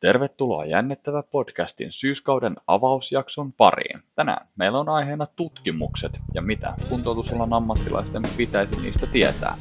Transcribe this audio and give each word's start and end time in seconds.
Tervetuloa 0.00 0.64
Jännittävä 0.64 1.22
podcastin 1.22 1.92
syyskauden 1.92 2.56
avausjakson 2.66 3.52
pariin. 3.52 4.02
Tänään 4.14 4.46
meillä 4.56 4.78
on 4.78 4.88
aiheena 4.88 5.26
tutkimukset 5.26 6.20
ja 6.34 6.42
mitä 6.42 6.74
kuntoutusalan 6.88 7.52
ammattilaisten 7.52 8.22
pitäisi 8.36 8.80
niistä 8.80 9.06
tietää. 9.06 9.56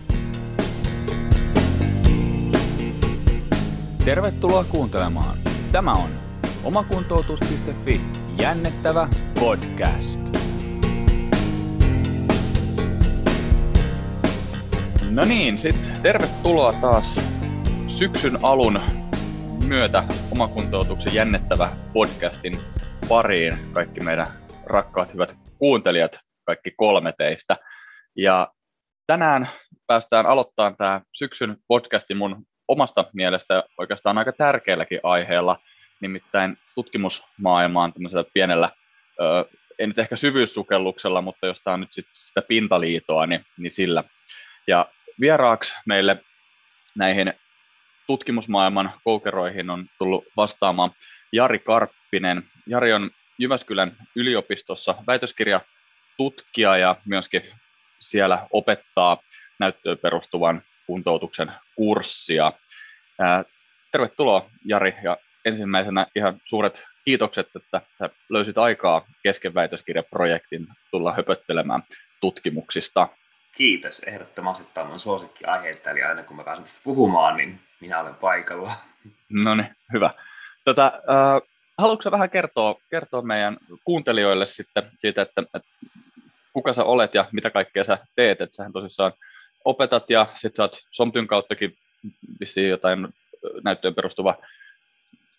Tervetuloa 4.06 4.64
kuuntelemaan. 4.64 5.38
Tämä 5.72 5.92
on 5.92 6.10
omakuntoutus.fi 6.64 8.02
jännittävä 8.42 9.10
podcast. 9.40 10.20
No 15.10 15.26
niin, 15.26 15.58
sitten 15.58 16.02
tervetuloa 16.04 16.74
taas 16.82 17.20
syksyn 17.88 18.40
alun 18.42 18.99
myötä 19.68 20.04
omakuntoutuksen 20.32 21.14
jännettävä 21.14 21.72
podcastin 21.94 22.60
pariin 23.10 23.58
kaikki 23.74 24.00
meidän 24.00 24.28
rakkaat 24.66 25.14
hyvät 25.14 25.36
kuuntelijat, 25.58 26.20
kaikki 26.46 26.72
kolme 26.72 27.14
teistä. 27.18 27.58
Ja 28.16 28.52
tänään 29.08 29.50
päästään 29.88 30.26
aloittamaan 30.26 30.78
tämä 30.78 31.02
syksyn 31.14 31.58
podcasti 31.68 32.14
mun 32.14 32.46
omasta 32.68 33.06
mielestä 33.14 33.64
oikeastaan 33.78 34.18
aika 34.18 34.32
tärkeälläkin 34.32 35.00
aiheella, 35.04 35.60
nimittäin 36.02 36.58
tutkimusmaailmaan 36.76 37.94
tämmöisellä 37.94 38.26
pienellä, 38.34 38.72
ei 39.80 39.88
nyt 39.88 40.00
ehkä 40.00 40.16
syvyyssukelluksella, 40.16 41.22
mutta 41.22 41.48
jos 41.48 41.62
tämä 41.64 41.74
on 41.74 41.80
nyt 41.80 41.94
sit 41.94 42.08
sitä 42.14 42.42
pintaliitoa, 42.42 43.26
niin, 43.26 43.46
niin 43.58 43.72
sillä. 43.72 44.04
Ja 44.68 44.86
vieraaksi 45.20 45.74
meille 45.86 46.24
näihin 46.96 47.34
tutkimusmaailman 48.10 48.94
koukeroihin 49.04 49.70
on 49.70 49.86
tullut 49.98 50.26
vastaamaan 50.38 50.92
Jari 51.32 51.60
Karppinen. 51.60 52.44
Jari 52.68 52.94
on 52.94 53.12
Jyväskylän 53.38 53.96
yliopistossa 54.16 54.96
väitöskirjatutkija 55.08 56.78
ja 56.78 56.96
myöskin 57.06 57.42
siellä 58.00 58.48
opettaa 58.52 59.18
näyttöön 59.60 59.98
perustuvan 59.98 60.62
kuntoutuksen 60.88 61.52
kurssia. 61.76 62.54
Tervetuloa 63.92 64.50
Jari 64.66 64.96
ja 65.04 65.18
ensimmäisenä 65.46 66.08
ihan 66.16 66.42
suuret 66.46 66.86
kiitokset, 67.06 67.48
että 67.56 67.82
sä 67.98 68.10
löysit 68.30 68.58
aikaa 68.58 69.06
kesken 69.24 69.54
väitöskirjaprojektin 69.54 70.68
tulla 70.92 71.14
höpöttelemään 71.14 71.84
tutkimuksista. 72.22 73.08
Kiitos. 73.60 74.02
Ehdottomasti 74.06 74.64
tämä 74.74 74.84
on 74.84 74.90
mun 74.90 75.00
suosikkiaiheita, 75.00 75.92
eli 75.92 76.04
aina 76.04 76.24
kun 76.24 76.36
mä 76.36 76.44
pääsen 76.44 76.64
tästä 76.64 76.82
puhumaan, 76.84 77.38
niin 77.38 77.60
minä 77.80 78.00
olen 78.00 78.16
paikalla. 78.16 78.72
No 79.30 79.56
niin, 79.56 79.76
hyvä. 79.94 80.14
Tota, 80.66 80.86
äh, 80.86 81.50
haluatko 81.78 82.12
vähän 82.12 82.30
kertoa, 82.30 82.76
kertoa 82.90 83.22
meidän 83.22 83.58
kuuntelijoille 83.84 84.46
sitten 84.46 84.92
siitä, 85.00 85.22
että, 85.22 85.42
että 85.42 85.70
kuka 86.54 86.74
sä 86.74 86.84
olet 86.84 87.14
ja 87.14 87.30
mitä 87.32 87.50
kaikkea 87.50 87.84
sä 87.84 87.98
teet, 88.16 88.42
että 88.42 88.56
sähän 88.56 88.74
tosissaan 88.74 89.14
opetat 89.66 90.10
ja 90.10 90.28
sitten 90.36 90.58
sä 90.58 90.64
oot 90.64 90.82
Somtyn 90.92 91.28
kauttakin 91.28 91.78
vissiin 92.40 92.70
jotain 92.70 93.08
näyttöön 93.64 93.96
perustuva 93.96 94.36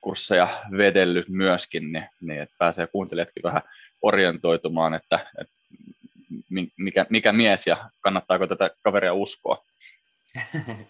kursseja 0.00 0.62
vedellyt 0.76 1.28
myöskin, 1.28 1.92
niin, 1.92 2.08
niin 2.20 2.40
että 2.40 2.54
pääsee 2.58 2.86
kuuntelijatkin 2.86 3.42
vähän 3.42 3.62
orientoitumaan, 4.02 4.94
että, 4.94 5.26
että 5.40 5.59
mikä, 6.76 7.06
mikä 7.08 7.32
mies 7.32 7.66
ja 7.66 7.90
kannattaako 8.00 8.46
tätä 8.46 8.70
kaveria 8.82 9.14
uskoa? 9.14 9.64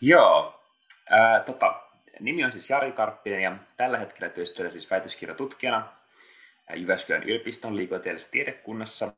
Joo, 0.00 0.62
ää, 1.10 1.40
tota, 1.40 1.82
nimi 2.20 2.44
on 2.44 2.52
siis 2.52 2.70
Jari 2.70 2.92
Karppinen 2.92 3.42
ja 3.42 3.56
tällä 3.76 3.98
hetkellä 3.98 4.28
työskentelen 4.28 4.72
siis 4.72 4.90
väitöskirjatutkijana 4.90 5.88
Jyväskylän 6.74 7.22
yliopiston 7.22 7.76
liikuntatieteellisessä 7.76 8.32
tiedekunnassa 8.32 9.12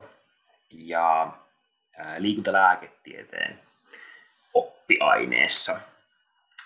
ja 0.71 1.33
ää, 1.97 2.21
liikuntalääketieteen 2.21 3.59
oppiaineessa. 4.53 5.79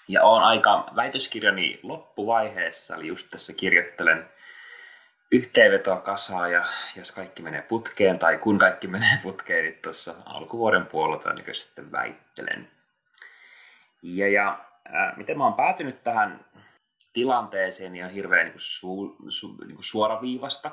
Ja 0.07 0.23
olen 0.23 0.43
aika 0.43 0.85
väitöskirjani 0.95 1.79
loppuvaiheessa, 1.83 2.95
eli 2.95 3.07
just 3.07 3.27
tässä 3.29 3.53
kirjoittelen 3.53 4.29
yhteenvetoa 5.31 6.01
kasaa 6.01 6.47
ja 6.47 6.65
jos 6.95 7.11
kaikki 7.11 7.41
menee 7.41 7.61
putkeen 7.61 8.19
tai 8.19 8.37
kun 8.37 8.59
kaikki 8.59 8.87
menee 8.97 9.19
putkeen, 9.23 9.63
niin 9.63 9.79
tuossa 9.83 10.15
alkuvuoden 10.25 10.85
puolella 10.85 11.33
niin 11.33 11.55
sitten 11.55 11.91
väittelen. 11.91 12.71
Ja, 14.01 14.27
ja 14.27 14.59
äh, 14.95 15.17
miten 15.17 15.37
mä 15.37 15.43
oon 15.43 15.53
päätynyt 15.53 16.03
tähän 16.03 16.45
tilanteeseen, 17.13 17.93
niin 17.93 18.05
on 18.05 18.11
hirveän 18.11 18.45
niin 18.45 18.55
su, 18.57 19.15
su, 19.29 19.57
niin 19.67 19.77
suoraviivasta. 19.79 20.71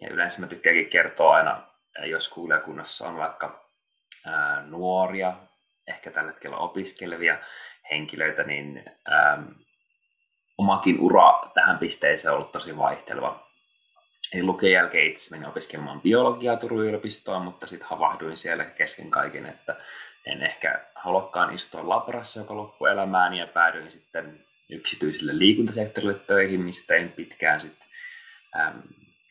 Ja 0.00 0.08
yleensä 0.10 0.40
mä 0.40 0.46
tykkäänkin 0.46 0.90
kertoa 0.90 1.36
aina, 1.36 1.62
jos 2.04 2.28
kuulijakunnassa 2.28 3.08
on 3.08 3.16
vaikka 3.16 3.70
ää, 4.26 4.62
nuoria, 4.62 5.34
ehkä 5.86 6.10
tällä 6.10 6.30
hetkellä 6.30 6.56
opiskelevia 6.56 7.38
henkilöitä, 7.90 8.42
niin 8.42 8.84
ää, 9.08 9.42
omakin 10.58 11.00
ura 11.00 11.42
tähän 11.54 11.78
pisteeseen 11.78 12.32
on 12.32 12.38
ollut 12.38 12.52
tosi 12.52 12.76
vaihteleva. 12.76 13.47
Eli 14.32 14.42
lukion 14.42 14.72
jälkeen 14.72 15.06
itse 15.06 15.30
menin 15.30 15.48
opiskelemaan 15.48 16.00
biologiaa 16.00 16.56
Turun 16.56 16.84
yliopistoon, 16.84 17.42
mutta 17.42 17.66
sitten 17.66 17.88
havahduin 17.88 18.36
siellä 18.36 18.64
kesken 18.64 19.10
kaiken, 19.10 19.46
että 19.46 19.76
en 20.26 20.42
ehkä 20.42 20.86
haluakaan 20.94 21.54
istua 21.54 21.88
labrassa 21.88 22.40
joka 22.40 22.56
loppuelämääni 22.56 23.38
ja 23.38 23.46
päädyin 23.46 23.90
sitten 23.90 24.46
yksityiselle 24.68 25.38
liikuntasektorille 25.38 26.14
töihin, 26.14 26.60
missä 26.60 26.86
tein 26.86 27.12
pitkään 27.12 27.60
sitten 27.60 27.88
äm, 28.60 28.82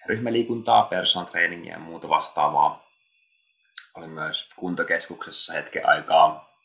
ryhmäliikuntaa, 0.06 0.84
personal 0.84 1.28
trainingia 1.28 1.74
ja 1.74 1.80
muuta 1.80 2.10
vastaavaa. 2.10 2.88
Olin 3.96 4.10
myös 4.10 4.50
kuntokeskuksessa 4.56 5.54
hetken 5.54 5.90
aikaa 5.90 6.58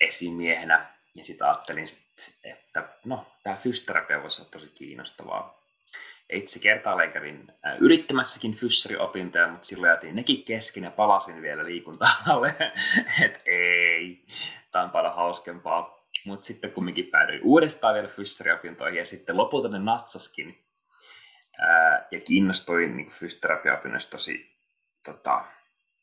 esimiehenä 0.00 0.86
ja 1.14 1.24
sitten 1.24 1.46
ajattelin, 1.46 1.86
sit, 1.86 2.34
että 2.44 2.88
no, 3.04 3.26
tämä 3.42 3.56
fysioterapia 3.56 4.22
voisi 4.22 4.40
olla 4.40 4.50
tosi 4.50 4.68
kiinnostavaa 4.74 5.63
itse 6.32 6.60
kertaalleen 6.60 7.12
kävin 7.12 7.52
äh, 7.66 7.76
yrittämässäkin 7.80 8.52
fyssariopintoja, 8.52 9.48
mutta 9.48 9.66
silloin 9.66 9.90
jätin 9.90 10.16
nekin 10.16 10.44
kesken 10.44 10.84
ja 10.84 10.90
palasin 10.90 11.42
vielä 11.42 11.64
liikunta-alalle, 11.64 12.54
että 13.24 13.40
ei, 13.46 14.24
tämä 14.70 14.84
on 14.84 14.90
paljon 14.90 15.14
hauskempaa. 15.14 16.04
Mutta 16.26 16.46
sitten 16.46 16.72
kumminkin 16.72 17.06
päädyin 17.06 17.40
uudestaan 17.42 17.94
vielä 17.94 18.08
fyssariopintoihin 18.08 18.98
ja 18.98 19.06
sitten 19.06 19.36
lopulta 19.36 19.68
ne 19.68 19.78
natsaskin. 19.78 20.64
Ää, 21.58 22.06
ja 22.10 22.20
kiinnostuin 22.20 22.96
niin 22.96 23.10
fysioterapiaopinnoista 23.10 24.10
tosi 24.10 24.56
tota, 25.04 25.44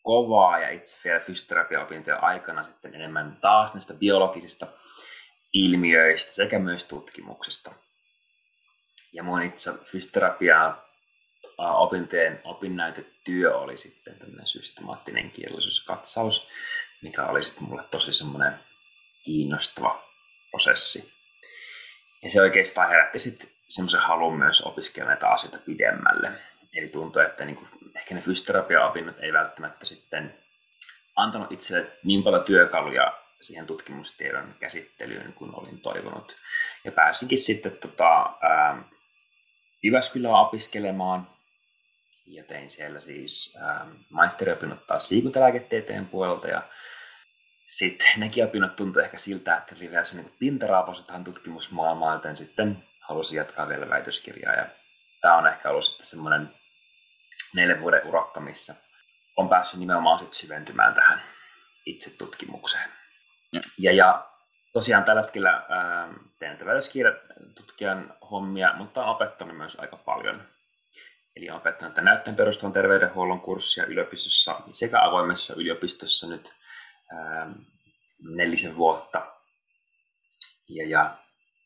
kovaa 0.04 0.60
ja 0.60 0.70
itse 0.70 1.02
vielä 1.04 1.20
fysioterapiaopintojen 1.20 2.24
aikana 2.24 2.64
sitten 2.64 2.96
enemmän 2.96 3.38
taas 3.42 3.74
näistä 3.74 3.94
biologisista 3.94 4.68
ilmiöistä 5.54 6.32
sekä 6.32 6.60
myös 6.60 6.84
tutkimuksesta 6.84 7.72
ja 9.14 9.24
mun 9.24 9.42
itse 9.42 9.72
fysioterapiaa 9.84 10.92
opintojen 11.58 12.42
opinnäytetyö 12.44 13.58
oli 13.58 13.78
sitten 13.78 14.20
tämmöinen 14.20 14.48
systemaattinen 14.48 15.32
kielellisyyskatsaus, 15.32 16.48
mikä 17.02 17.26
oli 17.26 17.44
sitten 17.44 17.64
mulle 17.64 17.84
tosi 17.92 18.14
semmoinen 18.14 18.60
kiinnostava 19.24 20.04
prosessi. 20.52 21.14
Ja 22.24 22.30
se 22.30 22.42
oikeastaan 22.42 22.90
herätti 22.90 23.20
sitten 23.20 23.50
semmoisen 23.68 24.00
halun 24.00 24.38
myös 24.38 24.62
opiskella 24.62 25.10
näitä 25.10 25.28
asioita 25.28 25.58
pidemmälle. 25.66 26.32
Eli 26.74 26.88
tuntui, 26.88 27.26
että 27.26 27.46
niin 27.46 27.56
kuin, 27.56 27.70
ehkä 27.96 28.16
ne 28.16 28.22
fysioterapiaopinnot 28.22 29.20
ei 29.20 29.34
välttämättä 29.34 29.86
sitten 29.86 30.38
antanut 31.16 31.52
itselle 31.52 31.92
niin 32.04 32.24
paljon 32.24 32.44
työkaluja 32.44 33.18
siihen 33.42 33.66
tutkimustiedon 33.68 34.56
käsittelyyn 34.60 35.34
kuin 35.34 35.56
olin 35.56 35.82
toivonut. 35.82 36.38
Ja 36.84 36.92
pääsinkin 36.92 37.38
sitten 37.38 37.78
tota, 37.78 38.36
ää, 38.42 38.84
Jyväskylään 39.84 40.36
opiskelemaan 40.36 41.28
ja 42.26 42.44
tein 42.44 42.70
siellä 42.70 43.00
siis 43.00 43.60
ähm, 43.62 43.90
maisteriopinnot 44.10 44.88
taas 44.88 45.12
liikuntalääketieteen 45.12 46.08
puolelta 46.08 46.48
ja 46.48 46.62
sitten 47.66 48.08
nekin 48.18 48.46
opinnot 48.46 48.76
tuntui 48.76 49.04
ehkä 49.04 49.18
siltä, 49.18 49.58
että 49.58 49.76
oli 49.76 49.92
vielä 49.92 50.04
sellainen 50.04 50.34
pintaraapasu 50.40 51.04
tähän 51.04 51.24
tutkimusmaailmaan, 51.24 52.14
joten 52.14 52.38
sitten 52.38 52.84
halusin 53.00 53.38
jatkaa 53.38 53.70
vielä 53.70 53.90
väitöskirjaa 53.90 54.56
ja 54.56 54.66
tämä 55.22 55.38
on 55.38 55.48
ehkä 55.48 55.70
ollut 55.70 55.86
sitten 55.86 56.06
semmoinen 56.06 56.54
neljän 57.56 57.82
vuoden 57.82 58.08
urakka, 58.08 58.40
missä 58.40 58.76
on 59.38 59.50
päässyt 59.50 59.80
nimenomaan 59.80 60.28
syventymään 60.32 60.94
tähän 60.94 61.22
itse 61.86 62.18
tutkimukseen. 62.18 62.90
Ja, 63.52 63.62
ja, 63.78 63.92
ja 63.92 64.31
tosiaan 64.74 65.04
tällä 65.04 65.22
hetkellä 65.22 65.66
ää, 65.70 66.14
teen 66.40 66.58
tutkijan 67.56 68.14
hommia, 68.32 68.74
mutta 68.78 69.02
olen 69.02 69.16
opettanut 69.16 69.58
myös 69.58 69.76
aika 69.80 69.98
paljon. 69.98 70.48
Eli 71.36 71.50
olen 71.50 71.62
opettanut 71.62 71.96
näytteen 71.98 72.36
perustuvan 72.36 72.74
terveydenhuollon 72.74 73.42
kurssia 73.42 73.86
yliopistossa 73.86 74.62
sekä 74.72 75.04
avoimessa 75.04 75.54
yliopistossa 75.58 76.28
nyt 76.30 76.54
ää, 77.14 77.54
nelisen 78.36 78.78
vuotta. 78.78 79.32
Ja, 80.70 80.90
ja 80.90 81.18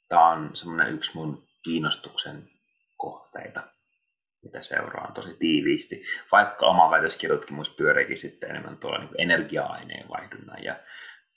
tämä 0.09 0.29
on 0.29 0.55
semmoinen 0.55 0.93
yksi 0.93 1.11
mun 1.15 1.47
kiinnostuksen 1.63 2.49
kohteita, 2.97 3.63
mitä 4.43 4.61
seuraan 4.61 5.13
tosi 5.13 5.33
tiiviisti, 5.33 6.03
vaikka 6.31 6.65
oma 6.65 6.91
väitöskirjatutkimus 6.91 7.69
pyöriikin 7.69 8.17
sitten 8.17 8.49
enemmän 8.49 8.77
tuolla 8.77 8.99
niin 8.99 9.09
energia-aineen 9.17 10.09
vaihdunnan 10.09 10.63
ja 10.63 10.75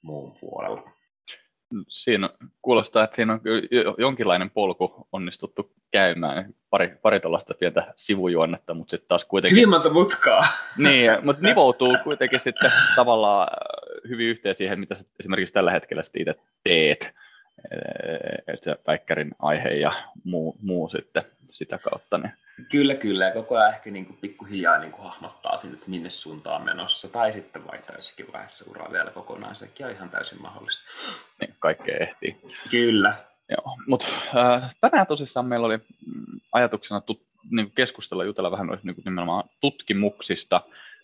muun 0.03 0.39
puolella. 0.41 0.98
Siinä 1.89 2.31
kuulostaa, 2.63 3.05
että 3.05 3.17
siinä 3.17 3.33
on 3.33 3.41
jonkinlainen 3.99 4.51
polku 4.51 5.09
onnistuttu 5.13 5.73
käymään. 5.91 6.55
Pari, 6.71 6.89
pari 7.03 7.21
tuollaista 7.21 7.55
pientä 7.55 7.95
sivujuonnetta, 7.97 8.75
mutta 8.75 8.91
sitten 8.91 9.09
taas 9.09 9.25
kuitenkin... 9.25 9.57
Hyvin 9.57 9.69
monta 9.69 9.91
mutkaa. 9.91 10.47
Niin, 10.77 11.11
mutta 11.23 11.43
nivoutuu 11.49 11.97
kuitenkin 12.05 12.41
sitten 12.41 12.73
tavallaan 12.97 13.49
hyvin 14.09 14.29
yhteen 14.29 14.55
siihen, 14.55 14.81
mitä 14.81 14.95
esimerkiksi 15.21 15.55
tällä 15.55 15.71
hetkellä 15.71 16.03
itse 16.15 16.35
teet 16.65 17.15
se 18.63 18.77
päikkärin 18.85 19.31
aihe 19.39 19.69
ja 19.69 19.93
muu, 20.25 20.57
muu 20.63 20.89
sitten 20.89 21.23
sitä 21.51 21.79
kautta. 21.79 22.19
Niin. 22.19 22.33
Kyllä, 22.71 22.95
kyllä. 22.95 23.25
Ja 23.25 23.33
koko 23.33 23.57
ajan 23.57 23.75
ehkä 23.75 23.91
niin 23.91 24.07
kuin 24.07 24.19
pikkuhiljaa 24.21 24.79
niin 24.79 24.93
kuin 24.93 25.05
hahmottaa 25.05 25.57
siitä, 25.57 25.75
että 25.77 25.91
minne 25.91 26.11
suuntaan 26.11 26.65
menossa. 26.65 27.09
Tai 27.09 27.33
sitten 27.33 27.67
vaihtaa 27.67 27.97
jossakin 27.97 28.33
vaiheessa 28.33 28.71
uraa 28.71 28.93
vielä 28.93 29.11
kokonaan. 29.11 29.55
Sekin 29.55 29.87
on 29.87 29.93
ihan 29.93 30.11
täysin 30.11 30.43
mahdollista. 30.43 30.83
Niin, 31.41 31.55
kaikkea 31.59 31.97
ehtii. 32.01 32.41
Kyllä. 32.71 33.15
Joo, 33.51 33.77
mutta 33.87 34.07
äh, 34.37 34.77
tänään 34.81 35.07
tosissaan 35.07 35.47
meillä 35.47 35.67
oli 35.67 35.77
mm, 35.77 36.41
ajatuksena 36.53 37.01
tut, 37.01 37.23
niin 37.51 37.71
keskustella, 37.71 38.25
jutella 38.25 38.51
vähän 38.51 38.67
niin 38.83 38.97
nimenomaan 39.05 39.45
tutkimuksista. 39.61 40.61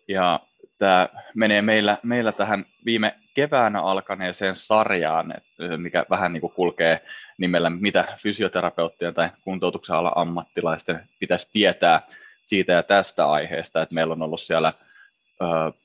Ja 0.09 0.41
tämä 0.79 1.09
menee 1.35 1.62
meillä, 1.62 1.99
meillä 2.03 2.33
tähän 2.33 2.67
viime 2.85 3.15
keväänä 3.35 3.83
alkaneeseen 3.83 4.56
sarjaan, 4.56 5.35
mikä 5.77 6.06
vähän 6.11 6.33
niin 6.33 6.41
kuin 6.41 6.53
kulkee 6.53 7.01
nimellä, 7.39 7.71
mitä 7.71 8.05
fysioterapeuttien 8.17 9.15
tai 9.15 9.31
kuntoutuksen 9.45 9.97
alan 9.97 10.12
ammattilaisten 10.17 11.09
pitäisi 11.19 11.51
tietää 11.53 12.01
siitä 12.45 12.73
ja 12.73 12.83
tästä 12.83 13.31
aiheesta, 13.31 13.83
että 13.83 13.95
meillä 13.95 14.12
on 14.12 14.23
ollut 14.23 14.41
siellä 14.41 14.73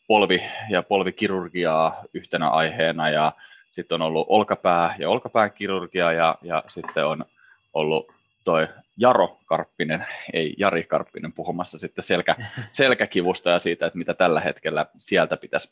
polvi- 0.07 0.49
ja 0.69 0.83
polvikirurgiaa 0.83 2.03
yhtenä 2.13 2.49
aiheena 2.49 3.09
ja 3.09 3.31
sitten 3.71 3.95
on 3.95 4.01
ollut 4.01 4.27
olkapää 4.29 4.95
ja 4.99 5.09
olkapään 5.09 5.51
kirurgia 5.51 6.11
ja, 6.11 6.35
ja 6.41 6.63
sitten 6.67 7.05
on 7.05 7.25
ollut 7.73 8.18
toi 8.43 8.67
Jaro 8.97 9.39
Karppinen, 9.45 10.05
ei 10.33 10.55
Jari 10.57 10.83
Karppinen 10.83 11.33
puhumassa 11.33 11.79
sitten 11.79 12.03
selkä, 12.03 12.35
selkäkivusta 12.71 13.49
ja 13.49 13.59
siitä, 13.59 13.85
että 13.85 13.97
mitä 13.97 14.13
tällä 14.13 14.39
hetkellä 14.39 14.85
sieltä 14.97 15.37
pitäisi 15.37 15.71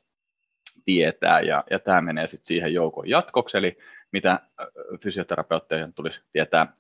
tietää, 0.85 1.41
ja, 1.41 1.63
ja 1.69 1.79
tämä 1.79 2.01
menee 2.01 2.27
sitten 2.27 2.45
siihen 2.45 2.73
joukon 2.73 3.09
jatkoksi, 3.09 3.57
eli 3.57 3.77
mitä 4.11 4.39
fysioterapeuttejen 5.03 5.93
tulisi 5.93 6.21
tietää 6.31 6.73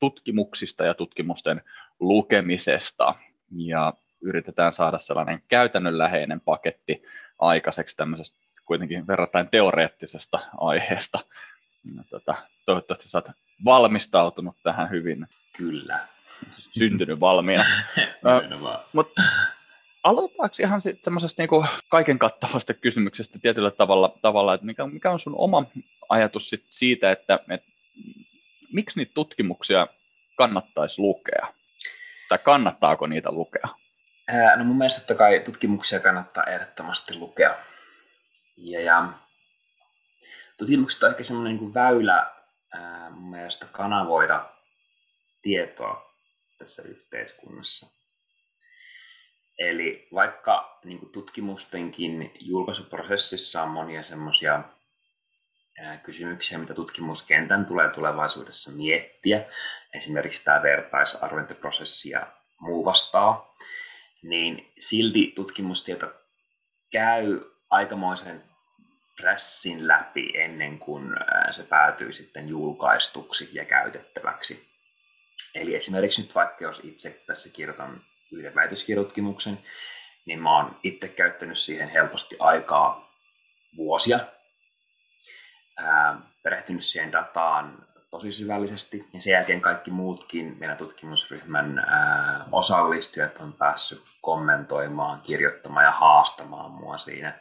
tutkimuksista 0.00 0.84
ja 0.84 0.94
tutkimusten 0.94 1.62
lukemisesta, 2.00 3.14
ja 3.56 3.92
yritetään 4.20 4.72
saada 4.72 4.98
sellainen 4.98 5.42
käytännönläheinen 5.48 6.40
paketti 6.40 7.02
aikaiseksi 7.38 7.96
tämmöisestä 7.96 8.38
kuitenkin 8.64 9.06
verrattain 9.06 9.48
teoreettisesta 9.48 10.38
aiheesta. 10.56 11.18
Tota, 12.10 12.34
toivottavasti 12.66 13.08
saat 13.08 13.30
valmistautunut 13.64 14.56
tähän 14.62 14.90
hyvin. 14.90 15.26
Kyllä. 15.56 16.08
Syntynyt 16.78 17.20
valmiina. 17.20 17.64
Mutta 18.92 19.22
aloitetaanko 20.02 20.56
ihan 20.60 20.82
semmoisesta 21.02 21.42
niinku 21.42 21.64
kaiken 21.88 22.18
kattavasta 22.18 22.74
kysymyksestä 22.74 23.38
tietyllä 23.38 23.70
tavalla, 23.70 24.18
tavalla 24.22 24.54
että 24.54 24.66
mikä, 24.66 24.86
mikä 24.86 25.10
on 25.10 25.20
sun 25.20 25.34
oma 25.36 25.66
ajatus 26.08 26.50
sit 26.50 26.64
siitä, 26.70 27.12
että, 27.12 27.38
että 27.50 27.68
miksi 28.72 28.98
niitä 28.98 29.12
tutkimuksia 29.14 29.86
kannattaisi 30.36 31.00
lukea? 31.00 31.54
Tai 32.28 32.38
kannattaako 32.38 33.06
niitä 33.06 33.32
lukea? 33.32 33.68
no 34.56 34.64
mun 34.64 34.78
mielestä 34.78 35.00
totta 35.00 35.14
kai 35.14 35.40
tutkimuksia 35.40 36.00
kannattaa 36.00 36.44
ehdottomasti 36.44 37.14
lukea. 37.18 37.54
Ja, 38.56 38.80
ja 38.80 39.08
tutkimukset 40.58 41.02
on 41.02 41.10
ehkä 41.10 41.22
semmoinen 41.22 41.56
niin 41.56 41.74
väylä 41.74 42.37
mun 43.10 43.30
mielestä 43.30 43.66
kanavoida 43.66 44.52
tietoa 45.42 46.14
tässä 46.58 46.82
yhteiskunnassa. 46.82 47.86
Eli 49.58 50.08
vaikka 50.14 50.80
niin 50.84 51.12
tutkimustenkin 51.12 52.32
julkaisuprosessissa 52.40 53.62
on 53.62 53.70
monia 53.70 54.02
semmoisia 54.02 54.64
kysymyksiä, 56.02 56.58
mitä 56.58 56.74
tutkimuskentän 56.74 57.66
tulee 57.66 57.88
tulevaisuudessa 57.90 58.72
miettiä, 58.72 59.44
esimerkiksi 59.94 60.44
tämä 60.44 60.62
vertaisarviointiprosessi 60.62 62.10
ja 62.10 62.32
muu 62.60 62.84
vastaa, 62.84 63.54
niin 64.22 64.72
silti 64.78 65.32
tutkimustieto 65.36 66.12
käy 66.92 67.40
aikamoisen 67.70 68.44
pressin 69.20 69.88
läpi 69.88 70.32
ennen 70.34 70.78
kuin 70.78 71.16
se 71.50 71.62
päätyy 71.62 72.12
sitten 72.12 72.48
julkaistuksi 72.48 73.48
ja 73.52 73.64
käytettäväksi. 73.64 74.68
Eli 75.54 75.74
esimerkiksi 75.74 76.22
nyt 76.22 76.34
vaikka 76.34 76.64
jos 76.64 76.80
itse 76.84 77.22
tässä 77.26 77.52
kirjoitan 77.52 78.02
yhden 78.32 78.54
väitöskirjoituksen, 78.54 79.58
niin 80.26 80.42
mä 80.42 80.56
oon 80.56 80.80
itse 80.82 81.08
käyttänyt 81.08 81.58
siihen 81.58 81.88
helposti 81.88 82.36
aikaa 82.38 83.12
vuosia, 83.76 84.20
ää, 85.76 86.20
perehtynyt 86.42 86.84
siihen 86.84 87.12
dataan 87.12 87.86
tosi 88.10 88.32
syvällisesti, 88.32 89.08
ja 89.14 89.20
sen 89.20 89.32
jälkeen 89.32 89.60
kaikki 89.60 89.90
muutkin 89.90 90.56
meidän 90.58 90.76
tutkimusryhmän 90.76 91.78
ää, 91.78 92.44
osallistujat 92.52 93.36
on 93.36 93.52
päässyt 93.52 94.02
kommentoimaan, 94.20 95.20
kirjoittamaan 95.20 95.84
ja 95.84 95.90
haastamaan 95.90 96.70
mua 96.70 96.98
siinä, 96.98 97.38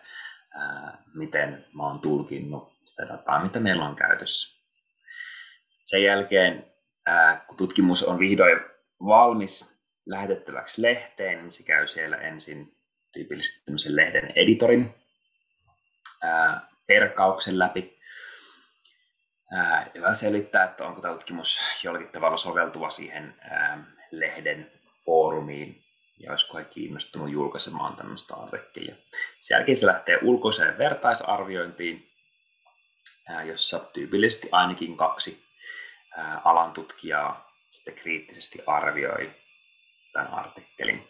miten 1.14 1.66
mä 1.74 1.84
oon 1.84 2.00
tulkinnut 2.00 2.74
sitä 2.86 3.08
dataa, 3.08 3.44
mitä 3.44 3.60
meillä 3.60 3.86
on 3.86 3.96
käytössä. 3.96 4.58
Sen 5.84 6.04
jälkeen, 6.04 6.66
kun 7.48 7.58
tutkimus 7.58 8.04
on 8.04 8.20
vihdoin 8.20 8.60
valmis, 9.06 9.78
lähetettäväksi 10.06 10.82
lehteen, 10.82 11.38
niin 11.38 11.52
se 11.52 11.64
käy 11.64 11.88
siellä 11.88 12.18
ensin 12.18 12.78
tyypillisesti 13.14 13.66
tämmöisen 13.66 13.96
lehden 13.96 14.32
editorin 14.36 14.96
perkauksen 16.88 17.60
läpi, 17.60 18.00
ää, 19.52 19.92
joka 19.94 20.14
selittää, 20.14 20.64
että 20.64 20.88
onko 20.88 21.02
tämä 21.02 21.14
tutkimus 21.14 21.62
jollakin 21.84 22.10
tavalla 22.10 22.38
soveltuva 22.38 22.90
siihen 22.90 23.36
lehden 24.12 24.72
foorumiin 25.06 25.87
ja 26.20 26.32
olisiko 26.32 26.58
he 26.58 26.64
kiinnostunut 26.66 27.30
julkaisemaan 27.30 27.96
tämmöistä 27.96 28.36
artikkelia. 28.36 28.96
Sen 29.42 29.56
jälkeen 29.56 29.78
se 29.78 29.86
lähtee 29.86 30.20
ulkoiseen 30.22 30.78
vertaisarviointiin, 30.78 32.12
jossa 33.46 33.80
tyypillisesti 33.80 34.50
ainakin 34.52 34.98
kaksi 34.98 35.44
alan 36.44 36.74
tutkijaa 36.74 37.52
sitten 37.70 37.94
kriittisesti 37.94 38.60
arvioi 38.68 39.32
tämän 40.14 40.34
artikkelin. 40.34 41.08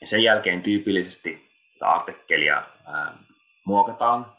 Ja 0.00 0.06
sen 0.06 0.22
jälkeen 0.22 0.62
tyypillisesti 0.62 1.50
tätä 1.72 1.90
artikkelia 1.90 2.62
muokataan 3.64 4.36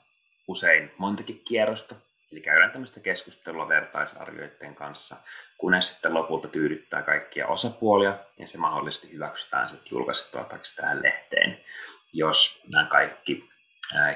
usein 0.47 0.91
montakin 0.97 1.41
kierrosta, 1.47 1.95
eli 2.31 2.41
käydään 2.41 2.71
tämmöistä 2.71 2.99
keskustelua 2.99 3.67
vertaisarvioiden 3.67 4.75
kanssa, 4.75 5.15
kunnes 5.57 5.91
sitten 5.91 6.13
lopulta 6.13 6.47
tyydyttää 6.47 7.01
kaikkia 7.01 7.47
osapuolia, 7.47 8.19
ja 8.39 8.47
se 8.47 8.57
mahdollisesti 8.57 9.13
hyväksytään 9.13 9.69
sitten 9.69 9.91
julkaistavataksi 9.91 10.75
tähän 10.75 11.03
lehteen, 11.03 11.65
jos 12.13 12.63
nämä 12.73 12.85
kaikki 12.85 13.49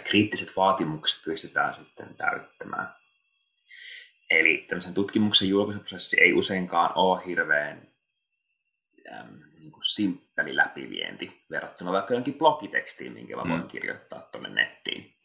kriittiset 0.03 0.55
vaatimukset 0.55 1.25
pystytään 1.25 1.73
sitten 1.73 2.15
täyttämään. 2.15 2.95
Eli 4.29 4.65
tämmöisen 4.69 4.93
tutkimuksen 4.93 5.49
julkaisuprosessi 5.49 6.21
ei 6.21 6.33
useinkaan 6.33 6.91
ole 6.95 7.25
hirveän 7.25 7.87
äm, 9.11 9.39
niin 9.59 9.71
kuin 9.71 9.83
simppeli 9.83 10.55
läpivienti 10.55 11.43
verrattuna 11.51 11.91
vaikka 11.91 12.13
jonkin 12.13 12.33
blogitekstiin, 12.33 13.13
minkä 13.13 13.35
mä 13.35 13.49
voin 13.49 13.61
mm. 13.61 13.67
kirjoittaa 13.67 14.21
tuonne 14.21 14.49
nettiin. 14.49 15.18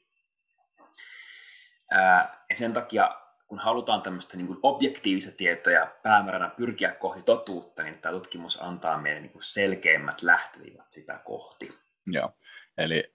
Ää, 1.91 2.45
ja 2.51 2.57
sen 2.57 2.73
takia, 2.73 3.21
kun 3.47 3.59
halutaan 3.59 4.03
tämmöistä 4.03 4.37
niin 4.37 4.57
objektiivista 4.63 5.37
tietoa 5.37 5.73
ja 5.73 5.95
päämääränä 6.03 6.49
pyrkiä 6.49 6.93
kohti 6.93 7.23
totuutta, 7.23 7.83
niin 7.83 7.99
tämä 7.99 8.13
tutkimus 8.13 8.63
antaa 8.63 8.99
meille 8.99 9.21
niin 9.21 9.33
kuin 9.33 9.45
selkeimmät 9.45 10.23
lähtöviivat 10.23 10.93
sitä 10.93 11.21
kohti. 11.25 11.79
Joo, 12.07 12.33
eli 12.79 13.13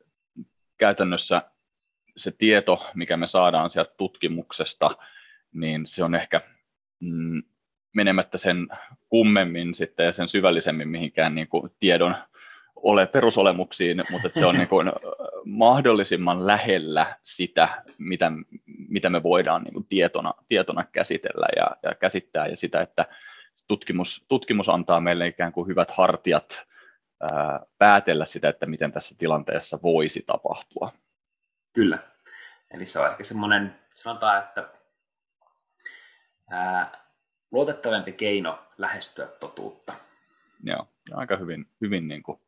käytännössä 0.78 1.42
se 2.18 2.32
tieto, 2.32 2.92
mikä 2.96 3.18
me 3.18 3.28
saadaan 3.28 3.72
sieltä 3.72 3.94
tutkimuksesta, 3.98 4.98
niin 5.54 5.86
se 5.86 6.04
on 6.04 6.16
ehkä 6.16 6.42
mm, 7.00 7.44
menemättä 7.96 8.38
sen 8.38 8.68
kummemmin 9.10 9.76
sitten 9.76 10.06
ja 10.06 10.14
sen 10.14 10.30
syvällisemmin 10.30 10.90
mihinkään 10.90 11.36
niin 11.36 11.48
kuin 11.48 11.72
tiedon 11.80 12.16
ole 12.84 13.08
perusolemuksiin, 13.08 14.04
mutta 14.12 14.30
se 14.36 14.46
on 14.46 14.56
niin 14.60 14.68
kuin 14.68 14.92
mahdollisimman 15.46 16.48
lähellä 16.48 17.16
sitä, 17.24 17.84
mitä 17.98 18.32
mitä 18.90 19.10
me 19.10 19.24
voidaan 19.24 19.64
niin 19.64 19.74
kuin 19.74 19.86
tietona, 19.86 20.34
tietona 20.48 20.86
käsitellä 20.92 21.48
ja, 21.56 21.68
ja 21.84 21.96
käsittää, 21.96 22.48
ja 22.48 22.58
sitä, 22.58 22.82
että 22.82 23.06
tutkimus, 23.68 24.26
tutkimus 24.28 24.70
antaa 24.70 25.00
meille 25.00 25.28
ikään 25.28 25.52
kuin 25.52 25.68
hyvät 25.68 25.92
hartiat 25.92 26.68
ää, 27.22 27.60
päätellä 27.78 28.26
sitä, 28.26 28.50
että 28.50 28.66
miten 28.66 28.92
tässä 28.92 29.16
tilanteessa 29.18 29.80
voisi 29.84 30.24
tapahtua. 30.28 30.92
Kyllä. 31.74 32.00
Eli 32.72 32.86
se 32.86 33.00
on 33.00 33.12
ehkä 33.12 33.24
semmoinen, 33.24 33.76
sanotaan, 33.96 34.44
että 34.44 34.70
ää, 36.50 36.92
luotettavampi 37.52 38.12
keino 38.12 38.60
lähestyä 38.78 39.28
totuutta. 39.28 39.94
Joo, 40.64 40.88
aika 41.14 41.38
hyvin, 41.38 41.68
hyvin 41.82 42.08
niin 42.08 42.24
kuin 42.24 42.42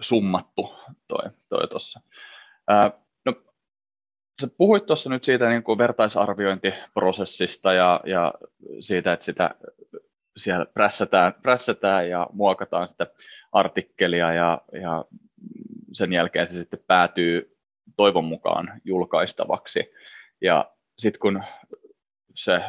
summattu 0.00 0.74
toi, 1.08 1.30
toi 1.48 1.68
tuossa. 1.68 2.00
No, 3.24 3.34
sä 4.40 4.48
puhuit 4.56 4.86
tuossa 4.86 5.10
nyt 5.10 5.24
siitä 5.24 5.48
niin 5.48 5.62
kuin 5.62 5.78
vertaisarviointiprosessista 5.78 7.72
ja, 7.72 8.00
ja 8.04 8.34
siitä, 8.80 9.12
että 9.12 9.24
sitä 9.24 9.54
siellä 10.36 10.66
prässätään, 10.66 11.34
prässätään 11.42 12.08
ja 12.08 12.26
muokataan 12.32 12.88
sitä 12.88 13.06
artikkelia 13.52 14.32
ja, 14.32 14.62
ja 14.72 15.04
sen 15.92 16.12
jälkeen 16.12 16.46
se 16.46 16.54
sitten 16.54 16.84
päätyy 16.86 17.56
toivon 17.96 18.24
mukaan 18.24 18.80
julkaistavaksi. 18.84 19.92
Ja 20.40 20.70
sitten 20.98 21.20
kun 21.20 21.42
se 22.34 22.60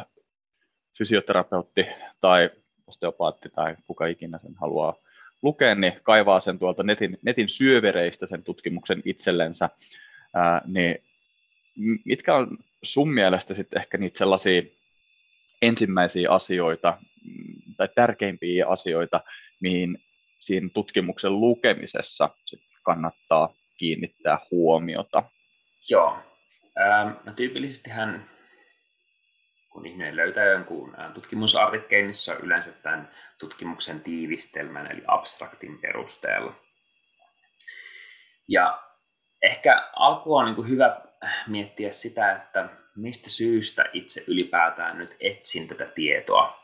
fysioterapeutti 0.98 1.86
tai 2.20 2.50
osteopaatti 2.86 3.48
tai 3.48 3.76
kuka 3.86 4.06
ikinä 4.06 4.38
sen 4.38 4.54
haluaa 4.54 4.94
lukea, 5.42 5.74
niin 5.74 6.00
kaivaa 6.02 6.40
sen 6.40 6.58
tuolta 6.58 6.82
netin, 6.82 7.18
netin 7.22 7.48
syövereistä 7.48 8.26
sen 8.26 8.42
tutkimuksen 8.42 9.02
itsellensä, 9.04 9.70
ää, 10.34 10.62
niin 10.66 10.98
mitkä 12.04 12.34
on 12.34 12.58
sun 12.82 13.14
mielestä 13.14 13.54
sitten 13.54 13.80
ehkä 13.80 13.98
niitä 13.98 14.18
sellaisia 14.18 14.62
ensimmäisiä 15.62 16.30
asioita 16.30 16.98
mm, 17.24 17.74
tai 17.76 17.88
tärkeimpiä 17.94 18.66
asioita, 18.68 19.20
mihin 19.60 19.98
siinä 20.38 20.68
tutkimuksen 20.74 21.40
lukemisessa 21.40 22.30
sit 22.46 22.60
kannattaa 22.82 23.54
kiinnittää 23.76 24.38
huomiota? 24.50 25.22
Joo. 25.90 26.18
Ähm, 26.80 27.08
no 27.24 27.32
tyypillisestihän 27.32 28.24
kun 29.72 29.86
ihminen 29.86 30.16
löytää 30.16 30.44
jonkun 30.44 30.96
tutkimusartikkelin, 31.14 32.06
niin 32.06 32.14
se 32.14 32.32
on 32.32 32.40
yleensä 32.40 32.72
tämän 32.72 33.10
tutkimuksen 33.38 34.00
tiivistelmän 34.00 34.92
eli 34.92 35.02
abstraktin 35.06 35.78
perusteella. 35.78 36.54
Ja 38.48 38.82
ehkä 39.42 39.90
alkuun 39.96 40.44
on 40.44 40.54
niin 40.54 40.68
hyvä 40.68 41.00
miettiä 41.46 41.92
sitä, 41.92 42.32
että 42.32 42.68
mistä 42.96 43.30
syystä 43.30 43.84
itse 43.92 44.24
ylipäätään 44.26 44.98
nyt 44.98 45.16
etsin 45.20 45.68
tätä 45.68 45.86
tietoa. 45.86 46.62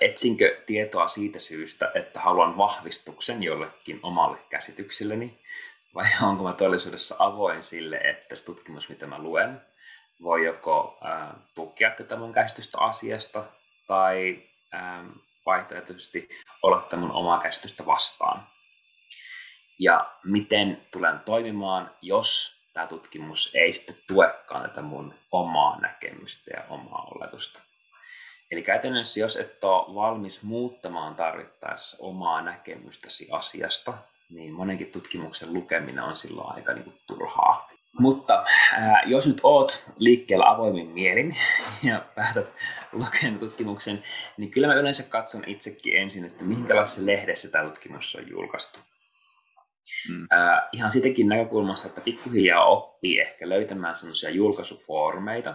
etsinkö 0.00 0.62
tietoa 0.66 1.08
siitä 1.08 1.38
syystä, 1.38 1.92
että 1.94 2.20
haluan 2.20 2.56
vahvistuksen 2.56 3.42
jollekin 3.42 4.00
omalle 4.02 4.38
käsitykselleni, 4.50 5.42
vai 5.94 6.04
onko 6.22 6.44
mä 6.44 6.52
todellisuudessa 6.52 7.16
avoin 7.18 7.64
sille, 7.64 7.96
että 7.96 8.36
se 8.36 8.44
tutkimus, 8.44 8.88
mitä 8.88 9.06
mä 9.06 9.18
luen, 9.18 9.60
voi 10.22 10.44
joko 10.44 10.98
äh, 11.04 11.28
tukea 11.54 11.90
tätä 11.90 12.16
mun 12.16 12.32
käsitystä 12.32 12.78
asiasta 12.78 13.44
tai 13.86 14.42
ähm, 14.74 15.08
vaihtoehtoisesti 15.46 16.28
olla 16.62 16.80
tätä 16.80 16.96
mun 16.96 17.12
omaa 17.12 17.40
käsitystä 17.40 17.86
vastaan. 17.86 18.46
Ja 19.78 20.12
miten 20.24 20.86
tulen 20.90 21.20
toimimaan, 21.20 21.90
jos 22.02 22.60
tämä 22.72 22.86
tutkimus 22.86 23.50
ei 23.54 23.72
sitten 23.72 23.96
tuekaan 24.08 24.62
tätä 24.70 24.82
mun 24.82 25.14
omaa 25.32 25.80
näkemystä 25.80 26.50
ja 26.56 26.64
omaa 26.68 27.08
oletusta. 27.14 27.60
Eli 28.50 28.62
käytännössä, 28.62 29.20
jos 29.20 29.36
et 29.36 29.64
ole 29.64 29.94
valmis 29.94 30.42
muuttamaan 30.42 31.14
tarvittaessa 31.14 31.96
omaa 32.00 32.42
näkemystäsi 32.42 33.28
asiasta, 33.30 33.94
niin 34.30 34.52
monenkin 34.52 34.92
tutkimuksen 34.92 35.54
lukeminen 35.54 36.04
on 36.04 36.16
silloin 36.16 36.56
aika 36.56 36.72
niin 36.72 36.84
kuin 36.84 37.00
turhaa. 37.06 37.70
Mutta 37.98 38.44
äh, 38.74 39.00
jos 39.06 39.26
nyt 39.26 39.40
oot 39.42 39.84
liikkeellä 39.98 40.50
avoimin 40.50 40.86
mielin 40.86 41.36
ja 41.88 42.04
päätät 42.14 42.54
lukea 42.92 43.32
tutkimuksen, 43.40 44.02
niin 44.36 44.50
kyllä 44.50 44.66
mä 44.66 44.74
yleensä 44.74 45.02
katson 45.08 45.42
itsekin 45.46 45.96
ensin, 45.96 46.24
että 46.24 46.44
minkälaisessa 46.44 47.06
lehdessä 47.06 47.50
tämä 47.50 47.64
tutkimus 47.64 48.16
on 48.16 48.30
julkaistu. 48.30 48.78
Mm. 50.08 50.22
Äh, 50.32 50.68
ihan 50.72 50.90
sitäkin 50.90 51.28
näkökulmasta, 51.28 51.88
että 51.88 52.00
pikkuhiljaa 52.00 52.64
oppii 52.64 53.20
ehkä 53.20 53.48
löytämään 53.48 53.96
sellaisia 53.96 54.30
julkaisufoorumeita, 54.30 55.54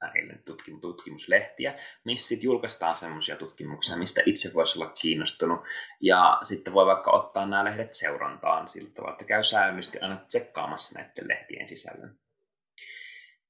näille 0.00 0.34
tutkimuslehtiä, 0.80 1.74
missä 2.04 2.28
sitten 2.28 2.44
julkaistaan 2.46 2.96
semmoisia 2.96 3.36
tutkimuksia, 3.36 3.96
mistä 3.96 4.22
itse 4.26 4.50
voisi 4.54 4.78
olla 4.78 4.90
kiinnostunut. 4.90 5.60
Ja 6.00 6.38
sitten 6.42 6.74
voi 6.74 6.86
vaikka 6.86 7.10
ottaa 7.10 7.46
nämä 7.46 7.64
lehdet 7.64 7.94
seurantaan 7.94 8.68
sillä 8.68 8.90
tavalla, 8.94 9.12
että 9.12 9.24
käy 9.24 9.42
säännöllisesti 9.42 10.00
aina 10.00 10.16
tsekkaamassa 10.16 10.98
näiden 10.98 11.28
lehtien 11.28 11.68
sisällön. 11.68 12.18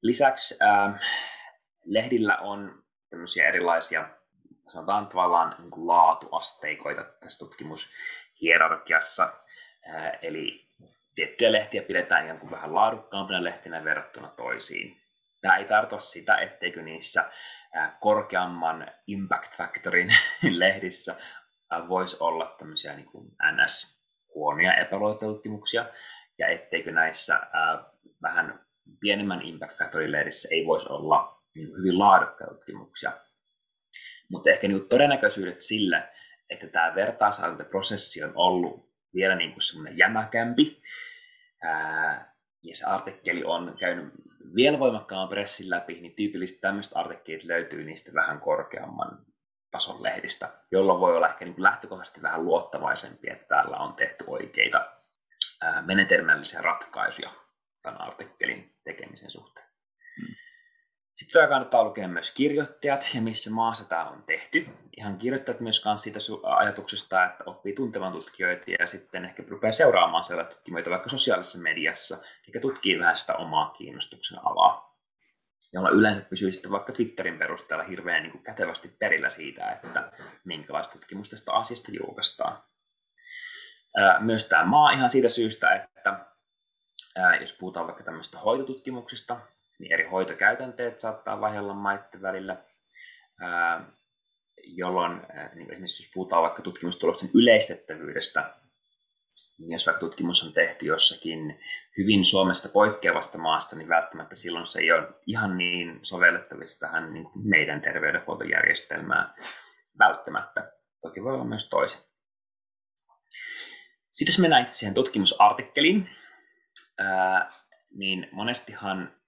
Lisäksi 0.02 0.58
äh, 0.62 1.00
lehdillä 1.84 2.36
on 2.36 2.82
tämmöisiä 3.10 3.48
erilaisia, 3.48 4.08
sanotaan 4.68 5.06
tavallaan 5.06 5.54
niin 5.58 5.70
kuin 5.70 5.86
laatuasteikoita 5.86 7.04
tässä 7.04 7.38
tutkimushierarkiassa. 7.38 9.32
Äh, 9.94 10.18
eli 10.22 10.68
tiettyjä 11.14 11.52
lehtiä 11.52 11.82
pidetään 11.82 12.24
ikään 12.24 12.40
kuin 12.40 12.50
vähän 12.50 12.74
laadukkaampina 12.74 13.44
lehtinä 13.44 13.84
verrattuna 13.84 14.28
toisiin. 14.28 14.99
Tämä 15.40 15.56
ei 15.56 15.64
tarkoita 15.64 16.04
sitä, 16.04 16.36
etteikö 16.36 16.82
niissä 16.82 17.30
korkeamman 18.00 18.86
impact 19.06 19.56
factorin 19.56 20.08
lehdissä 20.58 21.16
voisi 21.88 22.16
olla 22.20 22.56
tämmöisiä 22.58 22.96
niin 22.96 23.06
kuin 23.06 23.30
NS 23.52 24.00
huonoja 24.34 24.74
epäluotetutkimuksia, 24.74 25.84
ja 26.38 26.48
etteikö 26.48 26.92
näissä 26.92 27.40
vähän 28.22 28.60
pienemmän 29.00 29.42
impact 29.42 29.78
factorin 29.78 30.12
lehdissä 30.12 30.48
ei 30.52 30.66
voisi 30.66 30.86
olla 30.88 31.42
niin 31.54 31.68
hyvin 31.78 31.98
laadukkaita 31.98 32.54
tutkimuksia. 32.54 33.12
Mutta 34.30 34.50
ehkä 34.50 34.68
niin 34.68 34.88
todennäköisyydet 34.88 35.60
sille, 35.60 36.08
että 36.50 36.66
tämä 36.66 36.94
vertaisarviointiprosessi 36.94 38.24
on 38.24 38.32
ollut 38.34 38.90
vielä 39.14 39.34
niin 39.36 39.52
kuin 39.52 39.62
semmoinen 39.62 39.98
jämäkämpi, 39.98 40.82
ää, 41.62 42.29
ja 42.62 42.76
se 42.76 42.84
artikkeli 42.84 43.44
on 43.44 43.76
käynyt 43.78 44.14
vielä 44.54 44.78
voimakkaan 44.78 45.28
pressin 45.28 45.70
läpi, 45.70 46.00
niin 46.00 46.14
tyypillisesti 46.14 46.60
tämmöiset 46.60 46.92
artikkelit 46.96 47.44
löytyy 47.44 47.84
niistä 47.84 48.14
vähän 48.14 48.40
korkeamman 48.40 49.18
tason 49.70 50.02
lehdistä, 50.02 50.52
jolloin 50.70 51.00
voi 51.00 51.16
olla 51.16 51.28
ehkä 51.28 51.44
niin 51.44 51.54
kuin 51.54 51.62
lähtökohtaisesti 51.62 52.22
vähän 52.22 52.44
luottavaisempi, 52.44 53.30
että 53.30 53.46
täällä 53.48 53.76
on 53.76 53.94
tehty 53.94 54.24
oikeita 54.26 54.92
menetelmällisiä 55.86 56.62
ratkaisuja 56.62 57.30
tämän 57.82 58.00
artikkelin 58.00 58.76
tekemisen 58.84 59.30
suhteen. 59.30 59.69
Sitten 61.20 61.48
kannattaa 61.48 61.84
lukea 61.84 62.08
myös 62.08 62.30
kirjoittajat 62.30 63.08
ja 63.14 63.22
missä 63.22 63.50
maassa 63.54 63.84
tämä 63.88 64.08
on 64.08 64.22
tehty. 64.22 64.68
Ihan 64.96 65.18
kirjoittajat 65.18 65.60
myös 65.60 65.84
siitä 65.96 66.18
ajatuksesta, 66.42 67.24
että 67.24 67.44
oppii 67.46 67.74
tuntemaan 67.74 68.12
tutkijoita 68.12 68.64
ja 68.78 68.86
sitten 68.86 69.24
ehkä 69.24 69.42
rupeaa 69.48 69.72
seuraamaan 69.72 70.24
sellaisia 70.24 70.54
tutkijoita 70.54 70.90
vaikka 70.90 71.08
sosiaalisessa 71.08 71.58
mediassa, 71.58 72.18
eikä 72.46 72.60
tutkii 72.60 72.98
vähän 72.98 73.18
sitä 73.18 73.34
omaa 73.34 73.70
kiinnostuksen 73.70 74.38
alaa. 74.44 74.96
Jolla 75.72 75.90
yleensä 75.90 76.20
pysyy 76.20 76.52
sitten 76.52 76.70
vaikka 76.70 76.92
Twitterin 76.92 77.38
perusteella 77.38 77.84
hirveän 77.84 78.22
niin 78.22 78.32
kuin 78.32 78.44
kätevästi 78.44 78.88
perillä 78.88 79.30
siitä, 79.30 79.70
että 79.70 80.12
minkälaista 80.44 80.92
tutkimusta 80.92 81.36
tästä 81.36 81.52
asiasta 81.52 81.92
julkaistaan. 81.92 82.62
Myös 84.20 84.48
tämä 84.48 84.64
maa 84.64 84.90
ihan 84.90 85.10
siitä 85.10 85.28
syystä, 85.28 85.74
että 85.74 86.26
jos 87.40 87.56
puhutaan 87.60 87.86
vaikka 87.86 88.04
tämmöistä 88.04 88.38
hoitotutkimuksista, 88.38 89.40
niin 89.80 89.92
eri 89.92 90.04
hoitokäytänteet 90.04 90.98
saattaa 90.98 91.40
vaihdella 91.40 91.74
maiden 91.74 92.22
välillä, 92.22 92.64
jolloin 94.64 95.22
niin 95.54 95.70
esimerkiksi 95.72 96.02
jos 96.02 96.10
puhutaan 96.14 96.42
vaikka 96.42 96.62
tutkimustuloksen 96.62 97.30
yleistettävyydestä, 97.34 98.54
niin 99.58 99.72
jos 99.72 99.86
vaikka 99.86 100.00
tutkimus 100.00 100.46
on 100.46 100.52
tehty 100.52 100.86
jossakin 100.86 101.60
hyvin 101.98 102.24
Suomesta 102.24 102.68
poikkeavasta 102.68 103.38
maasta, 103.38 103.76
niin 103.76 103.88
välttämättä 103.88 104.34
silloin 104.34 104.66
se 104.66 104.80
ei 104.80 104.92
ole 104.92 105.08
ihan 105.26 105.58
niin 105.58 105.98
sovellettavissa 106.02 106.86
tähän 106.86 107.12
niin 107.12 107.26
meidän 107.34 107.80
terveydenhuoltojärjestelmään 107.80 109.34
välttämättä. 109.98 110.72
Toki 111.00 111.22
voi 111.22 111.34
olla 111.34 111.44
myös 111.44 111.68
toisin. 111.68 112.00
Sitten 114.10 114.32
jos 114.32 114.38
mennään 114.38 114.62
itse 114.62 114.74
siihen 114.74 114.94
tutkimusartikkeliin, 114.94 116.08
niin 117.90 118.28
monestihan 118.32 119.19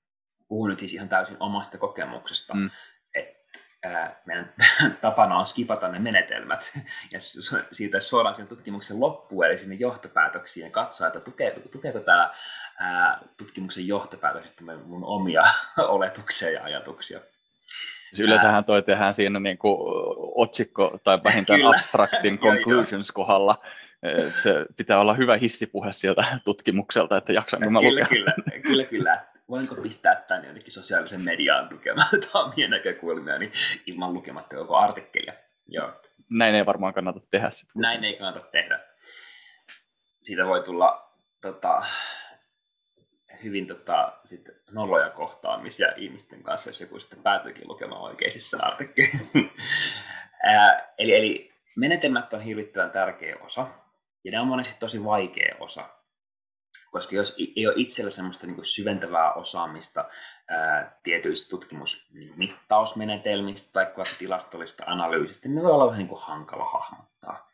puhun 0.52 0.70
nyt 0.70 0.78
siis 0.78 0.94
ihan 0.94 1.08
täysin 1.08 1.36
omasta 1.40 1.78
kokemuksesta, 1.78 2.54
mm. 2.54 2.70
että 3.14 4.20
meidän 4.26 4.52
tapana 5.00 5.38
on 5.38 5.46
skipata 5.46 5.88
ne 5.88 5.98
menetelmät 5.98 6.78
ja 7.12 7.18
siitä 7.72 8.00
suoraan 8.00 8.34
sen 8.34 8.46
tutkimuksen 8.46 9.00
loppuun, 9.00 9.46
eli 9.46 9.58
sinne 9.58 9.74
johtopäätöksiin 9.74 10.64
ja 10.64 10.70
katsoa, 10.70 11.06
että 11.06 11.20
tukeeko, 11.20 11.60
tukeeko 11.72 12.00
tämä 12.00 12.30
tutkimuksen 13.36 13.86
johtopäätös 13.86 14.46
sitten 14.46 14.78
mun 14.86 15.04
omia 15.04 15.42
oletuksia 15.96 16.50
ja 16.50 16.64
ajatuksia. 16.64 17.20
Siis 18.08 18.20
yleensähän 18.20 18.64
toi 18.64 18.82
tehdään 18.82 19.14
siinä 19.14 19.40
niin 19.40 19.58
kuin 19.58 19.78
otsikko 20.34 20.98
tai 21.04 21.18
vähintään 21.24 21.60
kyllä. 21.60 21.70
abstractin 21.70 22.38
conclusions 22.48 23.12
kohdalla. 23.12 23.64
Se 24.42 24.66
pitää 24.76 25.00
olla 25.00 25.14
hyvä 25.14 25.36
hissipuhe 25.36 25.92
sieltä 25.92 26.38
tutkimukselta, 26.44 27.16
että 27.16 27.32
jaksanko 27.32 27.70
mä 27.70 27.80
kyllä, 27.80 28.00
lukea. 28.00 28.06
Kyllä, 28.06 28.60
kyllä, 28.62 28.84
kyllä. 28.84 29.31
Voinko 29.48 29.74
pistää 29.74 30.14
tämän 30.14 30.44
jonnekin 30.44 30.72
sosiaalisen 30.72 31.20
mediaan 31.20 31.68
tukemaan 31.68 32.08
omia 32.34 32.68
näkökulmia 32.76 33.38
niin 33.38 33.52
ilman 33.86 34.14
lukematta 34.14 34.56
koko 34.56 34.76
artikkelia. 34.76 35.32
Joo. 35.68 36.02
Näin 36.30 36.54
ei 36.54 36.66
varmaan 36.66 36.94
kannata 36.94 37.20
tehdä. 37.30 37.50
Sit. 37.50 37.68
Näin 37.74 38.04
ei 38.04 38.16
kannata 38.16 38.40
tehdä. 38.40 38.80
Siitä 40.20 40.46
voi 40.46 40.62
tulla 40.62 41.12
tota, 41.40 41.84
hyvin 43.42 43.66
tota, 43.66 44.12
sit 44.24 44.48
noloja 44.72 45.10
kohtaamisia 45.10 45.92
ihmisten 45.96 46.42
kanssa, 46.42 46.68
jos 46.68 46.80
joku 46.80 47.00
sitten 47.00 47.22
päätyykin 47.22 47.68
lukemaan 47.68 48.02
oikeisissa 48.02 48.66
artikkeleihin. 48.66 49.52
eli, 50.98 51.14
eli 51.14 51.52
menetelmät 51.76 52.32
on 52.32 52.40
hirvittävän 52.40 52.90
tärkeä 52.90 53.36
osa, 53.40 53.66
ja 54.24 54.30
ne 54.30 54.40
on 54.40 54.46
monesti 54.46 54.74
tosi 54.78 55.04
vaikea 55.04 55.56
osa, 55.60 55.88
koska 56.92 57.16
jos 57.16 57.36
ei 57.56 57.66
ole 57.66 57.74
itsellä 57.76 58.10
semmoista 58.10 58.46
niin 58.46 58.64
syventävää 58.64 59.32
osaamista 59.32 60.04
ää, 60.48 60.98
tietyistä 61.02 61.50
tutkimusmittausmenetelmistä 61.50 63.72
tai 63.72 63.84
vaikka 63.84 64.04
tilastollisesta 64.18 64.84
analyysistä, 64.86 65.48
niin 65.48 65.56
ne 65.56 65.62
voi 65.62 65.72
olla 65.72 65.86
vähän 65.86 65.98
niin 65.98 66.08
kuin 66.08 66.22
hankala 66.22 66.64
hahmottaa. 66.64 67.48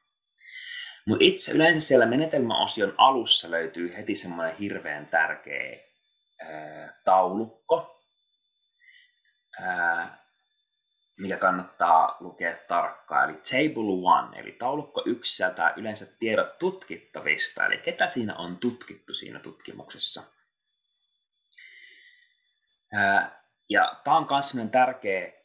Mutta 1.06 1.24
itse 1.24 1.52
yleensä 1.52 1.86
siellä 1.86 2.06
menetelmäosion 2.06 2.94
alussa 2.96 3.50
löytyy 3.50 3.96
heti 3.96 4.14
semmoinen 4.14 4.56
hirveän 4.56 5.06
tärkeä 5.06 5.78
ää, 6.40 7.00
taulukko, 7.04 8.00
ää, 9.60 10.27
mikä 11.18 11.36
kannattaa 11.36 12.16
lukea 12.20 12.56
tarkkaan. 12.68 13.30
Eli 13.30 13.38
Table 13.38 14.16
One, 14.16 14.38
eli 14.38 14.52
taulukko 14.52 15.02
yksi 15.06 15.36
sieltä 15.36 15.74
yleensä 15.76 16.06
tiedot 16.18 16.58
tutkittavista, 16.58 17.66
eli 17.66 17.78
ketä 17.78 18.08
siinä 18.08 18.36
on 18.36 18.56
tutkittu 18.56 19.14
siinä 19.14 19.38
tutkimuksessa. 19.38 20.22
Ja 23.68 24.00
tämä 24.04 24.16
on 24.16 24.26
myös 24.30 24.70
tärkeä 24.70 25.37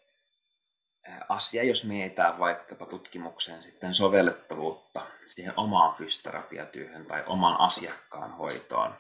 asia, 1.29 1.63
jos 1.63 1.85
mietitään 1.85 2.39
vaikkapa 2.39 2.85
tutkimuksen 2.85 3.63
sitten 3.63 3.93
sovellettavuutta 3.93 5.05
siihen 5.25 5.53
omaan 5.57 5.95
fysioterapiatyöhön 5.95 7.05
tai 7.05 7.23
oman 7.25 7.59
asiakkaan 7.59 8.31
hoitoon. 8.31 8.95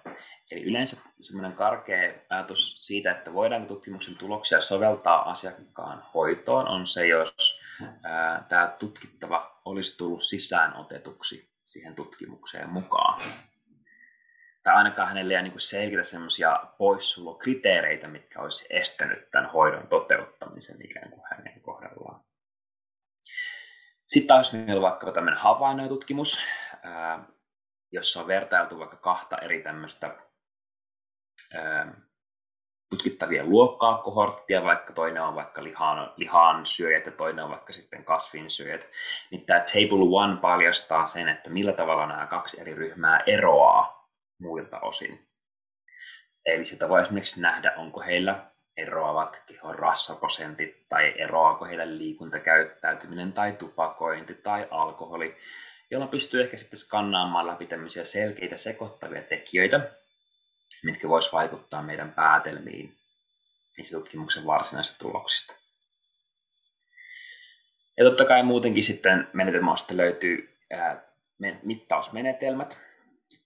Eli 0.51 0.63
yleensä 0.63 1.01
semmoinen 1.19 1.57
karkea 1.57 2.13
ajatus 2.29 2.87
siitä, 2.87 3.11
että 3.11 3.33
voidaanko 3.33 3.67
tutkimuksen 3.67 4.17
tuloksia 4.17 4.61
soveltaa 4.61 5.31
asiakkaan 5.31 6.03
hoitoon, 6.13 6.67
on 6.67 6.87
se, 6.87 7.07
jos 7.07 7.61
tämä 8.49 8.75
tutkittava 8.79 9.61
olisi 9.65 9.97
tullut 9.97 10.23
sisään 10.23 10.75
otetuksi 10.75 11.49
siihen 11.63 11.95
tutkimukseen 11.95 12.69
mukaan 12.69 13.21
tai 14.63 14.73
ainakaan 14.73 15.07
hänelle 15.07 15.35
ei 15.35 15.43
niin 15.43 15.53
selkeitä 15.57 16.03
semmoisia 16.03 16.59
poissulokriteereitä, 16.77 18.07
mitkä 18.07 18.41
olisi 18.41 18.65
estänyt 18.69 19.31
tämän 19.31 19.51
hoidon 19.51 19.87
toteuttamisen 19.87 20.85
ikään 20.85 21.09
kuin 21.09 21.23
hänen. 21.31 21.61
Sitten 24.13 24.27
taas 24.27 24.53
meillä 24.53 24.75
on 24.75 24.81
vaikka 24.81 25.11
tämmöinen 25.11 25.39
havainnoitutkimus, 25.39 26.45
jossa 27.91 28.21
on 28.21 28.27
vertailtu 28.27 28.79
vaikka 28.79 28.97
kahta 28.97 29.37
eri 29.37 29.63
tämmöistä 29.63 30.15
tutkittavien 32.89 33.49
luokkaa, 33.49 33.97
kohorttia, 33.97 34.63
vaikka 34.63 34.93
toinen 34.93 35.23
on 35.23 35.35
vaikka 35.35 35.63
lihan, 35.63 36.13
lihan 36.17 36.65
syöjät 36.65 37.05
ja 37.05 37.11
toinen 37.11 37.43
on 37.43 37.51
vaikka 37.51 37.73
sitten 37.73 38.05
kasvinsyöjät, 38.05 38.87
niin 39.31 39.45
tämä 39.45 39.59
Table 39.59 40.23
One 40.23 40.37
paljastaa 40.41 41.05
sen, 41.05 41.29
että 41.29 41.49
millä 41.49 41.73
tavalla 41.73 42.07
nämä 42.07 42.27
kaksi 42.27 42.61
eri 42.61 42.75
ryhmää 42.75 43.23
eroaa 43.25 44.09
muilta 44.41 44.79
osin. 44.79 45.27
Eli 46.45 46.65
sitä 46.65 46.89
voi 46.89 47.01
esimerkiksi 47.01 47.41
nähdä, 47.41 47.73
onko 47.77 48.01
heillä 48.01 48.52
eroavat 48.77 49.37
kehon 49.45 49.75
rassaprosentit 49.75 50.89
tai 50.89 51.13
eroaako 51.17 51.65
heillä 51.65 51.97
liikuntakäyttäytyminen 51.97 53.33
tai 53.33 53.51
tupakointi 53.51 54.33
tai 54.33 54.67
alkoholi, 54.71 55.37
jolla 55.91 56.07
pystyy 56.07 56.41
ehkä 56.41 56.57
sitten 56.57 56.79
skannaamaan 56.79 57.47
läpi 57.47 57.65
tämmöisiä 57.65 58.03
selkeitä 58.03 58.57
sekoittavia 58.57 59.21
tekijöitä, 59.21 59.91
mitkä 60.83 61.09
vois 61.09 61.33
vaikuttaa 61.33 61.83
meidän 61.83 62.13
päätelmiin 62.13 62.97
niistä 63.77 63.97
tutkimuksen 63.97 64.45
varsinaisista 64.45 64.99
tuloksista. 64.99 65.53
Ja 67.97 68.03
totta 68.03 68.25
kai 68.25 68.43
muutenkin 68.43 68.83
sitten 68.83 69.27
menetelmästä 69.33 69.97
löytyy 69.97 70.57
ää, 70.71 71.03
mittausmenetelmät, 71.63 72.77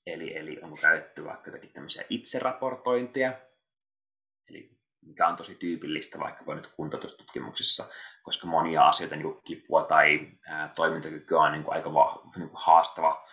Eli, 0.07 0.37
eli 0.37 0.59
onko 0.61 0.77
käytetty 0.81 1.25
vaikka 1.25 1.47
jotakin 1.47 1.69
tämmöisiä 1.69 2.03
itseraportointeja, 2.09 3.33
eli 4.49 4.76
mikä 5.07 5.27
on 5.27 5.35
tosi 5.35 5.55
tyypillistä 5.55 6.19
vaikka 6.19 6.55
nyt 6.55 6.67
kuntoutustutkimuksissa, 6.67 7.85
koska 8.23 8.47
monia 8.47 8.87
asioita, 8.87 9.15
niin 9.15 9.23
kuin 9.23 9.43
kipua 9.43 9.83
tai 9.83 10.31
ää, 10.45 10.67
toimintakykyä 10.75 11.39
on 11.39 11.51
niin 11.51 11.63
kuin 11.63 11.75
aika 11.75 11.93
va, 11.93 12.21
niin 12.35 12.49
kuin 12.49 12.61
haastava 12.63 13.27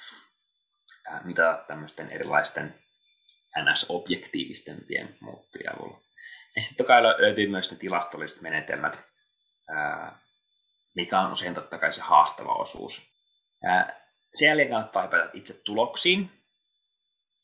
ää, 1.09 1.21
mitata 1.25 1.65
tämmöisten 1.67 2.11
erilaisten 2.11 2.75
NS-objektiivisten 3.59 4.87
muuttujen 5.21 5.75
avulla. 5.77 6.01
Ja 6.57 6.63
sitten 6.63 6.77
totta 6.77 6.93
kai 6.93 7.03
löytyy 7.03 7.47
myös 7.47 7.71
ne 7.71 7.79
tilastolliset 7.79 8.41
menetelmät, 8.41 9.01
ää, 9.69 10.19
mikä 10.95 11.21
on 11.21 11.33
usein 11.33 11.55
totta 11.55 11.79
kai 11.79 11.93
se 11.93 12.01
haastava 12.01 12.55
osuus. 12.55 13.11
Ää, 13.65 14.01
sen 14.35 14.47
jälkeen 14.47 14.71
kannattaa 14.71 15.03
hypätä 15.03 15.31
itse 15.33 15.63
tuloksiin, 15.65 16.45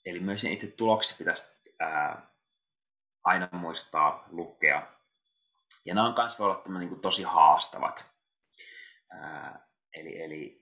Eli 0.06 0.20
myös 0.20 0.44
itse 0.44 0.66
tulokset 0.66 1.18
pitäisi 1.18 1.44
ää, 1.80 2.29
aina 3.24 3.48
muistaa 3.52 4.24
lukea. 4.30 4.86
Ja 5.84 5.94
nämä 5.94 6.06
on 6.06 6.14
myös 6.18 6.38
voi 6.38 6.50
olla 6.50 6.78
niin 6.78 6.88
kuin 6.88 7.00
tosi 7.00 7.22
haastavat. 7.22 8.04
Ää, 9.10 9.66
eli, 9.94 10.22
eli 10.22 10.60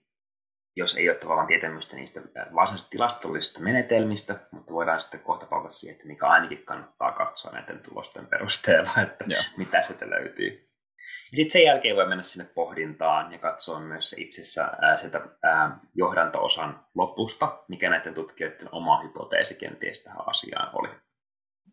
jos 0.76 0.96
ei 0.96 1.08
ole 1.08 1.18
tavallaan 1.18 1.46
tietämystä 1.46 1.96
niistä 1.96 2.20
varsinaisista 2.54 2.90
tilastollisista 2.90 3.60
menetelmistä, 3.60 4.36
mutta 4.50 4.72
voidaan 4.72 5.00
sitten 5.00 5.20
kohta 5.20 5.46
palata 5.46 5.68
siihen, 5.68 5.94
että 5.94 6.06
mikä 6.06 6.26
ainakin 6.26 6.64
kannattaa 6.64 7.12
katsoa 7.12 7.52
näiden 7.52 7.80
tulosten 7.88 8.26
perusteella, 8.26 8.90
että 9.02 9.24
Joo. 9.28 9.42
mitä 9.56 9.82
sieltä 9.82 10.10
löytyy. 10.10 10.68
Ja 11.32 11.36
sitten 11.36 11.50
sen 11.50 11.64
jälkeen 11.64 11.96
voi 11.96 12.08
mennä 12.08 12.22
sinne 12.22 12.50
pohdintaan 12.54 13.32
ja 13.32 13.38
katsoa 13.38 13.80
myös 13.80 14.10
se 14.10 14.16
itsessä 14.20 14.64
ää, 14.82 14.96
sieltä 14.96 15.20
ää, 15.42 15.78
johdanto-osan 15.94 16.86
lopusta, 16.94 17.64
mikä 17.68 17.90
näiden 17.90 18.14
tutkijoiden 18.14 18.68
oma 18.72 19.02
hypoteesi 19.02 19.54
kenties 19.54 20.00
tähän 20.00 20.28
asiaan 20.28 20.70
oli. 20.72 20.88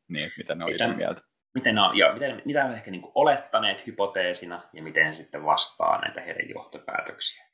Niin, 0.08 0.31
mitä 0.38 0.55
ne 0.55 0.65
oli 0.65 0.95
mieltä. 0.95 1.21
Miten 1.53 1.75
ne 1.75 1.81
on, 1.81 1.97
joo, 1.97 2.13
miten, 2.13 2.41
mitä 2.45 2.60
ne 2.60 2.69
on 2.69 2.75
ehkä 2.75 2.91
niin 2.91 3.01
kuin 3.01 3.12
olettaneet 3.15 3.88
hypoteesina 3.88 4.62
ja 4.73 4.84
miten 4.84 5.15
sitten 5.15 5.45
vastaa 5.45 6.01
näitä 6.01 6.21
heidän 6.21 6.49
johtopäätöksiä. 6.49 7.45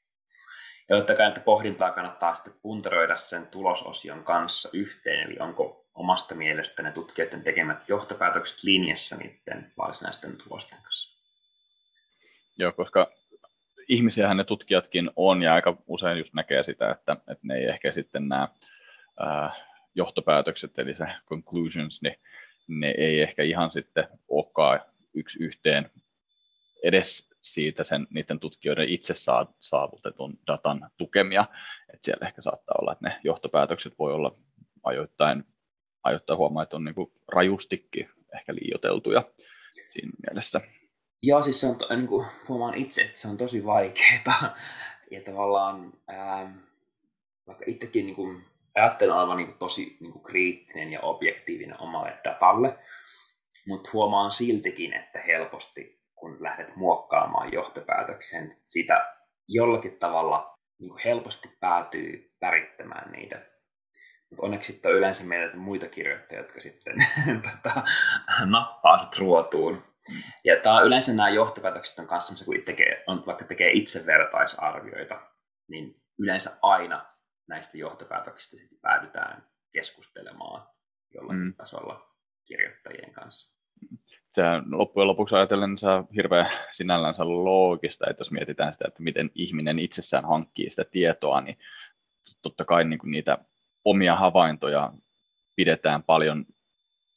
Ja 0.89 0.97
totta 0.97 1.15
kai 1.15 1.27
että 1.27 1.39
pohdintaa 1.39 1.91
kannattaa 1.91 2.35
sitten 2.35 2.53
puntaroida 2.61 3.17
sen 3.17 3.47
tulososion 3.47 4.23
kanssa 4.23 4.69
yhteen, 4.73 5.29
eli 5.29 5.39
onko 5.39 5.85
omasta 5.93 6.35
mielestä 6.35 6.83
ne 6.83 6.91
tutkijoiden 6.91 7.43
tekemät 7.43 7.89
johtopäätökset 7.89 8.63
linjassa 8.63 9.17
niiden 9.17 9.73
varsinaisten 9.77 10.37
tulosten 10.37 10.79
kanssa. 10.81 11.17
Joo, 12.57 12.71
koska 12.71 13.11
ihmisiähän 13.87 14.37
ne 14.37 14.43
tutkijatkin 14.43 15.11
on 15.15 15.41
ja 15.41 15.53
aika 15.53 15.77
usein 15.87 16.17
just 16.17 16.33
näkee 16.33 16.63
sitä, 16.63 16.91
että, 16.91 17.11
että 17.13 17.43
ne 17.43 17.55
ei 17.55 17.65
ehkä 17.65 17.91
sitten 17.91 18.27
nämä 18.27 18.47
ää, 19.19 19.55
johtopäätökset, 19.95 20.79
eli 20.79 20.95
se 20.95 21.05
conclusions, 21.29 22.01
niin 22.01 22.15
ne 22.67 22.93
ei 22.97 23.21
ehkä 23.21 23.43
ihan 23.43 23.71
sitten 23.71 24.07
olekaan 24.27 24.79
yksi 25.13 25.43
yhteen 25.43 25.91
edes 26.83 27.29
siitä 27.41 27.83
sen, 27.83 28.07
niiden 28.09 28.39
tutkijoiden 28.39 28.89
itse 28.89 29.13
saavutetun 29.59 30.39
datan 30.47 30.89
tukemia. 30.97 31.45
että 31.93 32.05
siellä 32.05 32.27
ehkä 32.27 32.41
saattaa 32.41 32.75
olla, 32.81 32.91
että 32.91 33.09
ne 33.09 33.19
johtopäätökset 33.23 33.93
voi 33.99 34.13
olla 34.13 34.35
ajoittain, 34.83 35.43
ajoittain 36.03 36.37
huomaa, 36.37 36.63
että 36.63 36.75
on 36.75 36.83
niin 36.85 37.11
rajustikin 37.27 38.09
ehkä 38.35 38.55
liioteltuja 38.55 39.23
siinä 39.89 40.11
mielessä. 40.27 40.61
Joo, 41.23 41.43
siis 41.43 41.61
se 41.61 41.67
on, 41.67 41.77
niin 41.89 42.07
kuin, 42.07 42.27
huomaan 42.47 42.75
itse, 42.75 43.01
että 43.01 43.19
se 43.19 43.27
on 43.27 43.37
tosi 43.37 43.65
vaikeaa. 43.65 44.55
Ja 45.11 45.21
tavallaan, 45.21 45.93
ää, 46.07 46.53
vaikka 47.47 47.65
itsekin 47.67 48.05
niin 48.05 48.15
kuin, 48.15 48.43
ajattelen 48.75 49.15
olevan 49.15 49.37
niin 49.37 49.47
kuin, 49.47 49.57
tosi 49.57 49.97
niin 49.99 50.11
kuin, 50.11 50.23
kriittinen 50.23 50.91
ja 50.91 51.01
objektiivinen 51.01 51.81
omalle 51.81 52.17
datalle, 52.23 52.77
mutta 53.67 53.89
huomaan 53.93 54.31
siltikin, 54.31 54.93
että 54.93 55.19
helposti 55.19 56.01
kun 56.15 56.43
lähdet 56.43 56.75
muokkaamaan 56.75 57.53
johtopäätöksiä, 57.53 58.41
siitä 58.63 59.15
jollakin 59.47 59.99
tavalla 59.99 60.53
niin 60.79 60.97
helposti 61.05 61.57
päätyy 61.59 62.31
värittämään 62.41 63.11
niitä. 63.11 63.41
Mutta 64.29 64.45
onneksi 64.45 64.79
on 64.85 64.95
yleensä 64.95 65.23
meillä 65.23 65.55
muita 65.55 65.87
kirjoittajia, 65.87 66.41
jotka 66.41 66.59
sitten 66.59 66.95
tota, 67.51 67.83
nappaa 68.45 69.03
sut 69.03 69.17
ruotuun. 69.19 69.83
Ja 70.43 70.55
tää, 70.63 70.81
yleensä 70.81 71.13
nämä 71.13 71.29
johtopäätökset 71.29 71.99
on 71.99 72.07
kanssa 72.07 72.45
kun 72.45 72.55
tekee, 72.65 73.03
on, 73.07 73.23
vaikka 73.25 73.45
tekee 73.45 73.71
itse 73.71 74.05
vertaisarvioita, 74.05 75.21
niin 75.69 75.95
yleensä 76.19 76.57
aina 76.61 77.10
näistä 77.51 77.77
johtopäätöksistä 77.77 78.57
sitten 78.57 78.79
päädytään 78.81 79.43
keskustelemaan 79.73 80.67
jollakin 81.13 81.41
mm. 81.41 81.53
tasolla 81.53 82.15
kirjoittajien 82.45 83.11
kanssa. 83.13 83.61
Se 84.33 84.41
loppujen 84.71 85.07
lopuksi 85.07 85.35
ajatellen 85.35 85.77
se 85.77 85.87
on 85.87 86.07
hirveän 86.15 86.51
sinällänsä 86.71 87.23
loogista, 87.27 88.09
että 88.09 88.21
jos 88.21 88.31
mietitään 88.31 88.73
sitä, 88.73 88.85
että 88.87 89.03
miten 89.03 89.31
ihminen 89.35 89.79
itsessään 89.79 90.25
hankkii 90.25 90.69
sitä 90.69 90.83
tietoa, 90.83 91.41
niin 91.41 91.57
totta 92.41 92.65
kai 92.65 92.83
niin 92.83 92.99
kuin 92.99 93.11
niitä 93.11 93.37
omia 93.85 94.15
havaintoja 94.15 94.93
pidetään 95.55 96.03
paljon 96.03 96.45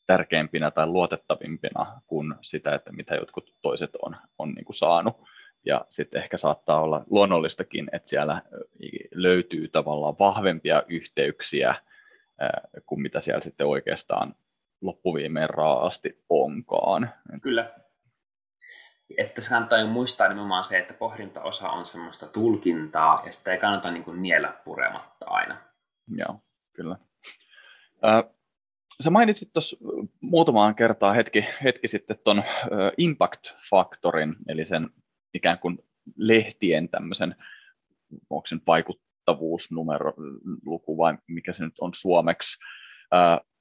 tärkeimpinä 0.07 0.70
tai 0.70 0.87
luotettavimpina 0.87 2.01
kuin 2.07 2.35
sitä, 2.42 2.75
että 2.75 2.92
mitä 2.92 3.14
jotkut 3.14 3.55
toiset 3.62 3.90
on, 4.03 4.16
on 4.38 4.53
niin 4.53 4.64
kuin 4.64 4.77
saanut. 4.77 5.16
Ja 5.66 5.85
sitten 5.88 6.22
ehkä 6.22 6.38
saattaa 6.38 6.81
olla 6.81 7.05
luonnollistakin, 7.11 7.88
että 7.92 8.09
siellä 8.09 8.42
löytyy 9.14 9.68
tavallaan 9.68 10.16
vahvempia 10.18 10.83
yhteyksiä 10.88 11.74
kuin 12.87 13.00
mitä 13.00 13.20
siellä 13.20 13.40
sitten 13.40 13.66
oikeastaan 13.66 14.35
loppuviimeen 14.81 15.50
raasti 15.50 16.24
onkaan. 16.29 17.11
Kyllä. 17.42 17.74
Että 19.18 19.40
se 19.40 19.50
kannattaa 19.50 19.87
muistaa 19.87 20.29
nimenomaan 20.29 20.64
se, 20.64 20.79
että 20.79 20.94
pohdintaosa 20.94 21.68
on 21.68 21.87
semmoista 21.87 22.27
tulkintaa 22.27 23.22
ja 23.27 23.33
sitä 23.33 23.53
ei 23.53 23.59
kannata 23.59 23.90
niin 23.90 24.05
kuin 24.05 24.22
niellä 24.22 24.55
purematta 24.64 25.27
aina. 25.27 25.57
Joo, 26.16 26.40
kyllä. 26.72 26.96
Sä 29.00 29.11
mainitsit 29.11 29.53
tuossa 29.53 29.77
muutamaan 30.20 30.74
kertaa 30.74 31.12
hetki, 31.12 31.44
hetki 31.64 31.88
sitten 31.88 32.18
tuon 32.24 32.42
impact-faktorin, 32.98 34.37
eli 34.48 34.64
sen 34.64 34.90
ikään 35.35 35.59
kuin 35.59 35.79
lehtien 36.16 36.88
tämmöisen, 36.88 37.37
onko 38.31 38.47
se 38.47 38.57
vaikuttavuusnumero, 38.66 40.12
luku 40.66 40.99
vai 40.99 41.18
mikä 41.29 41.53
se 41.53 41.64
nyt 41.64 41.75
on 41.81 41.90
suomeksi. 41.94 42.59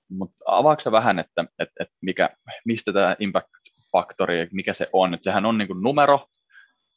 Mutta 0.10 0.44
avaako 0.46 0.92
vähän, 0.92 1.20
että, 1.20 1.46
että, 1.60 1.74
että 1.80 1.96
mikä, 2.02 2.30
mistä 2.66 2.94
tämä 2.94 3.16
impact-faktori, 3.20 4.48
mikä 4.52 4.74
se 4.74 4.90
on? 4.94 5.14
Että 5.14 5.24
sehän 5.24 5.46
on 5.46 5.58
niin 5.58 5.68
kuin 5.68 5.84
numero, 5.84 6.28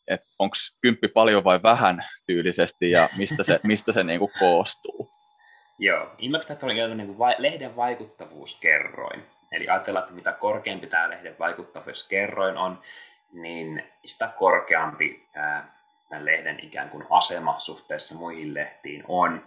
että 0.09 0.27
onko 0.39 0.55
kymppi 0.81 1.09
paljon 1.09 1.45
vai 1.45 1.63
vähän 1.63 2.05
tyylisesti 2.27 2.91
ja 2.91 3.09
mistä 3.17 3.43
se, 3.43 3.61
mistä 3.73 3.93
se 3.93 4.05
niin 4.05 4.19
kuin 4.19 4.33
koostuu? 4.39 5.11
Joo, 5.79 6.15
Impact 6.19 6.63
on 6.63 6.97
niin 6.97 7.19
vai, 7.19 7.35
lehden 7.39 7.77
vaikuttavuuskerroin. 7.77 9.23
Eli 9.53 9.69
ajatellaan, 9.69 10.03
että 10.03 10.15
mitä 10.15 10.33
korkeampi 10.33 10.87
tämä 10.87 11.11
lehden 11.11 11.37
vaikuttavuuskerroin 11.39 12.57
on, 12.57 12.79
niin 13.33 13.93
sitä 14.05 14.29
korkeampi 14.29 15.29
tämän 16.09 16.25
lehden 16.25 16.65
ikään 16.65 16.91
kuin 16.91 17.07
asema 17.11 17.59
suhteessa 17.59 18.15
muihin 18.15 18.55
lehtiin 18.55 19.05
on. 19.09 19.47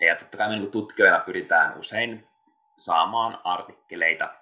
Ja 0.00 0.16
totta 0.16 0.36
kai 0.36 0.48
me 0.48 0.56
niin 0.56 0.70
tutkijoilla 0.70 1.20
pyritään 1.20 1.78
usein 1.78 2.28
saamaan 2.76 3.40
artikkeleita 3.44 4.34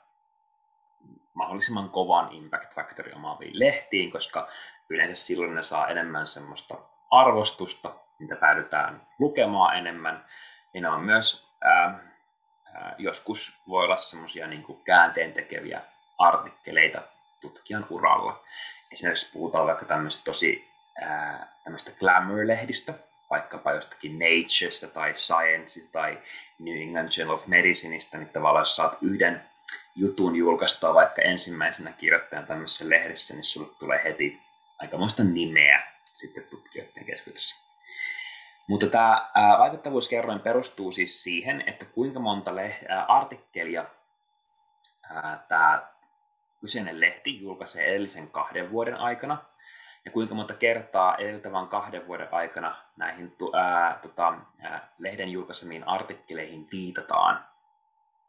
mahdollisimman 1.35 1.91
kovan 1.91 2.29
impact 2.33 2.75
factorin 2.75 3.17
omaaviin 3.17 3.59
lehtiin, 3.59 4.11
koska 4.11 4.49
yleensä 4.89 5.25
silloin 5.25 5.55
ne 5.55 5.63
saa 5.63 5.89
enemmän 5.89 6.27
semmoista 6.27 6.79
arvostusta, 7.11 7.95
mitä 8.19 8.37
päädytään 8.37 9.07
lukemaan 9.19 9.77
enemmän. 9.77 10.25
Ja 10.75 10.81
ne 10.81 10.89
on 10.89 11.01
myös 11.01 11.49
ää, 11.65 11.99
ää, 12.75 12.95
joskus 12.99 13.63
voi 13.69 13.85
olla 13.85 13.97
semmoisia 13.97 14.47
niin 14.47 14.65
käänteen 14.85 15.33
tekeviä 15.33 15.83
artikkeleita 16.19 17.03
tutkijan 17.43 17.87
uralla. 17.91 18.45
Esimerkiksi 18.93 19.33
puhutaan 19.33 19.67
vaikka 19.67 19.85
tämmöistä 19.85 20.25
tosi 20.25 20.73
tämmöistä 21.65 21.91
glamour-lehdistä, 21.91 22.95
vaikkapa 23.31 23.73
jostakin 23.73 24.19
Natureista 24.19 24.87
tai 24.87 25.15
Science 25.15 25.81
tai 25.93 26.19
New 26.59 26.83
England 26.83 27.09
Journal 27.19 27.37
of 27.37 27.47
Medicineista, 27.47 28.19
niin 28.19 28.29
tavallaan 28.29 28.63
jos 28.63 28.77
saat 28.77 28.99
yhden 29.03 29.43
jutun 29.95 30.37
julkaistua 30.37 30.95
vaikka 30.95 31.23
ensimmäisenä 31.23 31.93
kirjoittajan 31.93 32.47
tämmöisessä 32.47 32.91
lehdessä, 32.91 33.35
niin 33.35 33.45
sulle 33.45 33.75
tulee 33.79 34.05
heti 34.05 34.41
aikamoista 34.79 35.25
nimeä 35.25 35.87
sitten 36.13 36.45
tutkijoiden 36.45 37.05
keskuudessa. 37.05 37.63
Mutta 38.67 38.87
tämä 38.87 39.31
vaikuttavuuskerroin 39.59 40.41
perustuu 40.41 40.93
siis 40.93 41.23
siihen, 41.23 41.65
että 41.67 41.85
kuinka 41.85 42.21
monta 42.21 42.51
artikkelia 43.09 43.85
tämä 45.49 45.92
kyseinen 46.63 47.01
lehti 47.01 47.41
julkaisee 47.41 47.87
edellisen 47.87 48.31
kahden 48.31 48.71
vuoden 48.71 48.97
aikana, 48.97 49.39
ja 50.05 50.11
kuinka 50.11 50.35
monta 50.35 50.55
kertaa 50.55 51.17
edeltävän 51.17 51.69
kahden 51.69 52.07
vuoden 52.07 52.29
aikana 52.35 52.77
näihin 52.97 53.37
ää, 53.55 53.99
tota, 54.03 54.35
ää, 54.61 54.89
lehden 54.99 55.29
julkaisemiin 55.29 55.89
artikkeleihin 55.89 56.69
viitataan 56.73 57.45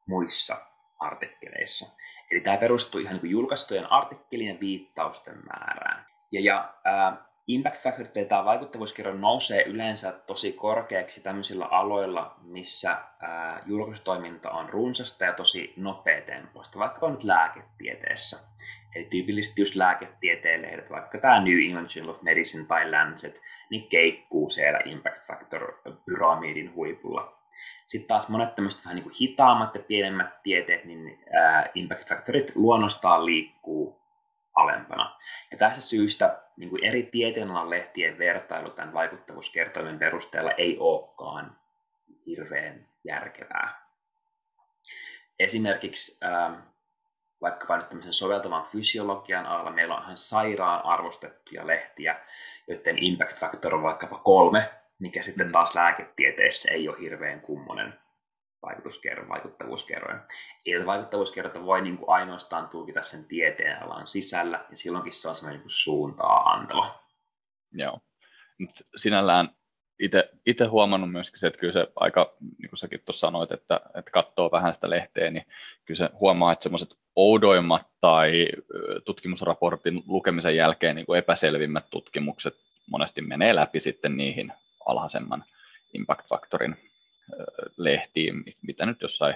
muissa 0.07 0.55
artikkeleissa. 0.99 1.95
Eli 2.31 2.41
tämä 2.41 2.57
perustuu 2.57 3.01
ihan 3.01 3.19
niin 3.21 3.31
julkaistujen 3.31 3.91
artikkelien 3.91 4.59
viittausten 4.59 5.37
määrään. 5.45 6.05
Ja, 6.31 6.41
ja 6.41 6.73
ää, 6.83 7.25
impact 7.47 7.83
factor 7.83 8.07
tai 8.07 8.25
tämä 8.25 8.45
vaikuttavuuskirjo 8.45 9.13
nousee 9.13 9.63
yleensä 9.63 10.11
tosi 10.11 10.51
korkeaksi 10.51 11.21
tämmöisillä 11.21 11.65
aloilla, 11.65 12.35
missä 12.41 12.97
ää, 13.19 13.63
on 14.51 14.69
runsasta 14.69 15.25
ja 15.25 15.33
tosi 15.33 15.73
nopeatempoista, 15.77 16.79
vaikka 16.79 17.09
nyt 17.09 17.23
lääketieteessä. 17.23 18.47
Eli 18.95 19.05
tyypillisesti 19.05 19.61
just 19.61 19.75
lääketieteen 19.75 20.89
vaikka 20.89 21.17
tämä 21.17 21.43
New 21.43 21.59
England 21.67 21.87
Journal 21.95 22.15
of 22.15 22.21
Medicine 22.21 22.65
tai 22.65 22.91
Lancet, 22.91 23.41
niin 23.69 23.89
keikkuu 23.89 24.49
siellä 24.49 24.79
impact 24.85 25.27
factor 25.27 25.81
pyramidin 26.05 26.75
huipulla. 26.75 27.39
Sitten 27.85 28.07
taas 28.07 28.29
monet 28.29 28.55
tämmöiset 28.55 28.85
vähän 28.85 28.95
niin 28.95 29.03
kuin 29.03 29.15
hitaammat 29.21 29.75
ja 29.75 29.81
pienemmät 29.81 30.43
tieteet, 30.43 30.85
niin 30.85 31.19
ää, 31.33 31.69
impact 31.75 32.09
factorit 32.09 32.51
luonnostaan 32.55 33.25
liikkuu 33.25 34.01
alempana. 34.55 35.19
Ja 35.51 35.57
tästä 35.57 35.81
syystä 35.81 36.42
niin 36.57 36.69
kuin 36.69 36.83
eri 36.83 37.03
tieteenalan 37.03 37.69
lehtien 37.69 38.17
vertailu 38.17 38.69
tämän 38.69 38.93
vaikuttavuuskertoimen 38.93 39.99
perusteella 39.99 40.51
ei 40.51 40.77
olekaan 40.79 41.57
hirveän 42.25 42.87
järkevää. 43.03 43.83
Esimerkiksi 45.39 46.17
ähm, 46.25 46.53
vaikkapa 47.41 47.77
nyt 47.77 47.89
tämmöisen 47.89 48.13
soveltavan 48.13 48.65
fysiologian 48.65 49.45
alalla 49.45 49.71
meillä 49.71 49.95
on 49.95 50.03
ihan 50.03 50.17
sairaan 50.17 50.85
arvostettuja 50.85 51.67
lehtiä, 51.67 52.19
joiden 52.67 53.03
impact 53.03 53.37
factor 53.37 53.75
on 53.75 53.83
vaikkapa 53.83 54.17
kolme, 54.17 54.69
mikä 54.99 55.21
sitten 55.21 55.51
taas 55.51 55.75
lääketieteessä 55.75 56.71
ei 56.71 56.89
ole 56.89 56.99
hirveän 56.99 57.41
kummonen 57.41 57.93
vaikutuskerroin, 58.63 59.29
vaikuttavuuskerroin. 59.29 60.19
Eli 60.65 60.85
vaikuttavuuskerrointa 60.85 61.65
voi 61.65 61.81
niin 61.81 61.97
kuin 61.97 62.09
ainoastaan 62.09 62.69
tulkita 62.69 63.01
sen 63.01 63.25
tieteen 63.25 63.83
alan 63.83 64.07
sisällä, 64.07 64.65
ja 64.69 64.77
silloinkin 64.77 65.13
se 65.13 65.29
on 65.29 65.35
semmoinen 65.35 65.61
niin 65.61 65.69
suuntaa 65.69 66.49
antava. 66.49 66.99
Joo. 67.71 67.99
Nyt 68.59 68.87
sinällään 68.95 69.49
itse 70.45 70.65
huomannut 70.65 71.11
myöskin 71.11 71.39
se, 71.39 71.47
että 71.47 71.59
kyllä 71.59 71.73
se 71.73 71.87
aika, 71.95 72.35
niin 72.39 72.69
kuin 72.69 72.79
säkin 72.79 73.01
tuossa 73.05 73.27
sanoit, 73.27 73.51
että, 73.51 73.81
että 73.95 74.11
katsoo 74.11 74.51
vähän 74.51 74.73
sitä 74.73 74.89
lehteä, 74.89 75.31
niin 75.31 75.45
kyllä 75.85 75.97
se 75.97 76.09
huomaa, 76.19 76.53
että 76.53 76.63
semmoiset 76.63 76.89
oudoimmat 77.15 77.87
tai 78.01 78.47
tutkimusraportin 79.05 80.03
lukemisen 80.07 80.55
jälkeen 80.55 80.95
niin 80.95 81.05
kuin 81.05 81.19
epäselvimmät 81.19 81.85
tutkimukset 81.89 82.55
monesti 82.87 83.21
menee 83.21 83.55
läpi 83.55 83.79
sitten 83.79 84.17
niihin 84.17 84.53
alhaisemman 84.85 85.45
impact-faktorin 85.93 86.92
lehtiin, 87.77 88.43
mitä 88.61 88.85
nyt 88.85 89.01
jossain 89.01 89.35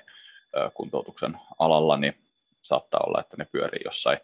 kuntoutuksen 0.73 1.37
alalla, 1.59 1.97
niin 1.97 2.15
saattaa 2.61 3.03
olla, 3.07 3.21
että 3.21 3.37
ne 3.37 3.47
pyörii 3.51 3.81
jossain 3.85 4.17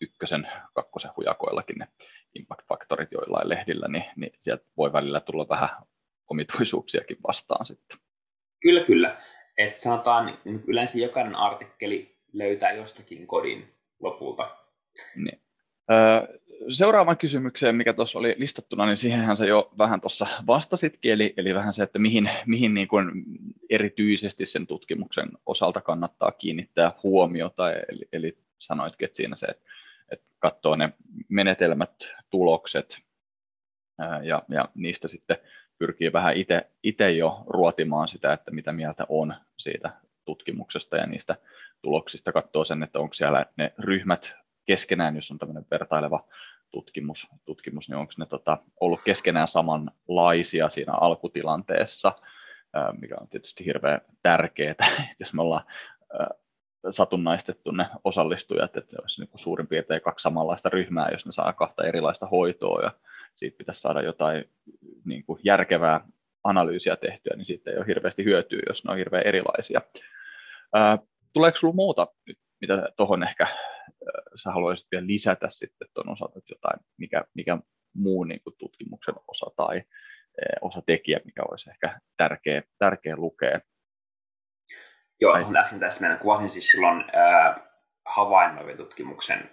ykkösen, 0.00 0.48
kakkosen 0.74 1.10
hujakoillakin 1.16 1.78
ne 1.78 1.88
impact-faktorit 2.34 3.12
joillain 3.12 3.48
lehdillä, 3.48 3.88
niin, 3.88 4.04
niin 4.16 4.32
sieltä 4.42 4.64
voi 4.76 4.92
välillä 4.92 5.20
tulla 5.20 5.48
vähän 5.48 5.70
omituisuuksiakin 6.28 7.16
vastaan 7.26 7.66
sitten. 7.66 7.98
Kyllä, 8.60 8.80
kyllä. 8.80 9.20
Et 9.58 9.78
sanotaan, 9.78 10.38
yleensä 10.66 10.98
jokainen 10.98 11.34
artikkeli 11.34 12.16
löytää 12.32 12.72
jostakin 12.72 13.26
kodin 13.26 13.74
lopulta. 14.00 14.56
Niin. 15.14 15.40
Seuraavaan 16.68 17.18
kysymykseen, 17.18 17.76
mikä 17.76 17.92
tuossa 17.92 18.18
oli 18.18 18.34
listattuna, 18.38 18.86
niin 18.86 18.96
siihenhän 18.96 19.36
se 19.36 19.46
jo 19.46 19.72
vähän 19.78 20.00
tuossa 20.00 20.26
vastasitkin, 20.46 21.12
eli, 21.12 21.34
eli 21.36 21.54
vähän 21.54 21.74
se, 21.74 21.82
että 21.82 21.98
mihin, 21.98 22.30
mihin 22.46 22.74
niin 22.74 22.88
kuin 22.88 23.24
erityisesti 23.70 24.46
sen 24.46 24.66
tutkimuksen 24.66 25.28
osalta 25.46 25.80
kannattaa 25.80 26.32
kiinnittää 26.32 26.92
huomiota, 27.02 27.72
eli, 27.72 28.08
eli 28.12 28.38
sanoitkin, 28.58 29.06
että 29.06 29.16
siinä 29.16 29.36
se, 29.36 29.46
että, 29.46 29.64
että 30.12 30.26
katsoo 30.38 30.76
ne 30.76 30.92
menetelmät, 31.28 31.94
tulokset 32.30 32.98
ja, 34.22 34.42
ja 34.48 34.68
niistä 34.74 35.08
sitten 35.08 35.36
pyrkii 35.78 36.12
vähän 36.12 36.34
itse 36.82 37.10
jo 37.10 37.44
ruotimaan 37.46 38.08
sitä, 38.08 38.32
että 38.32 38.50
mitä 38.50 38.72
mieltä 38.72 39.06
on 39.08 39.34
siitä 39.56 39.90
tutkimuksesta 40.24 40.96
ja 40.96 41.06
niistä 41.06 41.36
tuloksista, 41.82 42.32
katsoo 42.32 42.64
sen, 42.64 42.82
että 42.82 42.98
onko 42.98 43.14
siellä 43.14 43.46
ne 43.56 43.72
ryhmät 43.78 44.34
keskenään, 44.64 45.16
jos 45.16 45.30
on 45.30 45.38
tämmöinen 45.38 45.66
vertaileva 45.70 46.24
tutkimus, 46.72 47.28
tutkimus 47.44 47.88
niin 47.88 47.96
onko 47.96 48.12
ne 48.18 48.26
tota, 48.26 48.58
ollut 48.80 49.00
keskenään 49.04 49.48
samanlaisia 49.48 50.68
siinä 50.68 50.92
alkutilanteessa, 50.92 52.12
mikä 53.00 53.16
on 53.20 53.28
tietysti 53.28 53.64
hirveän 53.64 54.00
tärkeää, 54.22 54.74
jos 55.20 55.34
me 55.34 55.42
ollaan 55.42 55.64
satunnaistettu 56.90 57.70
ne 57.70 57.86
osallistujat, 58.04 58.76
että 58.76 58.96
olisi 59.00 59.20
niin 59.20 59.30
suurin 59.34 59.66
piirtein 59.66 60.00
kaksi 60.00 60.22
samanlaista 60.22 60.68
ryhmää, 60.68 61.08
jos 61.12 61.26
ne 61.26 61.32
saa 61.32 61.52
kahta 61.52 61.84
erilaista 61.84 62.26
hoitoa 62.26 62.82
ja 62.82 62.90
siitä 63.34 63.58
pitäisi 63.58 63.80
saada 63.80 64.02
jotain 64.02 64.44
niin 65.04 65.24
kuin 65.24 65.40
järkevää 65.44 66.00
analyysiä 66.44 66.96
tehtyä, 66.96 67.36
niin 67.36 67.44
siitä 67.44 67.70
ei 67.70 67.76
ole 67.76 67.86
hirveästi 67.86 68.24
hyötyä, 68.24 68.60
jos 68.68 68.84
ne 68.84 68.90
on 68.90 68.98
hirveän 68.98 69.26
erilaisia. 69.26 69.80
tuleeko 71.32 71.56
sinulla 71.56 71.76
muuta, 71.76 72.06
mitä 72.62 72.88
tuohon 72.96 73.22
ehkä 73.22 73.46
sä 74.34 74.50
haluaisit 74.50 74.88
vielä 74.92 75.06
lisätä 75.06 75.46
sitten 75.50 75.88
tuon 75.94 76.08
osalta, 76.08 76.38
että 76.38 76.52
jotain, 76.52 76.80
mikä, 76.96 77.24
mikä 77.34 77.58
muu 77.94 78.24
niin 78.24 78.40
kuin 78.42 78.54
tutkimuksen 78.58 79.14
osa 79.28 79.46
tai 79.56 79.82
osatekijä, 80.60 81.20
mikä 81.24 81.42
olisi 81.50 81.70
ehkä 81.70 82.00
tärkeä, 82.16 82.62
tärkeä 82.78 83.16
lukea? 83.16 83.60
Joo, 85.20 85.36
tuohon 85.36 85.52
tässä, 85.52 85.78
tässä 85.78 86.00
meidän 86.00 86.18
kuvasin 86.18 86.48
siis 86.48 86.68
silloin 86.68 87.00
äh, 87.00 87.62
havainnoivien 88.04 88.76
tutkimuksen 88.76 89.50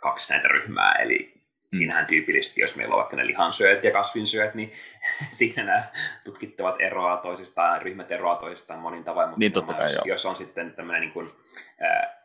kaksi 0.00 0.32
näitä 0.32 0.48
ryhmää, 0.48 0.92
eli 0.92 1.38
Mm. 1.72 1.78
Siinähän 1.78 2.06
tyypillisesti, 2.06 2.60
jos 2.60 2.76
meillä 2.76 2.94
on 2.94 2.98
vaikka 2.98 3.16
ne 3.16 3.26
lihansyöt 3.26 3.84
ja 3.84 3.90
kasvinsyöt, 3.90 4.54
niin 4.54 4.72
siinä 5.38 5.64
nämä 5.64 5.82
tutkittavat 6.24 6.80
eroaa 6.80 7.16
toisistaan, 7.16 7.82
ryhmät 7.82 8.12
eroaa 8.12 8.36
toisistaan 8.36 8.80
monin 8.80 9.04
tavoin, 9.04 9.28
mutta 9.28 9.38
niin, 9.38 9.52
totta 9.52 9.74
kai, 9.74 9.82
jos, 9.82 10.00
jos 10.04 10.26
on 10.26 10.36
sitten 10.36 10.72
tämmöinen 10.72 11.00
niin 11.00 11.12
kuin, 11.12 11.30
ää, 11.80 12.17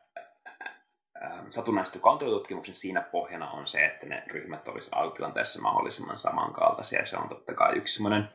satunnaistettu 1.49 1.99
kantotutkimuksen 1.99 2.75
siinä 2.75 3.01
pohjana 3.01 3.51
on 3.51 3.67
se, 3.67 3.85
että 3.85 4.05
ne 4.05 4.23
ryhmät 4.27 4.67
olisivat 4.67 4.99
alkutilanteessa 4.99 5.61
mahdollisimman 5.61 6.17
samankaltaisia, 6.17 7.05
se 7.05 7.17
on 7.17 7.29
totta 7.29 7.53
kai 7.53 7.77
yksi 7.77 7.93
semmoinen 7.93 8.29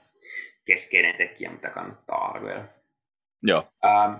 keskeinen 0.64 1.16
tekijä, 1.16 1.50
mitä 1.50 1.70
kannattaa 1.70 2.24
arvioida. 2.24 2.64
Joo. 3.42 3.64
Ähm, 3.84 4.14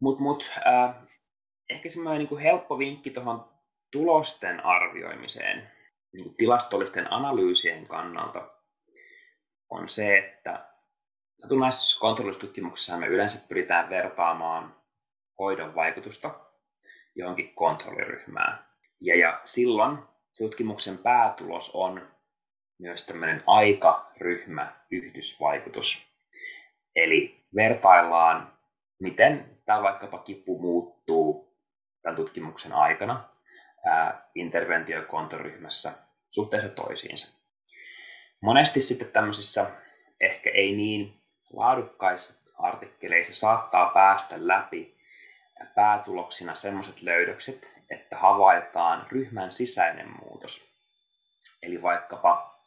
Mutta 0.00 0.22
mut, 0.22 0.50
äh, 0.66 0.94
ehkä 1.70 1.88
semmoinen 1.88 2.28
niin 2.30 2.38
helppo 2.38 2.78
vinkki 2.78 3.10
tuohon 3.10 3.48
tulosten 3.90 4.64
arvioimiseen 4.64 5.70
niin 6.12 6.24
kuin 6.24 6.36
tilastollisten 6.36 7.12
analyysien 7.12 7.86
kannalta 7.86 8.50
on 9.70 9.88
se, 9.88 10.18
että 10.18 10.68
satunnaisessa 11.38 12.00
kontrollistutkimuksessa 12.00 12.96
me 12.96 13.06
yleensä 13.06 13.38
pyritään 13.48 13.90
vertaamaan 13.90 14.76
hoidon 15.38 15.74
vaikutusta 15.74 16.45
johonkin 17.16 17.54
kontrolliryhmään. 17.54 18.66
Ja, 19.00 19.16
ja 19.16 19.40
silloin 19.44 19.98
tutkimuksen 20.38 20.98
päätulos 20.98 21.70
on 21.74 22.08
myös 22.78 23.06
tämmöinen 23.06 23.42
aikaryhmä-yhdysvaikutus. 23.46 26.16
Eli 26.96 27.44
vertaillaan, 27.54 28.58
miten 29.00 29.58
tämä 29.64 29.82
vaikkapa 29.82 30.18
kipu 30.18 30.58
muuttuu 30.58 31.56
tämän 32.02 32.16
tutkimuksen 32.16 32.72
aikana 32.72 33.28
interventiokontoryhmässä 34.34 35.92
suhteessa 36.28 36.68
toisiinsa. 36.68 37.36
Monesti 38.40 38.80
sitten 38.80 39.08
tämmöisissä 39.08 39.70
ehkä 40.20 40.50
ei 40.50 40.76
niin 40.76 41.22
laadukkaissa 41.52 42.50
artikkeleissa 42.58 43.34
saattaa 43.34 43.90
päästä 43.90 44.36
läpi 44.38 44.95
päätuloksina 45.74 46.54
sellaiset 46.54 47.02
löydökset, 47.02 47.72
että 47.90 48.16
havaitaan 48.16 49.06
ryhmän 49.10 49.52
sisäinen 49.52 50.08
muutos. 50.20 50.68
Eli 51.62 51.82
vaikkapa 51.82 52.60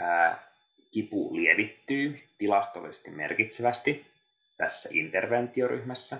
ää, 0.00 0.52
kipu 0.90 1.36
lievittyy 1.36 2.18
tilastollisesti 2.38 3.10
merkitsevästi 3.10 4.12
tässä 4.56 4.88
interventioryhmässä, 4.92 6.16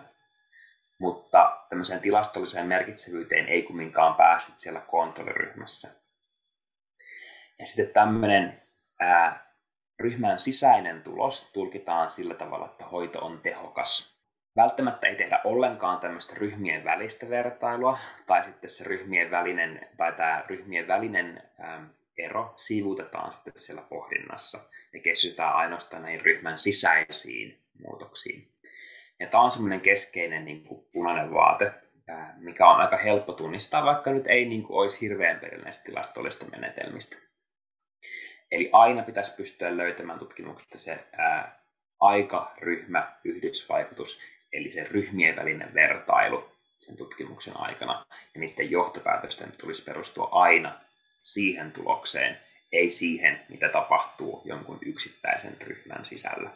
mutta 0.99 1.65
tämmöiseen 1.69 2.01
tilastolliseen 2.01 2.67
merkitsevyyteen 2.67 3.49
ei 3.49 3.63
kumminkaan 3.63 4.15
päässyt 4.15 4.59
siellä 4.59 4.81
kontrolliryhmässä. 4.81 5.89
Ja 7.59 7.67
sitten 7.67 7.89
tämmöinen 7.89 8.63
ää, 9.01 9.53
ryhmän 10.01 10.39
sisäinen 10.39 11.03
tulos 11.03 11.51
tulkitaan 11.53 12.11
sillä 12.11 12.35
tavalla, 12.35 12.67
että 12.67 12.85
hoito 12.85 13.19
on 13.19 13.41
tehokas. 13.41 14.22
Välttämättä 14.57 15.07
ei 15.07 15.17
tehdä 15.17 15.41
ollenkaan 15.45 16.01
tämmöistä 16.01 16.35
ryhmien 16.37 16.85
välistä 16.85 17.29
vertailua, 17.29 17.99
tai 18.27 18.45
sitten 18.45 18.71
se 18.71 18.85
ryhmien 18.85 19.31
välinen, 19.31 19.89
tai 19.97 20.13
tämä 20.13 20.45
ryhmien 20.49 20.89
välinen 20.89 21.43
ää, 21.59 21.89
ero 22.19 22.55
sivuutetaan 22.57 23.33
sitten 23.33 23.53
siellä 23.57 23.83
pohdinnassa 23.83 24.59
ja 24.93 25.01
keskitytään 25.01 25.55
ainoastaan 25.55 26.03
näihin 26.03 26.21
ryhmän 26.21 26.59
sisäisiin 26.59 27.63
muutoksiin. 27.87 28.53
Ja 29.21 29.27
tämä 29.27 29.43
on 29.43 29.51
semmoinen 29.51 29.81
keskeinen 29.81 30.45
niin 30.45 30.65
kuin 30.65 30.87
punainen 30.93 31.35
vaate, 31.35 31.73
mikä 32.37 32.67
on 32.67 32.81
aika 32.81 32.97
helppo 32.97 33.33
tunnistaa, 33.33 33.85
vaikka 33.85 34.11
nyt 34.11 34.27
ei 34.27 34.45
niin 34.45 34.63
kuin, 34.63 34.77
olisi 34.77 35.01
hirveän 35.01 35.41
perillä 35.41 35.71
tilastollista 35.85 36.47
menetelmistä. 36.47 37.17
Eli 38.51 38.71
aina 38.73 39.03
pitäisi 39.03 39.35
pystyä 39.37 39.77
löytämään 39.77 40.19
tutkimuksesta 40.19 40.79
se 40.79 40.99
ää, 41.13 41.63
aikaryhmä 42.01 43.17
yhdysvaikutus, 43.25 44.21
eli 44.53 44.71
se 44.71 44.85
ryhmien 44.85 45.37
välinen 45.37 45.75
vertailu 45.75 46.53
sen 46.79 46.97
tutkimuksen 46.97 47.57
aikana. 47.57 48.07
Ja 48.35 48.41
niiden 48.41 48.71
johtopäätösten 48.71 49.53
tulisi 49.61 49.83
perustua 49.83 50.29
aina 50.33 50.81
siihen 51.23 51.73
tulokseen, 51.73 52.39
ei 52.73 52.91
siihen, 52.91 53.41
mitä 53.49 53.69
tapahtuu 53.69 54.43
jonkun 54.45 54.79
yksittäisen 54.87 55.57
ryhmän 55.61 56.05
sisällä. 56.05 56.51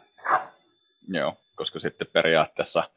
Joo, 1.07 1.37
koska 1.55 1.79
sitten 1.79 2.07
periaatteessa, 2.13 2.89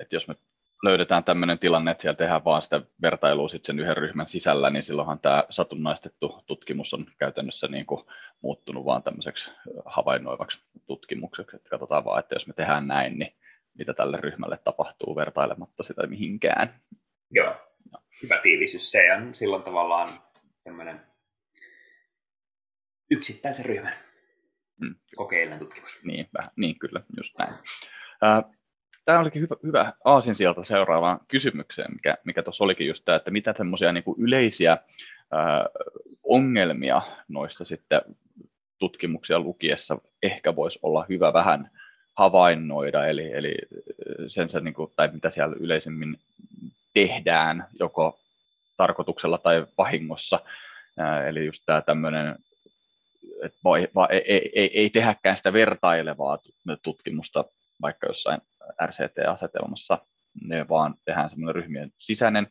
että 0.00 0.16
jos 0.16 0.28
me 0.28 0.34
löydetään 0.82 1.24
tämmöinen 1.24 1.58
tilanne, 1.58 1.90
että 1.90 2.02
siellä 2.02 2.16
tehdään 2.16 2.44
vaan 2.44 2.62
sitä 2.62 2.80
vertailua 3.02 3.48
sitten 3.48 3.66
sen 3.66 3.80
yhden 3.80 3.96
ryhmän 3.96 4.26
sisällä, 4.26 4.70
niin 4.70 4.82
silloinhan 4.82 5.20
tämä 5.20 5.44
satunnaistettu 5.50 6.44
tutkimus 6.46 6.94
on 6.94 7.06
käytännössä 7.18 7.68
niin 7.68 7.86
kuin 7.86 8.04
muuttunut 8.40 8.84
vaan 8.84 9.02
tämmöiseksi 9.02 9.52
havainnoivaksi 9.84 10.62
tutkimukseksi, 10.86 11.56
että 11.56 11.70
katsotaan 11.70 12.04
vaan, 12.04 12.20
että 12.20 12.34
jos 12.34 12.46
me 12.46 12.54
tehdään 12.54 12.86
näin, 12.86 13.18
niin 13.18 13.37
mitä 13.78 13.94
tälle 13.94 14.16
ryhmälle 14.16 14.58
tapahtuu 14.64 15.16
vertailematta 15.16 15.82
sitä 15.82 16.06
mihinkään. 16.06 16.80
Joo, 17.30 17.54
hyvä 18.22 18.38
tiivistys. 18.42 18.90
Se 18.90 19.14
on 19.14 19.34
silloin 19.34 19.62
tavallaan 19.62 20.08
semmoinen 20.60 21.00
yksittäisen 23.10 23.64
ryhmän 23.64 23.92
mm. 24.80 24.94
kokeellinen 25.16 25.58
tutkimus. 25.58 26.04
Niin, 26.04 26.28
vähän, 26.38 26.50
niin, 26.56 26.78
kyllä, 26.78 27.00
just 27.16 27.38
näin. 27.38 27.52
Tämä 29.04 29.20
olikin 29.20 29.42
hyvä, 29.42 29.56
hyvä 29.62 29.92
aasinsieltä 30.04 30.64
seuraavaan 30.64 31.20
kysymykseen, 31.28 31.92
mikä, 31.94 32.16
mikä 32.24 32.42
tuossa 32.42 32.64
olikin 32.64 32.86
just 32.86 33.04
tämä, 33.04 33.16
että 33.16 33.30
mitä 33.30 33.54
semmoisia 33.56 33.92
niin 33.92 34.04
yleisiä 34.18 34.78
ää, 35.32 35.66
ongelmia 36.22 37.02
noissa 37.28 37.64
sitten 37.64 38.00
tutkimuksia 38.78 39.40
lukiessa 39.40 39.98
ehkä 40.22 40.56
voisi 40.56 40.78
olla 40.82 41.06
hyvä 41.08 41.32
vähän 41.32 41.70
havainnoida, 42.18 43.06
eli, 43.06 43.32
eli 43.32 43.54
sen, 44.26 44.48
sen 44.48 44.64
niin 44.64 44.74
kuin, 44.74 44.92
tai 44.96 45.10
mitä 45.12 45.30
siellä 45.30 45.56
yleisemmin 45.60 46.18
tehdään, 46.94 47.66
joko 47.80 48.18
tarkoituksella 48.76 49.38
tai 49.38 49.66
vahingossa. 49.78 50.40
Eli 51.28 51.46
just 51.46 51.62
tämä 51.66 51.80
tämmöinen 51.80 52.36
että 53.42 53.58
voi, 53.64 53.88
va, 53.94 54.06
ei, 54.06 54.50
ei, 54.54 54.80
ei 54.80 54.90
tehdäkään 54.90 55.36
sitä 55.36 55.52
vertailevaa 55.52 56.38
tutkimusta 56.82 57.44
vaikka 57.82 58.06
jossain 58.06 58.40
RCT-asetelmassa, 58.86 59.98
ne 60.42 60.68
vaan 60.68 60.94
tehdään 61.04 61.30
semmoinen 61.30 61.54
ryhmien 61.54 61.92
sisäinen. 61.98 62.46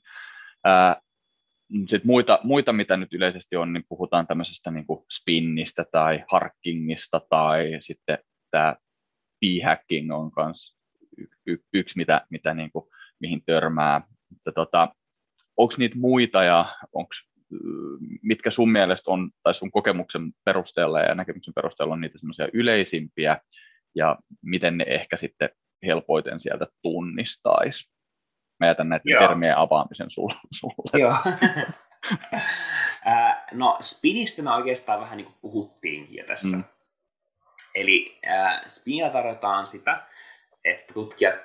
Sitten 1.88 2.08
muita, 2.08 2.40
muita, 2.44 2.74
mitä 2.74 2.98
nyt 2.98 3.14
yleisesti 3.14 3.56
on, 3.56 3.74
niin 3.74 3.86
puhutaan 3.90 4.28
tämmöisestä 4.28 4.72
niin 4.72 4.86
kuin 4.86 5.06
spinnistä 5.12 5.86
tai 5.92 6.24
harkingista 6.32 7.22
tai 7.30 7.78
sitten 7.80 8.18
tämä 8.52 8.76
p-hacking 9.40 10.14
on 10.14 10.32
myös 10.36 10.78
y- 11.46 11.64
yksi, 11.74 11.98
mitä, 11.98 12.26
mitä 12.30 12.54
niin 12.54 12.72
kuin, 12.72 12.86
mihin 13.20 13.44
törmää. 13.46 14.02
Mutta 14.30 14.52
tota, 14.52 14.96
onko 15.58 15.74
niitä 15.78 15.96
muita 16.00 16.44
ja 16.44 16.76
onko 16.94 17.10
mitkä 18.22 18.52
sun 18.52 18.72
mielestä 18.72 19.12
on, 19.12 19.32
tai 19.44 19.56
sun 19.56 19.72
kokemuksen 19.72 20.32
perusteella 20.46 21.00
ja 21.00 21.16
näkemyksen 21.16 21.54
perusteella 21.54 21.94
on 21.94 22.02
niitä 22.02 22.18
semmoisia 22.18 22.48
yleisimpiä, 22.54 23.38
ja 23.96 24.18
miten 24.42 24.78
ne 24.78 24.86
ehkä 24.88 25.18
sitten 25.18 25.50
helpoiten 25.84 26.40
sieltä 26.40 26.68
tunnistaisi? 26.82 27.98
mä 28.60 28.68
jätän 28.68 28.90
näiden 28.90 29.12
Joo. 29.12 29.28
termien 29.28 29.58
avaamisen 29.58 30.10
sulle. 30.10 30.34
Joo. 30.94 31.14
no 33.54 33.78
spinistä 33.82 34.42
me 34.42 34.52
oikeastaan 34.52 35.00
vähän 35.00 35.18
niin 35.18 35.26
kuin 35.26 35.38
puhuttiinkin 35.42 36.18
jo 36.18 36.26
tässä. 36.26 36.58
Mm. 36.58 36.64
Eli 37.78 38.20
äh, 38.28 38.62
spinillä 38.68 39.10
tarjotaan 39.10 39.68
sitä, 39.68 40.04
että 40.64 40.94
tutkijat 40.94 41.36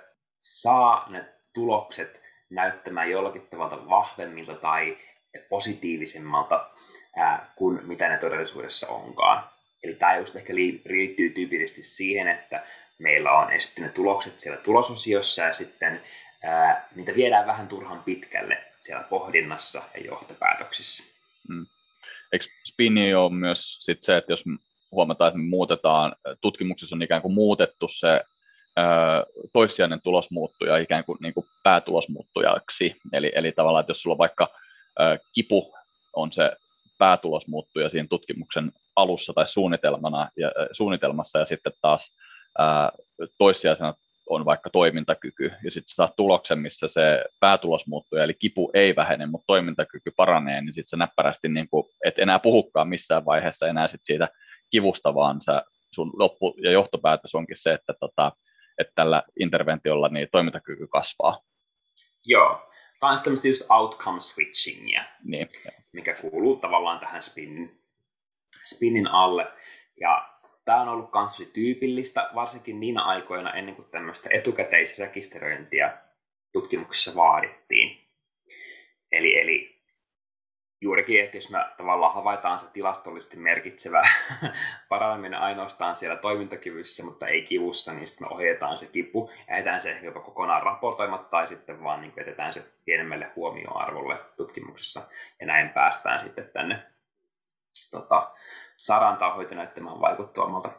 saa 0.41 1.11
ne 1.11 1.25
tulokset 1.53 2.23
näyttämään 2.51 3.11
jollakin 3.11 3.47
tavalla 3.47 3.89
vahvemmilta 3.89 4.55
tai 4.55 4.97
positiivisemmalta 5.49 6.71
ää, 7.17 7.53
kuin 7.57 7.87
mitä 7.87 8.09
ne 8.09 8.19
todellisuudessa 8.19 8.89
onkaan. 8.89 9.51
Eli 9.83 9.95
tämä 9.95 10.17
just 10.17 10.37
ehkä 10.37 10.55
liittyy 10.55 11.31
tyypillisesti 11.31 11.83
siihen, 11.83 12.29
että 12.29 12.67
meillä 12.99 13.33
on 13.33 13.53
esitetty 13.53 13.83
ne 13.83 13.89
tulokset 13.89 14.41
siellä 14.41 14.61
tulososiossa 14.61 15.43
ja 15.43 15.53
sitten 15.53 16.03
ää, 16.43 16.89
niitä 16.95 17.15
viedään 17.15 17.47
vähän 17.47 17.69
turhan 17.69 18.03
pitkälle 18.03 18.65
siellä 18.77 19.03
pohdinnassa 19.03 19.83
ja 19.95 20.01
johtopäätöksissä. 20.01 21.15
Mm. 21.49 21.67
Eikö 22.33 22.45
spinni 22.65 23.15
ole 23.15 23.33
myös 23.33 23.79
sit 23.81 24.03
se, 24.03 24.17
että 24.17 24.33
jos 24.33 24.45
huomataan, 24.93 25.29
että 25.29 25.39
me 25.39 25.49
muutetaan, 25.49 26.17
tutkimuksessa 26.41 26.97
on 26.97 27.03
ikään 27.03 27.23
kuin 27.23 27.35
muutettu 27.35 27.89
se 27.89 28.21
toissijainen 29.53 30.01
tulosmuuttuja 30.03 30.77
ikään 30.77 31.05
kuin, 31.05 31.19
niin 31.21 31.35
kuin 31.35 31.47
päätulosmuuttujaksi. 31.63 32.97
Eli, 33.13 33.33
eli 33.35 33.53
tavallaan, 33.53 33.81
että 33.81 33.91
jos 33.91 34.03
sulla 34.03 34.19
vaikka 34.19 34.49
kipu 35.35 35.75
on 36.17 36.33
se 36.33 36.53
päätulosmuuttuja 36.99 37.89
siinä 37.89 38.07
tutkimuksen 38.11 38.73
alussa 38.97 39.33
tai 39.33 39.49
suunnitelmana 39.49 40.29
ja, 40.37 40.53
suunnitelmassa 40.73 41.39
ja 41.39 41.45
sitten 41.45 41.73
taas 41.83 42.17
ää, 42.59 42.93
toissijaisena 43.39 43.95
on 44.29 44.45
vaikka 44.45 44.71
toimintakyky, 44.71 45.53
ja 45.65 45.71
sitten 45.71 45.95
saat 45.95 46.17
tuloksen, 46.17 46.59
missä 46.59 46.89
se 46.89 47.25
päätulos 47.41 47.87
muuttuu, 47.87 48.19
eli 48.19 48.35
kipu 48.35 48.71
ei 48.75 48.97
vähene, 48.97 49.27
mutta 49.27 49.47
toimintakyky 49.47 50.11
paranee, 50.17 50.61
niin 50.61 50.75
sitten 50.75 50.89
sä 50.89 50.97
näppärästi 50.97 51.49
niin 51.49 51.69
kuin, 51.69 51.87
et 52.05 52.19
enää 52.19 52.39
puhukaan 52.39 52.89
missään 52.89 53.25
vaiheessa 53.25 53.69
enää 53.69 53.89
sit 53.89 54.05
siitä 54.05 54.29
kivusta, 54.73 55.15
vaan 55.15 55.43
sä, 55.43 55.63
sun 55.91 56.13
loppu- 56.17 56.57
ja 56.63 56.71
johtopäätös 56.71 57.35
onkin 57.35 57.57
se, 57.57 57.73
että, 57.73 57.93
tota, 58.01 58.33
että 58.79 58.93
tällä 58.95 59.23
interventiolla 59.41 60.09
niin 60.09 60.29
toimintakyky 60.33 60.87
kasvaa. 60.87 61.41
Joo, 62.25 62.71
tämä 63.01 63.13
on 63.13 63.19
tämmöistä 63.25 63.49
just 63.49 63.63
outcome 63.71 64.21
switchingia, 64.21 65.05
niin, 65.25 65.47
mikä 65.93 66.15
kuuluu 66.15 66.57
tavallaan 66.57 67.01
tähän 67.01 67.23
spinnin, 67.23 67.83
spinnin 68.65 69.09
alle. 69.09 69.47
Ja 70.01 70.29
tämä 70.65 70.81
on 70.81 70.89
ollut 70.89 71.11
myös 71.15 71.51
tyypillistä, 71.53 72.31
varsinkin 72.35 72.81
niinä 72.81 73.03
aikoina 73.03 73.53
ennen 73.53 73.77
kuin 73.77 73.91
tämmöistä 73.91 74.31
etukäteisrekisteröintiä 74.33 75.99
tutkimuksissa 76.53 77.15
vaadittiin. 77.15 78.09
Eli, 79.13 79.39
eli 79.39 79.72
juurikin, 80.83 81.25
että 81.25 81.37
jos 81.37 81.51
me 81.51 81.59
tavallaan 81.77 82.15
havaitaan 82.15 82.61
se 82.61 82.67
tilastollisesti 82.73 83.37
merkitsevä 83.37 84.03
paraneminen 84.89 85.41
ainoastaan 85.41 85.97
siellä 85.97 86.17
toimintakyvyssä, 86.17 87.05
mutta 87.05 87.27
ei 87.27 87.43
kivussa, 87.43 87.93
niin 87.93 88.09
sitten 88.09 88.29
me 88.29 88.35
ohjataan 88.35 88.77
se 88.77 88.87
kipu 88.87 89.31
ja 89.49 89.57
jätetään 89.57 89.81
se 89.81 89.99
jopa 90.03 90.21
kokonaan 90.21 90.63
raportoimatta 90.63 91.31
tai 91.31 91.47
sitten 91.47 91.83
vaan 91.83 92.01
niin 92.01 92.13
jätetään 92.17 92.53
se 92.53 92.65
pienemmälle 92.85 93.33
huomioarvolle 93.37 94.19
tutkimuksessa 94.37 95.01
ja 95.41 95.47
näin 95.47 95.69
päästään 95.69 96.21
sitten 96.21 96.51
tänne 96.53 96.83
tota, 97.91 98.31
saadaan 98.77 99.17
tämä 99.17 99.35
hoito 99.35 99.55
näyttämään 99.55 100.01
vaikuttavammalta. 100.01 100.71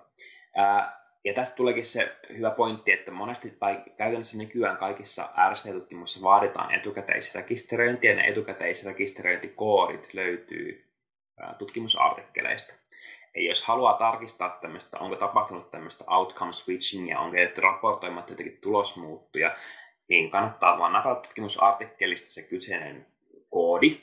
Ja 1.26 1.34
tästä 1.34 1.56
tuleekin 1.56 1.86
se 1.86 2.16
hyvä 2.38 2.52
pointti, 2.52 2.92
että 2.92 3.12
monesti 3.12 3.50
tai 3.60 3.84
käytännössä 3.98 4.38
nykyään 4.38 4.78
kaikissa 4.78 5.30
RC-tutkimuksissa 5.50 6.24
vaaditaan 6.24 6.74
etukäteisrekisteröintiä, 6.74 8.12
ja 8.12 8.16
ne 8.16 8.28
etukäteisrekisteröintikoodit 8.28 10.14
löytyy 10.14 10.94
tutkimusartikkeleista. 11.58 12.74
Ja 13.36 13.42
jos 13.42 13.66
haluaa 13.66 13.98
tarkistaa 13.98 14.50
tämmöistä, 14.62 15.00
onko 15.00 15.16
tapahtunut 15.16 15.72
tämmöistä 15.72 16.04
outcome 16.08 16.54
switchingia, 16.54 17.20
onko 17.20 17.38
jätetty 17.38 17.62
raportoimatta 17.62 18.32
jotenkin 18.32 18.62
tulosmuuttuja, 18.62 19.56
niin 20.08 20.32
kannattaa 20.32 20.80
vaan 20.80 20.94
napata 20.94 21.22
tutkimusartikkelista 21.22 22.30
se 22.30 22.42
kyseinen 22.42 23.06
koodi, 23.50 24.02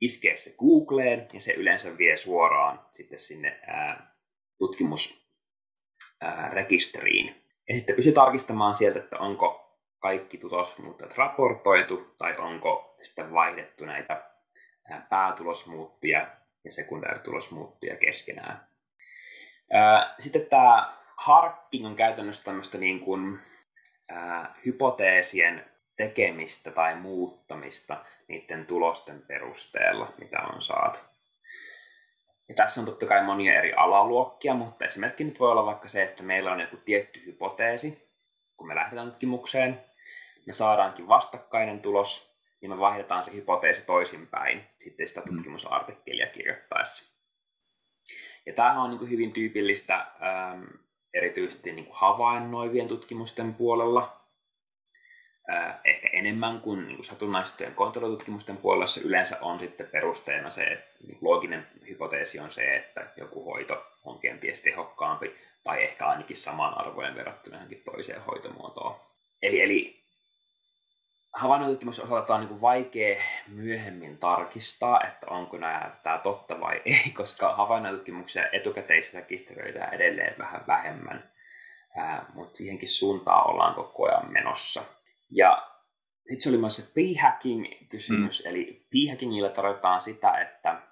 iskeä 0.00 0.36
se 0.36 0.54
Googleen 0.58 1.28
ja 1.32 1.40
se 1.40 1.52
yleensä 1.52 1.98
vie 1.98 2.16
suoraan 2.16 2.80
sitten 2.90 3.18
sinne 3.18 3.60
ää, 3.66 4.16
tutkimusrekisteriin. 6.20 7.42
Ja 7.68 7.74
sitten 7.74 7.96
pysyy 7.96 8.12
tarkistamaan 8.12 8.74
sieltä, 8.74 8.98
että 8.98 9.18
onko 9.18 9.76
kaikki 9.98 10.38
tulosmuuttajat 10.38 11.16
raportoitu 11.16 12.14
tai 12.18 12.36
onko 12.38 12.96
sitten 13.02 13.32
vaihdettu 13.32 13.84
näitä 13.84 14.30
päätulosmuuttuja 15.08 16.28
ja 16.64 16.70
sekundääritulosmuuttuja 16.70 17.96
keskenään. 17.96 18.66
Sitten 20.18 20.46
tämä 20.46 20.96
harkking 21.16 21.86
on 21.86 21.96
käytännössä 21.96 22.44
tämmöistä 22.44 22.78
niin 22.78 23.00
kuin, 23.00 23.38
hypoteesien 24.66 25.64
tekemistä 25.96 26.70
tai 26.70 26.94
muuttamista 26.94 28.04
niiden 28.28 28.66
tulosten 28.66 29.22
perusteella, 29.22 30.12
mitä 30.18 30.38
on 30.42 30.60
saatu. 30.60 30.98
Ja 32.48 32.54
tässä 32.54 32.80
on 32.80 32.86
totta 32.86 33.06
kai 33.06 33.24
monia 33.24 33.58
eri 33.58 33.72
alaluokkia, 33.72 34.54
mutta 34.54 34.84
esimerkki 34.84 35.24
nyt 35.24 35.40
voi 35.40 35.50
olla 35.50 35.66
vaikka 35.66 35.88
se, 35.88 36.02
että 36.02 36.22
meillä 36.22 36.52
on 36.52 36.60
joku 36.60 36.76
tietty 36.76 37.22
hypoteesi, 37.26 38.10
kun 38.56 38.68
me 38.68 38.74
lähdetään 38.74 39.10
tutkimukseen, 39.10 39.80
me 40.46 40.52
saadaankin 40.52 41.08
vastakkainen 41.08 41.80
tulos, 41.80 42.36
niin 42.60 42.70
me 42.70 42.78
vaihdetaan 42.78 43.24
se 43.24 43.32
hypoteesi 43.32 43.82
toisinpäin 43.82 44.66
sitten 44.78 45.08
sitä 45.08 45.20
mm. 45.20 45.36
tutkimusartikkelia 45.36 46.26
kirjoittaessa. 46.26 47.16
Ja 48.46 48.52
tämähän 48.52 48.78
on 48.78 48.90
niin 48.90 49.10
hyvin 49.10 49.32
tyypillistä 49.32 49.96
ähm, 49.96 50.64
erityisesti 51.14 51.72
niin 51.72 51.88
havainnoivien 51.90 52.88
tutkimusten 52.88 53.54
puolella, 53.54 54.25
ehkä 55.84 56.08
enemmän 56.12 56.60
kuin, 56.60 56.86
niin 56.86 56.96
kuin 56.96 57.04
satunnaistojen 57.04 57.74
kontrollitutkimusten 57.74 58.56
puolella 58.56 59.04
yleensä 59.04 59.38
on 59.40 59.58
sitten 59.60 59.86
perusteena 59.86 60.50
se, 60.50 60.64
että 60.64 60.94
niin 61.06 61.18
looginen 61.20 61.66
hypoteesi 61.88 62.38
on 62.38 62.50
se, 62.50 62.76
että 62.76 63.06
joku 63.16 63.44
hoito 63.44 63.86
on 64.04 64.18
kenties 64.18 64.60
tehokkaampi 64.60 65.36
tai 65.64 65.84
ehkä 65.84 66.06
ainakin 66.06 66.36
samanarvoinen 66.36 67.14
verrattuna 67.14 67.56
johonkin 67.56 67.82
toiseen 67.84 68.22
hoitomuotoon. 68.22 68.96
Eli, 69.42 69.62
eli 69.62 70.06
havainnointutkimus 71.32 72.00
osalta 72.00 72.34
on 72.34 72.46
niin 72.46 72.60
vaikea 72.60 73.22
myöhemmin 73.48 74.18
tarkistaa, 74.18 75.00
että 75.04 75.26
onko 75.30 75.58
nämä, 75.58 75.96
tämä 76.02 76.18
totta 76.18 76.60
vai 76.60 76.82
ei, 76.84 77.10
koska 77.16 77.56
havainnointutkimuksia 77.56 78.50
etukäteisrekisteröidään 78.52 79.94
edelleen 79.94 80.34
vähän 80.38 80.64
vähemmän, 80.66 81.30
mutta 82.34 82.56
siihenkin 82.56 82.88
suuntaan 82.88 83.50
ollaan 83.50 83.74
koko 83.74 84.06
ajan 84.06 84.32
menossa. 84.32 84.82
Ja 85.30 85.70
sitten 86.18 86.40
se 86.40 86.48
oli 86.48 86.58
myös 86.58 86.76
se 86.76 86.92
p-hacking-kysymys, 86.94 88.44
mm. 88.44 88.50
eli 88.50 88.86
p-hackingilla 88.90 89.48
tarkoitetaan 89.48 90.00
sitä, 90.00 90.40
että 90.40 90.82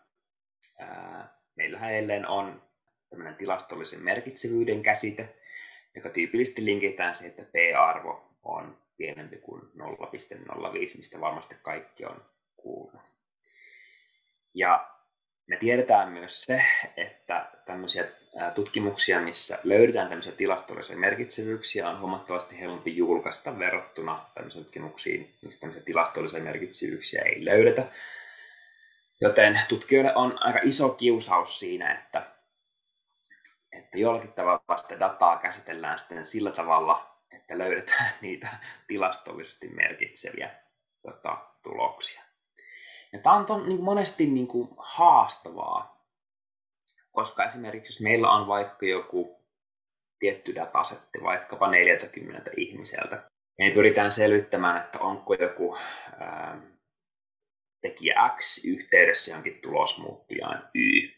ää, 0.79 1.39
meillähän 1.57 1.93
edelleen 1.93 2.29
on 2.29 2.63
tämmöinen 3.11 3.37
tilastollisen 3.37 4.03
merkitsevyyden 4.03 4.83
käsite, 4.83 5.37
joka 5.95 6.11
tyypillisesti 6.11 6.65
linkitään 6.65 7.17
siihen, 7.17 7.31
että 7.31 7.43
p-arvo 7.45 8.37
on 8.43 8.79
pienempi 8.97 9.37
kuin 9.37 9.63
0,05, 9.63 10.97
mistä 10.97 11.21
varmasti 11.21 11.55
kaikki 11.63 12.05
on 12.05 12.25
kuullut. 12.57 13.01
Ja 14.55 14.94
me 15.47 15.57
tiedetään 15.57 16.13
myös 16.13 16.43
se, 16.43 16.65
että 16.97 17.51
tämmöisiä 17.67 18.05
tutkimuksia, 18.55 19.21
missä 19.21 19.59
löydetään 19.65 20.09
tämmöisiä 20.09 20.33
tilastollisia 20.33 20.97
merkitsevyyksiä, 20.97 21.89
on 21.89 22.01
huomattavasti 22.01 22.61
helpompi 22.61 22.97
julkaista 22.97 23.59
verrattuna 23.59 24.31
tämmöisiin 24.35 24.65
tutkimuksiin, 24.65 25.35
missä 25.43 25.61
tämmöisiä 25.61 25.83
tilastollisia 25.85 26.41
merkitsevyyksiä 26.41 27.23
ei 27.23 27.45
löydetä. 27.45 27.89
Joten 29.21 29.61
tutkijoille 29.69 30.15
on 30.15 30.43
aika 30.43 30.61
iso 30.63 30.89
kiusaus 30.89 31.59
siinä, 31.59 31.95
että, 31.95 32.27
että 33.73 33.99
jollakin 33.99 34.33
tavalla 34.33 34.79
sitä 34.79 35.01
dataa 35.01 35.39
käsitellään 35.39 35.99
sitten 35.99 36.25
sillä 36.25 36.51
tavalla, 36.51 37.21
että 37.31 37.59
löydetään 37.59 38.11
niitä 38.21 38.49
tilastollisesti 38.87 39.69
merkitseviä 39.69 40.51
tota, 41.03 41.37
tuloksia. 41.63 42.23
Ja 43.15 43.21
tämä 43.21 43.37
on 43.37 43.47
ton, 43.47 43.69
niin 43.69 43.83
monesti 43.83 44.27
niin 44.27 44.47
kuin 44.47 44.69
haastavaa, 44.79 46.07
koska 47.13 47.45
esimerkiksi 47.45 47.93
jos 47.93 48.01
meillä 48.01 48.31
on 48.31 48.47
vaikka 48.47 48.87
joku 48.87 49.45
tietty 50.19 50.55
datasetti, 50.55 51.23
vaikkapa 51.23 51.71
40 51.71 52.51
ihmiseltä, 52.57 53.31
niin 53.59 53.73
pyritään 53.73 54.13
selvittämään, 54.13 54.85
että 54.85 54.99
onko 54.99 55.35
joku 55.35 55.77
ää, 56.21 56.63
tekijä 57.81 58.31
X 58.39 58.65
yhteydessä 58.65 59.31
johonkin 59.31 59.61
tulosmuuttujaan 59.61 60.71
Y. 60.75 61.09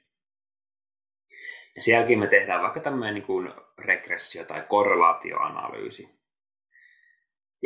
Ja 1.76 1.82
sen 1.82 1.92
jälkeen 1.92 2.18
me 2.18 2.26
tehdään 2.26 2.62
vaikka 2.62 2.80
tämmöinen 2.80 3.14
niin 3.14 3.26
kuin 3.26 3.52
regressio- 3.78 4.44
tai 4.44 4.62
korrelaatioanalyysi. 4.68 6.15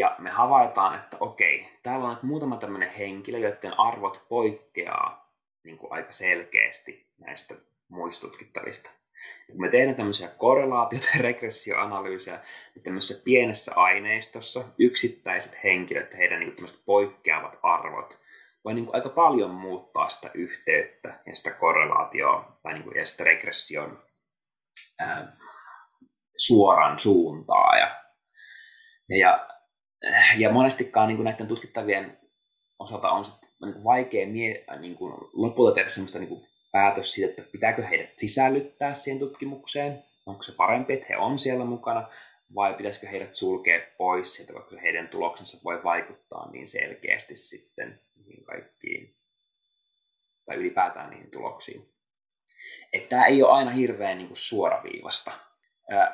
Ja 0.00 0.16
me 0.18 0.30
havaitaan, 0.30 0.98
että 0.98 1.16
okei, 1.20 1.68
täällä 1.82 2.06
on 2.06 2.14
nyt 2.14 2.22
muutama 2.22 2.56
tämmöinen 2.56 2.90
henkilö, 2.90 3.38
joiden 3.38 3.80
arvot 3.80 4.24
poikkeaa 4.28 5.34
niin 5.64 5.78
kuin 5.78 5.92
aika 5.92 6.12
selkeästi 6.12 7.06
näistä 7.18 7.54
muistutkittavista. 7.88 8.90
Kun 9.46 9.60
me 9.60 9.68
tehdään 9.68 9.96
tämmöisiä 9.96 10.28
korrelaatioita 10.28 11.08
ja 11.14 11.22
regressioanalyysejä, 11.22 12.40
niin 12.74 12.82
tämmöisessä 12.82 13.24
pienessä 13.24 13.72
aineistossa 13.76 14.64
yksittäiset 14.78 15.64
henkilöt, 15.64 16.16
heidän 16.16 16.40
niin 16.40 16.56
kuin 16.56 16.68
poikkeavat 16.86 17.58
arvot, 17.62 18.18
voi 18.64 18.74
niin 18.74 18.84
kuin 18.84 18.94
aika 18.94 19.08
paljon 19.08 19.50
muuttaa 19.50 20.08
sitä 20.08 20.30
yhteyttä 20.34 21.20
ja 21.26 21.36
sitä 21.36 21.50
korrelaatioa 21.50 22.58
tai 22.62 22.72
niin 22.72 22.84
kuin, 22.84 22.96
ja 22.96 23.06
sitä 23.06 23.24
regression 23.24 24.02
ää, 25.00 25.36
suoran 26.36 26.98
suuntaa. 26.98 27.78
Ja, 27.78 28.04
ja, 29.08 29.59
ja 30.36 30.52
monestikaan 30.52 31.08
niin 31.08 31.16
kuin 31.16 31.24
näiden 31.24 31.48
tutkittavien 31.48 32.18
osalta 32.78 33.10
on 33.10 33.24
sit, 33.24 33.34
niin 33.62 33.72
kuin 33.72 33.84
vaikea 33.84 34.26
mie, 34.26 34.64
niin 34.80 34.96
kuin 34.96 35.14
lopulta 35.32 35.74
tehdä 35.74 35.88
sellaista 35.88 36.18
niin 36.18 36.28
kuin 36.28 36.46
päätös 36.72 37.12
siitä, 37.12 37.30
että 37.30 37.52
pitääkö 37.52 37.86
heidät 37.86 38.18
sisällyttää 38.18 38.94
siihen 38.94 39.18
tutkimukseen, 39.18 40.04
onko 40.26 40.42
se 40.42 40.52
parempi, 40.56 40.92
että 40.92 41.06
he 41.08 41.16
on 41.16 41.38
siellä 41.38 41.64
mukana, 41.64 42.08
vai 42.54 42.74
pitäisikö 42.74 43.08
heidät 43.08 43.34
sulkea 43.34 43.80
pois 43.98 44.34
sieltä, 44.34 44.52
koska 44.52 44.80
heidän 44.80 45.08
tuloksensa 45.08 45.58
voi 45.64 45.84
vaikuttaa 45.84 46.50
niin 46.50 46.68
selkeästi 46.68 47.36
sitten 47.36 48.00
niihin 48.16 48.44
kaikkiin, 48.44 49.16
tai 50.46 50.56
ylipäätään 50.56 51.10
niihin 51.10 51.30
tuloksiin. 51.30 51.94
Että 52.92 53.08
tämä 53.08 53.26
ei 53.26 53.42
ole 53.42 53.52
aina 53.52 53.70
hirveän 53.70 54.18
niin 54.18 54.28
kuin 54.28 54.36
suoraviivasta. 54.36 55.32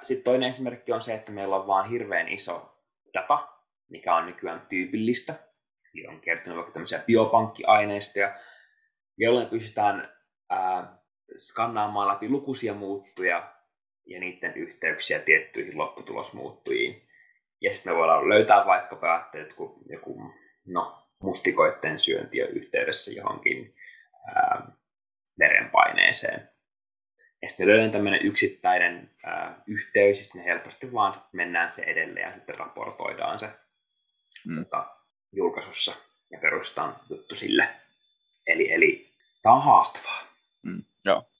Sitten 0.03 0.25
toinen 0.25 0.49
esimerkki 0.49 0.93
on 0.93 1.01
se, 1.01 1.15
että 1.15 1.33
meillä 1.33 1.57
on 1.57 1.67
vain 1.67 1.91
hirveän 1.91 2.29
iso 2.29 2.79
data, 3.15 3.49
mikä 3.89 4.17
on 4.17 4.27
nykyään 4.27 4.67
tyypillistä. 4.69 5.35
Eli 5.95 6.07
on 6.07 6.21
kertonut 6.21 6.57
vaikka 6.57 6.73
tämmöisiä 6.73 7.03
biopankkiaineistoja, 7.07 8.35
jolloin 9.19 9.49
pystytään 9.49 10.09
ää, 10.51 10.99
skannaamaan 11.37 12.09
läpi 12.09 12.29
lukuisia 12.29 12.75
muuttuja 12.75 13.53
ja 14.07 14.21
niiden 14.21 14.55
yhteyksiä 14.55 15.19
tiettyihin 15.19 15.79
lopputulosmuuttujiin. 15.79 17.09
Ja 17.61 17.73
sitten 17.73 17.93
me 17.93 17.99
voidaan 17.99 18.29
löytää 18.29 18.67
vaikkapa, 18.67 19.17
että 19.35 19.39
joku, 19.39 19.83
joku 19.91 20.33
no, 20.67 21.09
mustikoiden 21.23 21.99
syönti 21.99 22.43
on 22.43 22.49
yhteydessä 22.49 23.13
johonkin 23.13 23.75
ää, 24.27 24.73
verenpaineeseen. 25.39 26.49
Ja 27.43 27.49
sitten 27.49 27.67
löydän 27.67 27.91
tämmöinen 27.91 28.27
yksittäinen 28.27 29.11
ää, 29.25 29.63
yhteys, 29.67 30.21
ja 30.21 30.27
me 30.35 30.45
helposti 30.45 30.93
vaan 30.93 31.15
sit 31.15 31.23
mennään 31.33 31.71
se 31.71 31.83
edelleen 31.83 32.27
ja 32.27 32.35
sitten 32.35 32.59
raportoidaan 32.59 33.39
se 33.39 33.49
tota, 34.55 34.87
julkaisussa 35.33 35.97
ja 36.31 36.39
perustetaan 36.39 36.97
juttu 37.11 37.35
sille. 37.35 37.69
Eli, 38.47 38.73
eli 38.73 39.13
tämä 39.43 39.55
on 39.55 39.63
haastavaa. 39.63 40.23
Mm, 40.63 40.83
joo. 41.05 41.31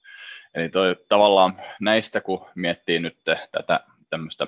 Eli 0.53 0.69
toi, 0.69 0.95
tavallaan 1.09 1.61
näistä, 1.81 2.21
kun 2.21 2.45
miettii 2.55 2.99
nyt 2.99 3.17
tätä 3.51 3.79
tämmöistä 4.09 4.47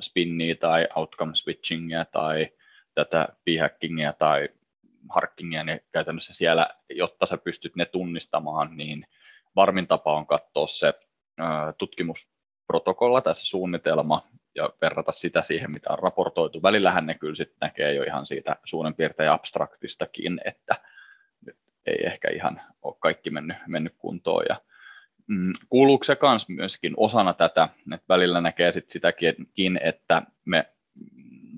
spinniä 0.00 0.54
tai 0.54 0.88
outcome 0.94 1.34
switchingia 1.34 2.04
tai 2.04 2.48
tätä 2.94 3.28
p-hackingia 3.44 4.12
tai 4.12 4.48
harkkingia, 5.08 5.64
niin 5.64 5.80
käytännössä 5.92 6.34
siellä, 6.34 6.70
jotta 6.90 7.26
sä 7.26 7.36
pystyt 7.36 7.76
ne 7.76 7.84
tunnistamaan, 7.84 8.76
niin 8.76 9.06
varmin 9.56 9.86
tapa 9.86 10.16
on 10.16 10.26
katsoa 10.26 10.66
se 10.66 10.94
tutkimusprotokolla 11.78 12.37
tai 13.24 13.34
se 13.34 13.46
suunnitelma 13.46 14.22
ja 14.54 14.70
verrata 14.80 15.12
sitä 15.12 15.42
siihen, 15.42 15.70
mitä 15.70 15.92
on 15.92 15.98
raportoitu. 15.98 16.62
Välillähän 16.62 17.06
ne 17.06 17.14
kyllä 17.14 17.34
sitten 17.34 17.58
näkee 17.60 17.94
jo 17.94 18.02
ihan 18.02 18.26
siitä 18.26 18.56
suunnan 18.64 18.94
piirtein 18.94 19.30
abstraktistakin, 19.30 20.40
että 20.44 20.74
nyt 21.46 21.56
ei 21.86 22.06
ehkä 22.06 22.28
ihan 22.30 22.60
ole 22.82 22.96
kaikki 22.98 23.30
mennyt, 23.30 23.56
mennyt 23.66 23.94
kuntoon. 23.98 24.44
Ja, 24.48 24.60
mm, 25.26 25.52
kuuluuko 25.68 26.04
se 26.04 26.16
myös 26.22 26.48
myöskin 26.48 26.94
osana 26.96 27.34
tätä, 27.34 27.68
että 27.92 28.08
välillä 28.08 28.40
näkee 28.40 28.72
sit 28.72 28.90
sitäkin, 28.90 29.80
että 29.82 30.22
me 30.44 30.72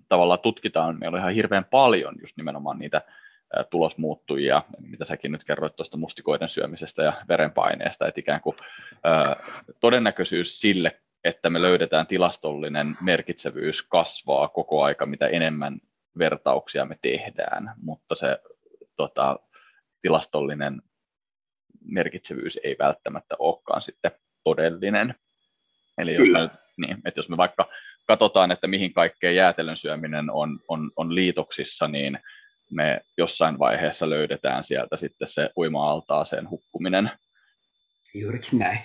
tavallaan 0.09 0.41
tutkitaan, 0.41 0.99
meillä 0.99 1.15
on 1.15 1.21
ihan 1.21 1.35
hirveän 1.35 1.65
paljon 1.65 2.15
just 2.21 2.37
nimenomaan 2.37 2.79
niitä 2.79 3.03
tulosmuuttujia, 3.71 4.63
mitä 4.79 5.05
säkin 5.05 5.33
nyt 5.33 5.45
kerroit 5.45 5.77
tuosta 5.77 5.97
mustikoiden 5.97 6.49
syömisestä 6.49 7.03
ja 7.03 7.13
verenpaineesta, 7.29 8.09
että 8.09 8.21
ikään 8.21 8.41
kuin 8.41 8.57
ää, 9.05 9.37
todennäköisyys 9.81 10.61
sille, 10.61 11.01
että 11.25 11.51
me 11.51 11.63
löydetään 11.63 12.07
tilastollinen 12.07 12.97
merkitsevyys 13.01 13.83
kasvaa 13.83 14.49
koko 14.49 14.83
aika, 14.83 15.07
mitä 15.07 15.27
enemmän 15.27 15.81
vertauksia 16.19 16.85
me 16.85 16.97
tehdään, 17.03 17.75
mutta 17.83 18.15
se 18.15 18.39
tota, 18.97 19.39
tilastollinen 20.03 20.83
merkitsevyys 21.85 22.61
ei 22.65 22.77
välttämättä 22.79 23.37
olekaan 23.39 23.83
sitten 23.83 24.11
todellinen. 24.45 25.15
Eli 25.99 26.15
jos 26.15 26.29
me, 26.31 26.51
niin, 26.77 26.99
että 27.05 27.19
jos 27.19 27.29
me 27.29 27.37
vaikka 27.37 27.69
katsotaan, 28.07 28.51
että 28.51 28.67
mihin 28.67 28.95
kaikkeen 28.95 29.37
jäätelön 29.37 29.77
syöminen 29.77 30.31
on, 30.31 30.59
on, 30.69 30.91
on 30.97 31.15
liitoksissa, 31.15 31.89
niin 31.89 32.19
me 32.71 33.01
jossain 33.19 33.59
vaiheessa 33.59 34.11
löydetään 34.11 34.65
sieltä 34.65 34.97
sitten 34.97 35.29
se 35.29 35.51
uima-altaaseen 35.57 36.51
hukkuminen. 36.51 37.11
Juurikin 38.15 38.59
näin. 38.59 38.79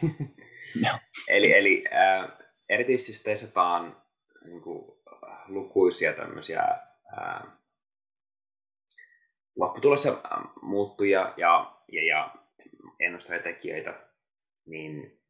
eli 1.27 1.53
eli 1.53 1.83
äh, 1.93 2.31
erityisesti 2.69 3.23
testataan 3.23 4.01
niin 4.45 4.61
kuin, 4.61 4.95
lukuisia 5.47 6.13
tämmöisiä 6.13 6.61
äh, 7.17 7.41
lopputulossa 9.55 10.21
muuttuja 10.61 11.33
ja, 11.37 11.81
ja, 11.91 12.03
ja 12.03 12.35
ennustavia 12.99 13.41
tekijöitä, 13.41 13.93
niin 14.65 15.21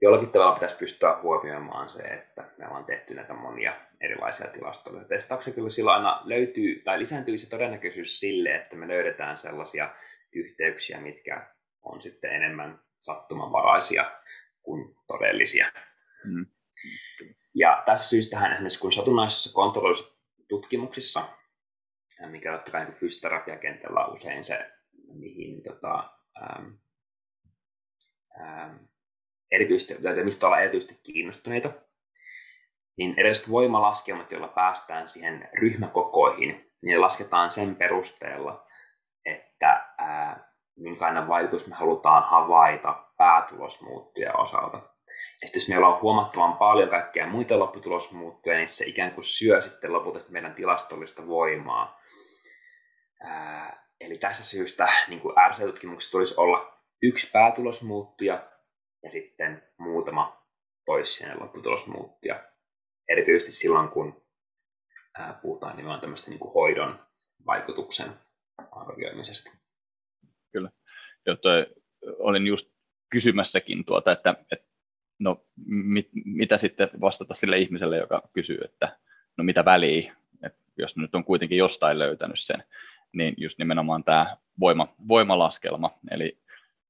jollakin 0.00 0.30
tavalla 0.30 0.54
pitäisi 0.54 0.76
pystyä 0.76 1.18
huomioimaan 1.22 1.90
se, 1.90 2.02
että 2.02 2.44
me 2.58 2.66
ollaan 2.66 2.84
tehty 2.84 3.14
näitä 3.14 3.34
monia 3.34 3.76
erilaisia 4.00 4.46
tilastollisia 4.46 5.08
testauksia. 5.08 5.54
Kyllä 5.54 5.68
silloin 5.68 5.96
aina 5.96 6.22
löytyy 6.24 6.82
tai 6.84 6.98
lisääntyy 6.98 7.38
se 7.38 7.48
todennäköisyys 7.48 8.20
sille, 8.20 8.54
että 8.54 8.76
me 8.76 8.88
löydetään 8.88 9.36
sellaisia 9.36 9.94
yhteyksiä, 10.32 11.00
mitkä 11.00 11.54
on 11.82 12.00
sitten 12.00 12.32
enemmän 12.32 12.80
sattumanvaraisia 12.98 14.10
kuin 14.62 14.94
todellisia. 15.06 15.72
Mm. 16.24 16.46
Ja 17.54 17.82
tässä 17.86 18.08
syystähän 18.08 18.52
esimerkiksi 18.52 18.80
kun 18.80 18.92
satunnaisissa 18.92 19.54
kontrolloissa 19.54 20.18
tutkimuksissa, 20.48 21.28
mikä 22.26 22.52
totta 22.52 22.70
kai 22.70 22.84
niin 22.84 22.94
fysioterapiakentällä 22.94 24.04
on 24.04 24.12
usein 24.12 24.44
se, 24.44 24.70
mihin 25.14 25.62
tota, 25.62 26.10
ähm, 26.42 26.66
ähm, 28.40 28.76
erityisesti, 29.50 29.94
tai 30.02 30.24
mistä 30.24 30.46
ollaan 30.46 30.62
erityisesti 30.62 31.00
kiinnostuneita, 31.02 31.70
niin 32.98 33.14
erilaiset 33.18 33.50
voimalaskelmat, 33.50 34.32
joilla 34.32 34.48
päästään 34.48 35.08
siihen 35.08 35.48
ryhmäkokoihin, 35.60 36.72
niin 36.82 37.00
lasketaan 37.00 37.50
sen 37.50 37.76
perusteella, 37.76 38.66
että 39.24 39.86
ää, 39.98 40.52
minkälainen 40.76 41.28
vaikutus 41.28 41.66
me 41.66 41.74
halutaan 41.74 42.22
havaita 42.22 43.04
päätulosmuuttuja 43.16 44.32
osalta. 44.32 44.76
Ja 45.42 45.48
sitten 45.48 45.60
jos 45.60 45.68
meillä 45.68 45.88
on 45.88 46.02
huomattavan 46.02 46.56
paljon 46.56 46.88
kaikkia 46.88 47.26
muita 47.26 47.58
lopputulosmuuttuja, 47.58 48.56
niin 48.56 48.68
se 48.68 48.84
ikään 48.86 49.10
kuin 49.10 49.24
syö 49.24 49.62
sitten 49.62 49.92
lopulta 49.92 50.20
meidän 50.28 50.54
tilastollista 50.54 51.26
voimaa. 51.26 52.00
Ää, 53.22 53.88
eli 54.00 54.18
tässä 54.18 54.44
syystä 54.44 54.88
niin 55.08 55.20
RC-tutkimuksessa 55.48 56.12
tulisi 56.12 56.34
olla 56.36 56.78
yksi 57.02 57.30
päätulosmuuttuja 57.32 58.48
ja 59.02 59.10
sitten 59.10 59.62
muutama 59.78 60.46
toissijainen 60.84 61.42
lopputulosmuuttuja 61.42 62.44
erityisesti 63.08 63.52
silloin, 63.52 63.88
kun 63.88 64.22
puhutaan 65.42 65.76
nimenomaan 65.76 66.00
tämmöistä 66.00 66.30
niin 66.30 66.40
kuin 66.40 66.54
hoidon 66.54 66.98
vaikutuksen 67.46 68.08
arvioimisesta. 68.70 69.50
Kyllä. 70.52 70.70
Jotta 71.26 71.48
olin 72.18 72.46
just 72.46 72.70
kysymässäkin 73.10 73.84
tuota, 73.84 74.12
että, 74.12 74.34
että 74.52 74.68
no 75.18 75.46
mit, 75.66 76.08
mitä 76.24 76.58
sitten 76.58 76.90
vastata 77.00 77.34
sille 77.34 77.58
ihmiselle, 77.58 77.96
joka 77.96 78.28
kysyy, 78.32 78.58
että 78.64 78.98
no 79.36 79.44
mitä 79.44 79.64
väliä, 79.64 80.16
että 80.42 80.60
jos 80.76 80.96
nyt 80.96 81.14
on 81.14 81.24
kuitenkin 81.24 81.58
jostain 81.58 81.98
löytänyt 81.98 82.40
sen, 82.40 82.64
niin 83.12 83.34
just 83.36 83.58
nimenomaan 83.58 84.04
tämä 84.04 84.36
voima, 84.60 84.94
voimalaskelma, 85.08 85.98
eli 86.10 86.38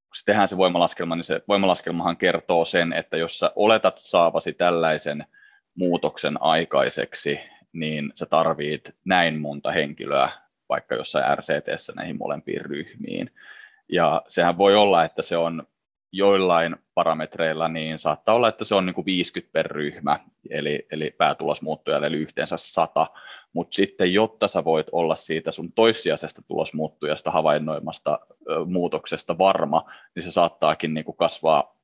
kun 0.08 0.16
se 0.16 0.24
tehdään 0.24 0.48
se 0.48 0.56
voimalaskelma, 0.56 1.16
niin 1.16 1.24
se 1.24 1.42
voimalaskelmahan 1.48 2.16
kertoo 2.16 2.64
sen, 2.64 2.92
että 2.92 3.16
jos 3.16 3.38
sä 3.38 3.52
oletat 3.56 3.98
saavasi 3.98 4.52
tällaisen 4.52 5.26
muutoksen 5.74 6.42
aikaiseksi, 6.42 7.40
niin 7.72 8.12
sä 8.14 8.26
tarvit 8.26 8.94
näin 9.04 9.40
monta 9.40 9.72
henkilöä 9.72 10.30
vaikka 10.68 10.94
jossain 10.94 11.38
RCTssä 11.38 11.92
näihin 11.96 12.18
molempiin 12.18 12.60
ryhmiin. 12.60 13.30
Ja 13.88 14.22
sehän 14.28 14.58
voi 14.58 14.76
olla, 14.76 15.04
että 15.04 15.22
se 15.22 15.36
on 15.36 15.66
joillain 16.12 16.76
parametreilla 16.94 17.68
niin 17.68 17.98
saattaa 17.98 18.34
olla, 18.34 18.48
että 18.48 18.64
se 18.64 18.74
on 18.74 18.86
niin 18.86 18.94
kuin 18.94 19.04
50 19.04 19.52
per 19.52 19.66
ryhmä, 19.66 20.18
eli, 20.50 20.86
eli 20.90 21.10
päätulosmuuttujalle, 21.10 22.06
eli 22.06 22.16
yhteensä 22.16 22.56
100, 22.56 23.06
mutta 23.52 23.74
sitten 23.74 24.12
jotta 24.12 24.48
sä 24.48 24.64
voit 24.64 24.86
olla 24.92 25.16
siitä 25.16 25.52
sun 25.52 25.72
toissijaisesta 25.72 26.42
tulosmuuttujasta 26.42 27.30
havainnoimasta 27.30 28.18
ö, 28.50 28.64
muutoksesta 28.64 29.38
varma, 29.38 29.92
niin 30.14 30.22
se 30.22 30.32
saattaakin 30.32 30.94
niin 30.94 31.04
kuin 31.04 31.16
kasvaa 31.16 31.78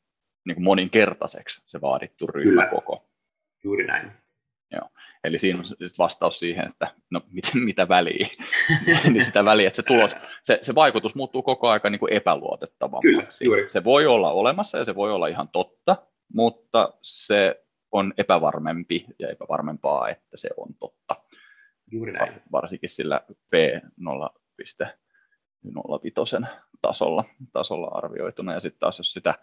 niin 0.45 0.55
kuin 0.55 0.65
moninkertaiseksi 0.65 1.63
se 1.67 1.81
vaadittu 1.81 2.27
ryhmäkoko. 2.27 2.97
Kyllä. 2.97 3.15
Juuri 3.65 3.87
näin. 3.87 4.24
Joo. 4.75 4.89
Eli 5.25 5.39
siinä 5.39 5.59
on 5.59 5.65
vastaus 5.99 6.39
siihen, 6.39 6.69
että 6.69 6.95
no 7.11 7.21
mit, 7.33 7.45
mitä 7.55 7.89
väliä, 7.89 8.29
niin 9.13 9.25
sitä 9.25 9.45
väliä, 9.45 9.67
että 9.67 9.77
se, 9.77 9.83
tulos, 9.83 10.17
se, 10.43 10.59
se 10.63 10.75
vaikutus 10.75 11.15
muuttuu 11.15 11.43
koko 11.43 11.69
ajan 11.69 11.81
niin 11.91 12.01
kuin 12.01 12.13
epäluotettavammaksi. 12.13 13.09
Kyllä, 13.09 13.27
juuri. 13.41 13.69
Se 13.69 13.85
voi 13.85 14.07
olla 14.07 14.33
olemassa 14.33 14.79
ja 14.79 14.85
se 14.85 14.95
voi 14.95 15.13
olla 15.13 15.27
ihan 15.27 15.49
totta, 15.49 15.97
mutta 16.33 16.95
se 17.03 17.65
on 17.93 18.15
epävarmempi 18.19 19.07
ja 19.19 19.29
epävarmempaa, 19.29 20.09
että 20.09 20.37
se 20.37 20.49
on 20.57 20.75
totta. 20.81 21.17
Juuri 21.93 22.13
näin. 22.13 22.43
Varsinkin 22.53 22.91
sillä 22.91 23.21
P0,05 23.29 24.87
tasolla, 26.83 27.25
tasolla 27.53 27.87
arvioituna. 27.87 28.53
Ja 28.53 28.61
sitten 28.61 28.81
taas 28.81 28.99
jos 28.99 29.13
sitä 29.13 29.35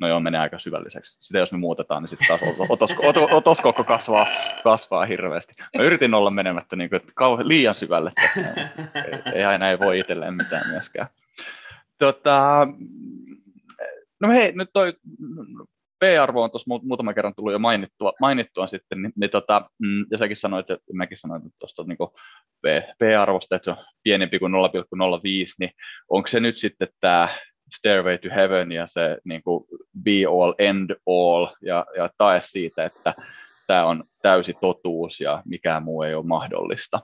no 0.00 0.08
joo, 0.08 0.20
menee 0.20 0.40
aika 0.40 0.58
syvälliseksi. 0.58 1.16
Sitä 1.20 1.38
jos 1.38 1.52
me 1.52 1.58
muutetaan, 1.58 2.02
niin 2.02 2.08
sitten 2.08 2.28
taas 2.28 2.40
otoskoko, 2.68 3.28
otoskoko 3.30 3.84
kasvaa, 3.84 4.26
kasvaa 4.64 5.04
hirveästi. 5.04 5.54
Mä 5.78 5.84
yritin 5.84 6.14
olla 6.14 6.30
menemättä 6.30 6.76
niin 6.76 6.90
kuin, 6.90 7.00
kauhean, 7.14 7.48
liian 7.48 7.74
syvälle 7.74 8.12
tästä, 8.14 8.70
ei, 8.94 9.32
ei 9.34 9.44
aina 9.44 9.70
ei 9.70 9.78
voi 9.78 9.98
itselleen 9.98 10.34
mitään 10.34 10.68
myöskään. 10.70 11.08
Tota, 11.98 12.66
no 14.20 14.28
hei, 14.28 14.52
nyt 14.52 14.70
toi 14.72 14.92
P-arvo 16.00 16.42
on 16.42 16.50
tuossa 16.50 16.80
muutaman 16.82 17.14
kerran 17.14 17.34
tullut 17.34 17.52
jo 17.52 17.58
mainittua, 17.58 18.12
mainittua 18.20 18.66
sitten, 18.66 19.02
niin, 19.02 19.12
niin 19.16 19.30
tota, 19.30 19.70
mm, 19.78 20.06
ja 20.10 20.18
säkin 20.18 20.36
sanoit, 20.36 20.70
että 20.70 20.92
mäkin 20.92 21.18
sanoin 21.18 21.46
että 21.46 21.58
tuosta 21.58 21.84
niin 21.84 21.98
P-arvosta, 22.98 23.56
että 23.56 23.64
se 23.64 23.70
on 23.70 23.86
pienempi 24.02 24.38
kuin 24.38 24.52
0,05, 24.52 24.58
niin 25.58 25.70
onko 26.08 26.28
se 26.28 26.40
nyt 26.40 26.56
sitten 26.56 26.88
tämä 27.00 27.28
Stairway 27.72 28.18
to 28.18 28.28
Heaven 28.34 28.72
ja 28.72 28.86
se 28.86 29.18
niin 29.24 29.42
kuin 29.42 29.64
be 30.02 30.26
all, 30.28 30.54
end 30.58 30.90
all 31.06 31.46
ja, 31.62 31.86
ja 31.96 32.10
tae 32.18 32.40
siitä, 32.40 32.84
että 32.84 33.14
tämä 33.66 33.84
on 33.84 34.04
täysi 34.22 34.54
totuus 34.60 35.20
ja 35.20 35.42
mikään 35.44 35.82
muu 35.82 36.02
ei 36.02 36.14
ole 36.14 36.26
mahdollista. 36.26 37.00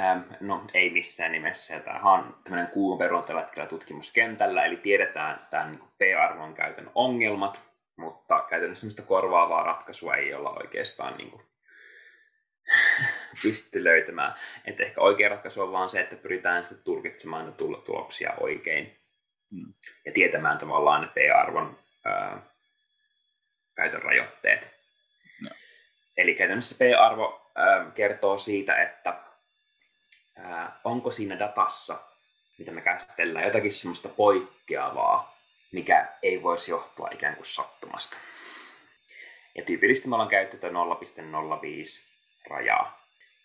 Ähm, 0.00 0.20
no 0.40 0.64
ei 0.74 0.90
missään 0.90 1.32
nimessä. 1.32 1.80
Tämä 1.80 2.12
on 2.12 2.36
tämmöinen 2.44 2.72
kuulun 2.72 2.98
perun 2.98 3.24
tällä 3.24 3.40
hetkellä 3.40 3.68
tutkimuskentällä, 3.68 4.64
eli 4.64 4.76
tiedetään 4.76 5.46
tämän 5.50 5.70
niin 5.70 5.80
P-arvon 5.98 6.54
käytön 6.54 6.90
ongelmat, 6.94 7.62
mutta 7.96 8.46
käytännössä 8.50 9.02
korvaavaa 9.02 9.62
ratkaisua 9.62 10.14
ei 10.14 10.34
olla 10.34 10.50
oikeastaan 10.50 11.16
niin 11.16 11.30
kuin 11.30 11.42
pysty 13.42 13.84
löytämään. 13.84 14.34
Että 14.64 14.82
ehkä 14.82 15.00
oikea 15.00 15.28
ratkaisu 15.28 15.62
on 15.62 15.72
vaan 15.72 15.90
se, 15.90 16.00
että 16.00 16.16
pyritään 16.16 16.64
sitten 16.64 16.84
tulkitsemaan 16.84 17.54
tuloksia 17.86 18.34
oikein 18.40 18.96
mm. 19.50 19.74
ja 20.04 20.12
tietämään 20.12 20.58
tavallaan 20.58 21.00
ne 21.02 21.08
P-arvon 21.08 21.78
ää, 22.04 22.42
käytön 23.74 24.02
rajoitteet. 24.02 24.68
No. 25.40 25.50
Eli 26.16 26.34
käytännössä 26.34 26.76
P-arvo 26.78 27.50
ää, 27.54 27.90
kertoo 27.94 28.38
siitä, 28.38 28.82
että 28.82 29.14
ää, 30.38 30.80
onko 30.84 31.10
siinä 31.10 31.38
datassa, 31.38 31.98
mitä 32.58 32.70
me 32.70 32.80
käsitellään, 32.80 33.44
jotakin 33.44 33.72
semmoista 33.72 34.08
poikkeavaa, 34.08 35.38
mikä 35.72 36.08
ei 36.22 36.42
voisi 36.42 36.70
johtua 36.70 37.08
ikään 37.12 37.36
kuin 37.36 37.46
sattumasta. 37.46 38.16
Ja 39.54 39.64
tyypillisesti 39.64 40.08
me 40.08 40.14
ollaan 40.14 40.30
käytetty 40.30 40.68
0,05 40.68 40.72
rajaa. 42.50 43.01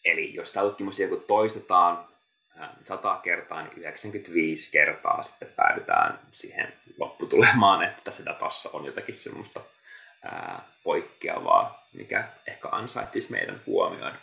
Eli 0.07 0.33
jos 0.33 0.51
tämä 0.51 0.65
tutkimus 0.65 0.99
joku 0.99 1.17
toistetaan 1.17 2.07
100 2.83 3.19
kertaa, 3.23 3.61
niin 3.61 3.77
95 3.77 4.71
kertaa 4.71 5.23
sitten 5.23 5.53
päädytään 5.55 6.19
siihen 6.31 6.73
lopputulemaan, 6.97 7.83
että 7.83 8.11
se 8.11 8.25
datassa 8.25 8.69
on 8.73 8.85
jotakin 8.85 9.15
semmoista 9.15 9.61
ää, 10.23 10.61
poikkeavaa, 10.83 11.87
mikä 11.93 12.27
ehkä 12.47 12.69
ansaitsisi 12.71 13.31
meidän 13.31 13.61
huomioon. 13.65 14.13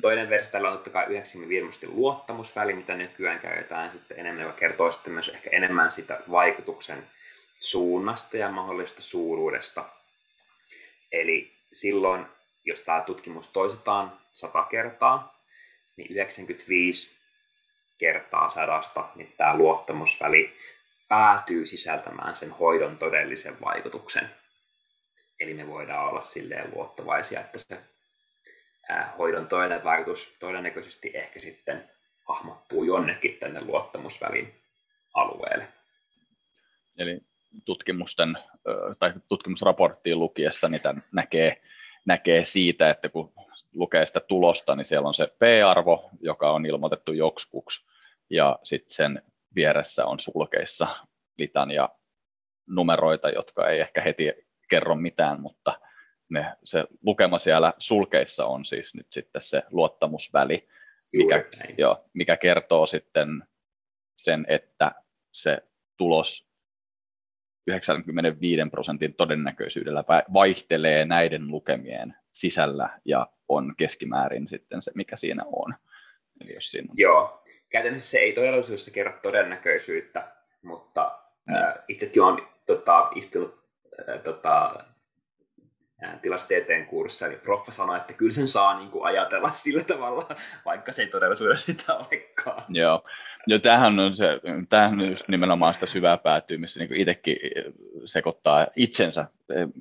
Toinen 0.00 0.30
versio 0.30 0.52
tällä 0.52 0.68
on 0.68 0.74
totta 0.74 0.90
kai 0.90 1.06
95 1.08 1.86
luottamusväli, 1.86 2.72
mitä 2.72 2.94
nykyään 2.94 3.40
käytetään 3.40 3.90
sitten 3.90 4.18
enemmän, 4.18 4.42
joka 4.42 4.58
kertoo 4.58 4.92
sitten 4.92 5.12
myös 5.12 5.28
ehkä 5.28 5.50
enemmän 5.52 5.92
sitä 5.92 6.20
vaikutuksen 6.30 7.10
suunnasta 7.60 8.36
ja 8.36 8.50
mahdollisesta 8.50 9.02
suuruudesta. 9.02 9.84
Eli 11.12 11.52
silloin 11.72 12.26
jos 12.64 12.80
tämä 12.80 13.00
tutkimus 13.00 13.48
toistetaan 13.48 14.20
100 14.32 14.62
kertaa, 14.64 15.42
niin 15.96 16.10
95 16.10 17.22
kertaa 17.98 18.48
sadasta, 18.48 19.08
niin 19.14 19.34
tämä 19.36 19.56
luottamusväli 19.56 20.56
päätyy 21.08 21.66
sisältämään 21.66 22.34
sen 22.34 22.50
hoidon 22.50 22.96
todellisen 22.96 23.60
vaikutuksen. 23.60 24.30
Eli 25.40 25.54
me 25.54 25.66
voidaan 25.66 26.08
olla 26.08 26.22
silleen 26.22 26.70
luottavaisia, 26.74 27.40
että 27.40 27.58
se 27.58 27.78
hoidon 29.18 29.48
toinen 29.48 29.84
vaikutus 29.84 30.36
todennäköisesti 30.40 31.10
ehkä 31.14 31.40
sitten 31.40 31.90
hahmottuu 32.28 32.84
jonnekin 32.84 33.38
tänne 33.38 33.60
luottamusvälin 33.60 34.62
alueelle. 35.14 35.68
Eli 36.98 37.20
tutkimusten 37.64 38.38
tai 38.98 39.12
tutkimusraporttiin 39.28 40.18
lukiessa 40.18 40.68
niitä 40.68 40.94
näkee 41.12 41.62
näkee 42.04 42.44
siitä, 42.44 42.90
että 42.90 43.08
kun 43.08 43.32
lukee 43.74 44.06
sitä 44.06 44.20
tulosta, 44.20 44.76
niin 44.76 44.84
siellä 44.84 45.08
on 45.08 45.14
se 45.14 45.26
P-arvo, 45.26 46.10
joka 46.20 46.52
on 46.52 46.66
ilmoitettu 46.66 47.12
joksikuksi, 47.12 47.86
ja 48.30 48.58
sitten 48.62 48.90
sen 48.90 49.22
vieressä 49.54 50.06
on 50.06 50.20
sulkeissa 50.20 50.86
litania 51.38 51.88
numeroita, 52.66 53.30
jotka 53.30 53.68
ei 53.68 53.80
ehkä 53.80 54.00
heti 54.02 54.32
kerro 54.70 54.94
mitään, 54.94 55.40
mutta 55.40 55.80
ne, 56.30 56.56
se 56.64 56.84
lukema 57.02 57.38
siellä 57.38 57.72
sulkeissa 57.78 58.46
on 58.46 58.64
siis 58.64 58.94
nyt 58.94 59.06
sitten 59.10 59.42
se 59.42 59.62
luottamusväli, 59.70 60.68
mikä, 61.12 61.44
jo, 61.78 62.04
mikä 62.12 62.36
kertoo 62.36 62.86
sitten 62.86 63.44
sen, 64.16 64.46
että 64.48 64.92
se 65.32 65.58
tulos 65.96 66.51
95 67.66 68.70
prosentin 68.70 69.14
todennäköisyydellä 69.14 70.04
vaihtelee 70.32 71.04
näiden 71.04 71.48
lukemien 71.48 72.14
sisällä 72.32 73.00
ja 73.04 73.26
on 73.48 73.74
keskimäärin 73.76 74.48
sitten 74.48 74.82
se, 74.82 74.92
mikä 74.94 75.16
siinä 75.16 75.44
on. 75.46 75.74
Eli 76.40 76.54
jos 76.54 76.70
siinä 76.70 76.90
on... 76.90 76.98
Joo, 76.98 77.44
käytännössä 77.68 78.10
se 78.10 78.18
ei 78.18 78.32
todellisuudessa 78.32 78.90
kerro 78.90 79.12
todennäköisyyttä, 79.22 80.32
mutta 80.62 81.18
no. 81.46 81.58
äh, 81.58 81.74
itsekin 81.88 82.22
olen 82.22 82.42
tota, 82.66 83.10
istunut 83.14 83.64
äh, 84.08 84.20
tota, 84.20 84.84
tilastieteen 86.22 86.86
kurssissa, 86.86 87.28
niin 87.28 87.40
proffa 87.40 87.72
sanoi, 87.72 87.96
että 87.96 88.12
kyllä 88.12 88.32
sen 88.32 88.48
saa 88.48 88.78
niin 88.78 88.90
kuin 88.90 89.04
ajatella 89.04 89.50
sillä 89.50 89.84
tavalla, 89.84 90.28
vaikka 90.64 90.92
se 90.92 91.02
ei 91.02 91.08
todellisuudessa 91.08 91.66
sitä 91.66 91.94
olekaan. 91.94 92.64
Joo, 92.68 93.04
ja 93.46 93.58
tämähän 93.58 93.98
on, 93.98 94.16
se, 94.16 94.40
tämähän 94.68 95.00
on 95.00 95.08
just 95.08 95.28
nimenomaan 95.28 95.74
sitä 95.74 95.86
syvää 95.86 96.16
päätyä, 96.16 96.58
missä 96.58 96.80
niin 96.80 97.00
itsekin 97.00 97.36
sekoittaa 98.04 98.66
itsensä. 98.76 99.26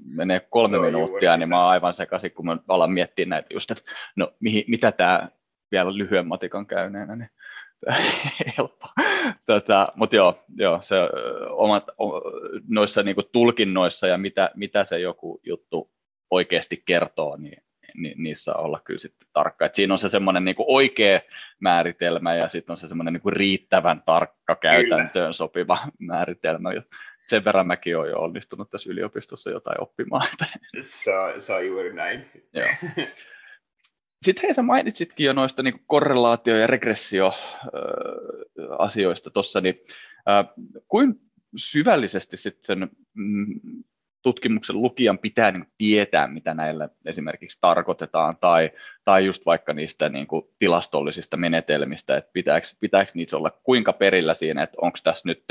Menee 0.05 0.39
kolme 0.49 0.79
minuuttia, 0.79 1.37
niin 1.37 1.49
mä 1.49 1.61
oon 1.61 1.69
aivan 1.69 1.93
sekaisin, 1.93 2.31
kun 2.31 2.45
mä 2.45 2.57
alan 2.67 2.91
miettimään 2.91 3.29
näitä 3.29 3.53
just, 3.53 3.71
että 3.71 3.83
no 4.15 4.33
mihin, 4.39 4.63
mitä 4.67 4.91
tämä 4.91 5.29
vielä 5.71 5.97
lyhyen 5.97 6.27
matikan 6.27 6.65
käyneenä, 6.65 7.15
niin 7.15 7.29
helppo. 8.57 8.87
Tota, 9.45 9.93
Mutta 9.95 10.15
joo, 10.15 10.43
joo, 10.55 10.81
se 10.81 10.95
omat, 11.49 11.83
noissa 12.67 13.03
niinku 13.03 13.23
tulkinnoissa 13.23 14.07
ja 14.07 14.17
mitä, 14.17 14.51
mitä 14.55 14.83
se 14.83 14.99
joku 14.99 15.39
juttu 15.43 15.91
oikeasti 16.31 16.83
kertoo, 16.85 17.37
niin, 17.37 17.63
niin 17.95 18.23
niissä 18.23 18.53
olla 18.53 18.81
kyllä 18.83 18.99
sitten 18.99 19.27
tarkka. 19.33 19.65
Et 19.65 19.75
siinä 19.75 19.93
on 19.93 19.99
se 19.99 20.09
semmoinen 20.09 20.45
niin 20.45 20.55
oikea 20.59 21.19
määritelmä 21.59 22.35
ja 22.35 22.47
sitten 22.47 22.73
on 22.73 22.77
se 22.77 22.87
semmoinen 22.87 23.13
niin 23.13 23.33
riittävän 23.33 24.03
tarkka 24.05 24.55
käytäntöön 24.55 25.11
kyllä. 25.11 25.33
sopiva 25.33 25.79
määritelmä. 25.99 26.69
Sen 27.27 27.45
verran 27.45 27.67
mäkin 27.67 27.97
olen 27.97 28.11
jo 28.11 28.19
onnistunut 28.19 28.69
tässä 28.69 28.89
yliopistossa 28.89 29.49
jotain 29.49 29.81
oppimaan. 29.81 30.27
Se 30.79 31.17
on, 31.17 31.41
se 31.41 31.53
on 31.53 31.67
juuri 31.67 31.93
näin. 31.93 32.25
Joo. 32.53 32.67
Sitten 34.21 34.41
hei, 34.43 34.53
sä 34.53 34.61
mainitsitkin 34.61 35.25
jo 35.25 35.33
noista 35.33 35.63
niin 35.63 35.83
korrelaatio- 35.87 36.57
ja 36.57 36.67
regressio-asioista 36.67 39.29
tuossa, 39.29 39.61
niin 39.61 39.81
äh, 40.29 40.45
kuin 40.87 41.15
syvällisesti 41.57 42.37
sitten 42.37 42.65
sen 42.65 42.89
mm, 43.13 43.59
tutkimuksen 44.21 44.81
lukijan 44.81 45.17
pitää 45.17 45.51
niin 45.51 45.67
tietää, 45.77 46.27
mitä 46.27 46.53
näillä 46.53 46.89
esimerkiksi 47.05 47.57
tarkoitetaan, 47.61 48.37
tai, 48.37 48.71
tai 49.05 49.25
just 49.25 49.45
vaikka 49.45 49.73
niistä 49.73 50.09
niin 50.09 50.27
kuin 50.27 50.45
tilastollisista 50.59 51.37
menetelmistä, 51.37 52.17
että 52.17 52.31
pitääkö, 52.33 52.67
pitääkö 52.79 53.11
niitä 53.15 53.37
olla 53.37 53.51
kuinka 53.63 53.93
perillä 53.93 54.33
siinä, 54.33 54.63
että 54.63 54.77
onko 54.81 54.97
tässä 55.03 55.29
nyt 55.29 55.43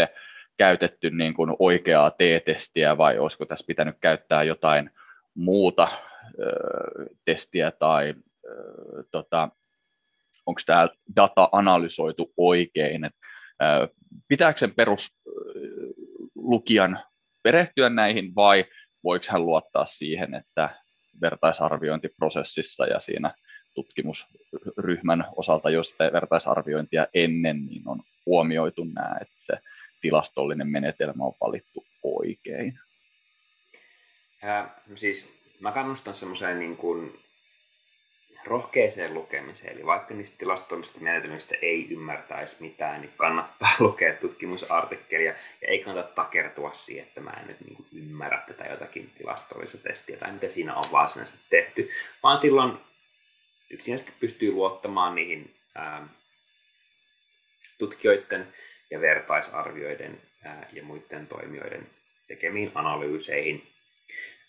käytetty 0.56 1.10
niin 1.10 1.34
kuin 1.34 1.56
oikeaa 1.58 2.10
T-testiä 2.10 2.98
vai 2.98 3.18
olisiko 3.18 3.46
tässä 3.46 3.66
pitänyt 3.66 3.96
käyttää 4.00 4.42
jotain 4.42 4.90
muuta 5.34 5.88
ö, 6.40 6.44
testiä 7.24 7.70
tai 7.70 8.14
tota, 9.10 9.48
onko 10.46 10.60
tämä 10.66 10.88
data 11.16 11.48
analysoitu 11.52 12.32
oikein. 12.36 13.04
Et, 13.04 13.14
ö, 13.62 13.88
pitääkö 14.28 14.58
sen 14.58 14.74
peruslukijan 14.74 16.98
perehtyä 17.42 17.88
näihin 17.88 18.34
vai 18.34 18.64
voiko 19.04 19.26
hän 19.30 19.46
luottaa 19.46 19.86
siihen, 19.86 20.34
että 20.34 20.70
vertaisarviointiprosessissa 21.20 22.86
ja 22.86 23.00
siinä 23.00 23.34
tutkimusryhmän 23.74 25.24
osalta, 25.36 25.70
jos 25.70 25.96
vertaisarviointia 26.12 27.06
ennen, 27.14 27.66
niin 27.66 27.88
on 27.88 28.02
huomioitu 28.26 28.84
nämä, 28.84 29.16
että 29.20 29.36
se 29.38 29.54
tilastollinen 30.00 30.68
menetelmä 30.68 31.24
on 31.24 31.34
valittu 31.40 31.84
oikein? 32.02 32.78
Ja, 34.42 34.70
siis 34.94 35.32
mä 35.60 35.72
kannustan 35.72 36.14
semmoiseen 36.14 36.58
niin 36.58 36.76
kuin 36.76 37.20
rohkeeseen 38.44 39.14
lukemiseen, 39.14 39.76
eli 39.76 39.86
vaikka 39.86 40.14
niistä 40.14 40.38
tilastollisista 40.38 41.00
menetelmistä 41.00 41.54
ei 41.62 41.86
ymmärtäisi 41.90 42.56
mitään, 42.60 43.00
niin 43.00 43.12
kannattaa 43.16 43.68
lukea 43.78 44.14
tutkimusartikkelia. 44.14 45.34
Ja 45.62 45.68
ei 45.68 45.78
kannata 45.78 46.14
takertua 46.14 46.72
siihen, 46.72 47.06
että 47.06 47.20
mä 47.20 47.30
en 47.30 47.46
nyt 47.46 47.60
niin 47.60 47.86
ymmärrä 47.92 48.42
tätä 48.46 48.64
jotakin 48.64 49.10
tilastollista 49.18 49.78
testiä 49.78 50.16
tai 50.16 50.32
mitä 50.32 50.48
siinä 50.48 50.74
on 50.74 50.84
varsinaisesti 50.92 51.40
tehty, 51.50 51.88
vaan 52.22 52.38
silloin 52.38 52.78
yksinkertaisesti 53.70 54.20
pystyy 54.20 54.52
luottamaan 54.52 55.14
niihin 55.14 55.54
ää, 55.74 56.08
tutkijoiden 57.78 58.54
ja 58.90 59.00
vertaisarvioiden 59.00 60.22
ää, 60.44 60.68
ja 60.72 60.82
muiden 60.82 61.26
toimijoiden 61.26 61.90
tekemiin 62.28 62.72
analyyseihin. 62.74 63.72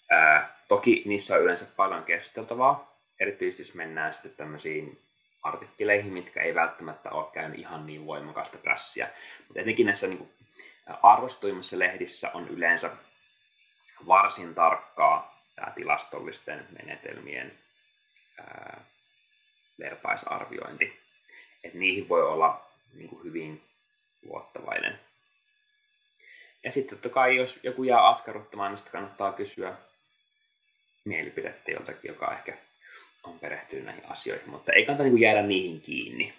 Ää, 0.09 0.61
toki 0.67 1.03
niissä 1.05 1.35
on 1.35 1.41
yleensä 1.41 1.65
paljon 1.75 2.03
keskusteltavaa, 2.03 2.90
erityisesti 3.21 3.61
jos 3.61 3.73
mennään 3.73 4.13
sitten 4.13 4.31
tämmöisiin 4.31 5.01
artikkeleihin, 5.43 6.13
mitkä 6.13 6.41
ei 6.41 6.55
välttämättä 6.55 7.09
ole 7.09 7.31
käynyt 7.33 7.59
ihan 7.59 7.85
niin 7.85 8.05
voimakasta 8.05 8.57
prässiä. 8.57 9.09
Mutta 9.47 9.61
etenkin 9.61 9.85
näissä 9.85 10.07
niin 10.07 10.33
arvostuimmissa 11.03 11.79
lehdissä 11.79 12.31
on 12.33 12.47
yleensä 12.47 12.91
varsin 14.07 14.55
tarkkaa 14.55 15.45
tämä 15.55 15.71
tilastollisten 15.71 16.67
menetelmien 16.81 17.59
ää, 18.37 18.85
vertaisarviointi. 19.79 20.99
Et 21.63 21.73
niihin 21.73 22.09
voi 22.09 22.23
olla 22.23 22.65
niin 22.93 23.09
kuin 23.09 23.23
hyvin 23.23 23.63
luottavainen. 24.21 24.99
Ja 26.63 26.71
sitten 26.71 26.97
totta 26.97 27.09
kai, 27.09 27.35
jos 27.35 27.59
joku 27.63 27.83
jää 27.83 28.07
askarruttamaan, 28.07 28.71
niin 28.71 28.77
sitten 28.77 28.91
kannattaa 28.91 29.33
kysyä 29.33 29.77
mielipidettä 31.05 31.71
joltakin, 31.71 32.09
joka 32.09 32.33
ehkä 32.33 32.57
on 33.23 33.39
perehtynyt 33.39 33.85
näihin 33.85 34.09
asioihin, 34.09 34.49
mutta 34.49 34.73
ei 34.73 34.85
kannata 34.85 35.03
niin 35.03 35.21
jäädä 35.21 35.41
niihin 35.41 35.81
kiinni. 35.81 36.33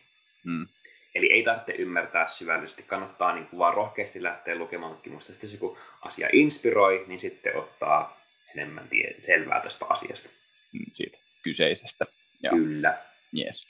Mm. 0.45 0.69
Eli 1.15 1.33
ei 1.33 1.43
tarvitse 1.43 1.73
ymmärtää 1.73 2.27
syvällisesti, 2.27 2.83
kannattaa 2.83 3.35
niin 3.35 3.47
kuin 3.47 3.59
vaan 3.59 3.75
rohkeasti 3.75 4.23
lähteä 4.23 4.55
lukemaan 4.55 4.93
tutkimusta. 4.93 5.33
Sitten 5.33 5.49
jos 5.49 5.55
joku 5.55 5.79
asia 6.03 6.29
inspiroi, 6.33 7.05
niin 7.07 7.19
sitten 7.21 7.57
ottaa 7.57 8.21
enemmän 8.55 8.89
tie- 8.89 9.17
selvää 9.23 9.61
tästä 9.61 9.87
asiasta. 9.89 10.29
Mm, 10.73 10.85
siitä 10.93 11.19
kyseisestä. 11.43 12.07
Joo. 12.43 12.57
Kyllä. 12.57 12.99
Yes. 13.39 13.67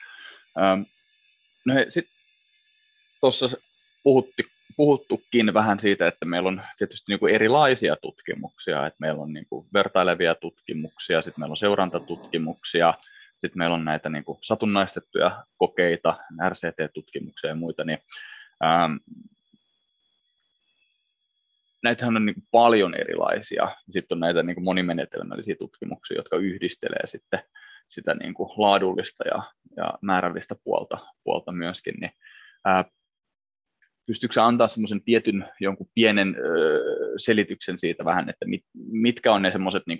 Um, 0.56 0.86
no 1.64 1.74
sitten 1.88 2.14
tuossa 3.20 3.48
puhutti, 4.02 4.42
puhuttukin 4.77 5.55
vähän 5.55 5.81
siitä, 5.81 6.09
että 6.09 6.25
meillä 6.25 6.49
on 6.49 6.62
tietysti 6.79 7.12
niin 7.12 7.20
kuin 7.20 7.35
erilaisia 7.35 7.97
tutkimuksia, 7.97 8.87
että 8.87 8.97
meillä 9.01 9.23
on 9.23 9.33
niin 9.33 9.47
kuin 9.47 9.66
vertailevia 9.75 10.35
tutkimuksia, 10.35 11.23
sitten 11.23 11.41
meillä 11.43 11.53
on 11.53 11.57
seurantatutkimuksia, 11.57 12.95
sitten 13.39 13.59
meillä 13.59 13.75
on 13.75 13.85
näitä 13.85 14.09
niin 14.09 14.25
kuin 14.25 14.39
satunnaistettuja 14.43 15.45
kokeita, 15.57 16.18
RCT-tutkimuksia 16.49 17.51
ja 17.51 17.55
muita, 17.55 17.85
niin 17.85 17.99
ähm, 18.64 18.97
näitähän 21.83 22.16
on 22.16 22.27
niin 22.27 22.35
kuin 22.35 22.49
paljon 22.51 22.95
erilaisia. 22.95 23.77
Sitten 23.91 24.16
on 24.16 24.20
näitä 24.20 24.43
niin 24.43 24.55
kuin 24.55 24.64
monimenetelmällisiä 24.64 25.55
tutkimuksia, 25.59 26.16
jotka 26.16 26.37
yhdistelee 26.37 27.07
sitten 27.07 27.43
sitä 27.89 28.14
niin 28.14 28.35
kuin 28.35 28.51
laadullista 28.57 29.25
ja, 29.29 29.43
ja 29.77 29.95
määrällistä 30.01 30.55
puolta, 30.64 30.99
puolta 31.25 31.53
myöskin, 31.53 31.95
niin 32.01 32.12
ää, 32.64 32.85
pystyykö 34.07 34.42
antaa 34.42 34.68
semmoisen 34.68 35.03
tietyn 35.03 35.48
jonkun 35.61 35.90
pienen 35.94 36.36
ö, 36.38 36.80
selityksen 37.16 37.78
siitä 37.78 38.05
vähän, 38.05 38.30
että 38.30 38.46
mit, 38.46 38.64
mitkä 38.74 39.32
on 39.32 39.42
ne 39.42 39.53
semmoiset 39.53 39.82
niin 39.86 39.98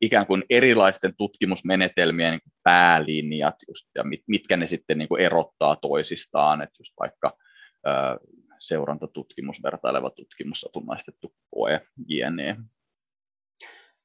ikään 0.00 0.26
kuin 0.26 0.44
erilaisten 0.50 1.14
tutkimusmenetelmien 1.16 2.32
niin 2.32 2.52
päälinjat 2.62 3.54
just, 3.68 3.86
ja 3.94 4.04
mit, 4.04 4.20
mitkä 4.26 4.56
ne 4.56 4.66
sitten 4.66 4.98
niin 4.98 5.08
kuin 5.08 5.22
erottaa 5.22 5.76
toisistaan, 5.76 6.62
että 6.62 6.76
just 6.80 6.92
vaikka 7.00 7.36
ö, 7.86 7.90
seurantatutkimus, 8.58 9.62
vertaileva 9.62 10.10
tutkimus, 10.10 10.60
satunnaistettu 10.60 11.34
koe, 11.50 11.80
jne. 12.06 12.56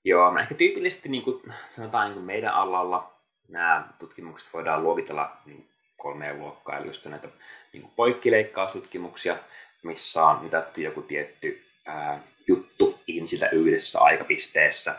Joo, 0.05 0.37
ehkä 0.39 0.55
tyypillisesti 0.55 1.09
niin 1.09 1.23
kuin, 1.23 1.41
sanotaan 1.65 2.05
niin 2.05 2.13
kuin 2.13 2.25
meidän 2.25 2.53
alalla 2.53 3.21
nämä 3.53 3.93
tutkimukset 3.99 4.53
voidaan 4.53 4.83
luokitella 4.83 5.37
niin 5.45 5.69
kolmeen 6.01 6.39
luokkaan, 6.39 6.77
eli 6.77 6.87
just 6.87 7.05
näitä 7.05 7.27
niin 7.73 7.81
kuin 7.81 7.93
poikkileikkaustutkimuksia, 7.95 9.37
missä 9.83 10.25
on 10.25 10.43
mitattu 10.43 10.81
joku 10.81 11.01
tietty 11.01 11.65
ää, 11.85 12.23
juttu 12.47 12.99
ihmisiltä 13.07 13.49
yhdessä 13.49 13.99
aikapisteessä, 13.99 14.95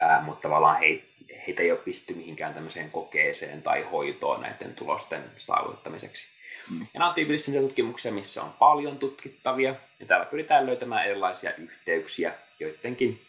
ää, 0.00 0.22
mutta 0.22 0.42
tavallaan 0.42 0.80
he, 0.80 1.02
heitä 1.46 1.62
ei 1.62 1.72
ole 1.72 1.80
pisty 1.80 2.14
mihinkään 2.14 2.54
tämmöiseen 2.54 2.90
kokeeseen 2.90 3.62
tai 3.62 3.82
hoitoon 3.82 4.40
näiden 4.40 4.74
tulosten 4.74 5.24
saavuttamiseksi. 5.36 6.26
Mm. 6.70 6.80
Ja 6.80 6.86
nämä 6.94 7.08
on 7.08 7.14
tyypillisesti 7.14 7.60
tutkimuksia, 7.60 8.12
missä 8.12 8.42
on 8.42 8.52
paljon 8.52 8.98
tutkittavia, 8.98 9.74
ja 10.00 10.06
täällä 10.06 10.26
pyritään 10.26 10.66
löytämään 10.66 11.06
erilaisia 11.06 11.54
yhteyksiä 11.54 12.32
joidenkin 12.60 13.26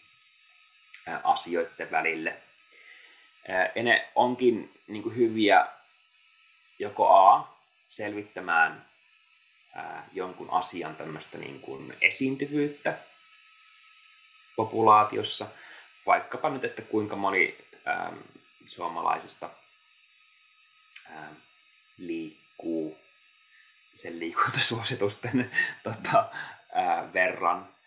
asioiden 1.24 1.92
välille. 1.92 2.36
Ja 3.76 3.84
ne 3.84 4.08
onkin 4.16 4.74
niin 4.88 5.04
kuin 5.04 5.16
hyviä 5.16 5.68
joko 6.82 7.10
A, 7.10 7.58
selvittämään 7.88 8.86
ää, 9.76 10.10
jonkun 10.14 10.50
asian 10.50 10.96
tämmöistä 10.96 11.38
niin 11.38 11.60
kuin 11.60 11.98
esiintyvyyttä 12.02 12.98
populaatiossa, 14.56 15.48
vaikkapa 16.06 16.50
nyt, 16.50 16.64
että 16.64 16.82
kuinka 16.82 17.16
moni 17.16 17.58
ää, 17.86 18.14
suomalaisista 18.68 19.50
ää, 21.10 21.36
liikkuu 21.98 22.98
sen 23.94 24.20
liikuntasuositusten 24.20 25.52
tota, 25.84 26.30
ää, 26.74 27.14
verran 27.14 27.81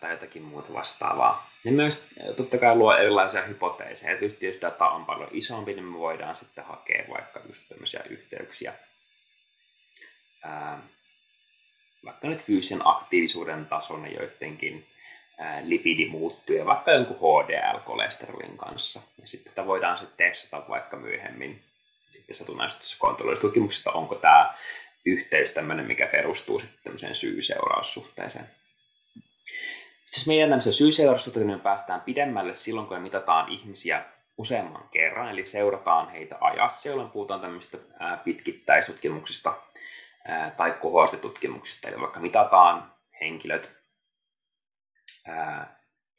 tai 0.00 0.10
jotakin 0.10 0.42
muuta 0.42 0.72
vastaavaa. 0.72 1.50
Ne 1.64 1.70
myös 1.70 2.06
totta 2.36 2.58
kai 2.58 2.76
luo 2.76 2.96
erilaisia 2.96 3.42
hypoteeseja. 3.42 4.18
Tietysti 4.18 4.46
jos 4.46 4.58
data 4.60 4.88
on 4.88 5.06
paljon 5.06 5.28
isompi, 5.32 5.74
niin 5.74 5.84
me 5.84 5.98
voidaan 5.98 6.36
sitten 6.36 6.64
hakea 6.64 7.04
vaikka 7.10 7.40
just 7.48 7.62
tämmöisiä 7.68 8.00
yhteyksiä 8.10 8.74
ää, 10.44 10.82
vaikka 12.04 12.28
nyt 12.28 12.42
fyysisen 12.42 12.80
aktiivisuuden 12.84 13.66
tason 13.66 14.04
ja 14.04 14.12
joidenkin 14.12 14.86
lipidimuuttuja, 15.62 16.66
vaikka 16.66 16.92
jonkun 16.92 17.16
HDL-kolesterolin 17.16 18.56
kanssa. 18.56 19.00
Ja 19.20 19.26
sitten 19.26 19.52
tätä 19.52 19.66
voidaan 19.66 19.98
sitten 19.98 20.26
testata 20.26 20.68
vaikka 20.68 20.96
myöhemmin 20.96 21.64
sitten 22.10 22.36
satunnaisessa 22.36 22.98
kontrollissa 22.98 23.92
onko 23.92 24.14
tämä 24.14 24.54
yhteys 25.04 25.52
tämmöinen, 25.52 25.86
mikä 25.86 26.06
perustuu 26.06 26.58
sitten 26.58 26.78
tämmöiseen 26.84 27.14
syy-seuraussuhteeseen. 27.14 28.50
Jos 30.16 30.26
meidän 30.26 30.48
tämmöisen 30.48 30.72
syy 30.72 30.90
päästään 31.62 32.00
pidemmälle 32.00 32.54
silloin, 32.54 32.86
kun 32.86 32.96
me 32.96 33.02
mitataan 33.02 33.48
ihmisiä 33.48 34.04
useamman 34.38 34.88
kerran, 34.88 35.30
eli 35.30 35.46
seurataan 35.46 36.08
heitä 36.10 36.36
ajassa, 36.40 36.88
jolloin 36.88 37.10
puhutaan 37.10 37.40
tämmöistä 37.40 37.78
pitkittäistutkimuksista 38.24 39.54
tai 40.56 40.72
kohortitutkimuksista, 40.72 41.88
eli 41.88 42.00
vaikka 42.00 42.20
mitataan 42.20 42.92
henkilöt 43.20 43.78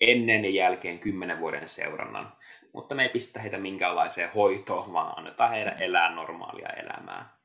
ennen 0.02 0.46
ja 0.46 0.52
jälkeen 0.52 1.00
10 1.00 1.40
vuoden 1.40 1.70
seurannan, 1.70 2.38
mutta 2.74 2.96
me 2.96 3.04
ei 3.04 3.10
pistä 3.10 3.40
heitä 3.40 3.58
minkäänlaiseen 3.58 4.34
hoitoon, 4.34 4.94
vaan 4.94 5.18
annetaan 5.18 5.52
heidän 5.52 5.82
elää 5.82 6.16
normaalia 6.16 6.70
elämää. 6.70 7.40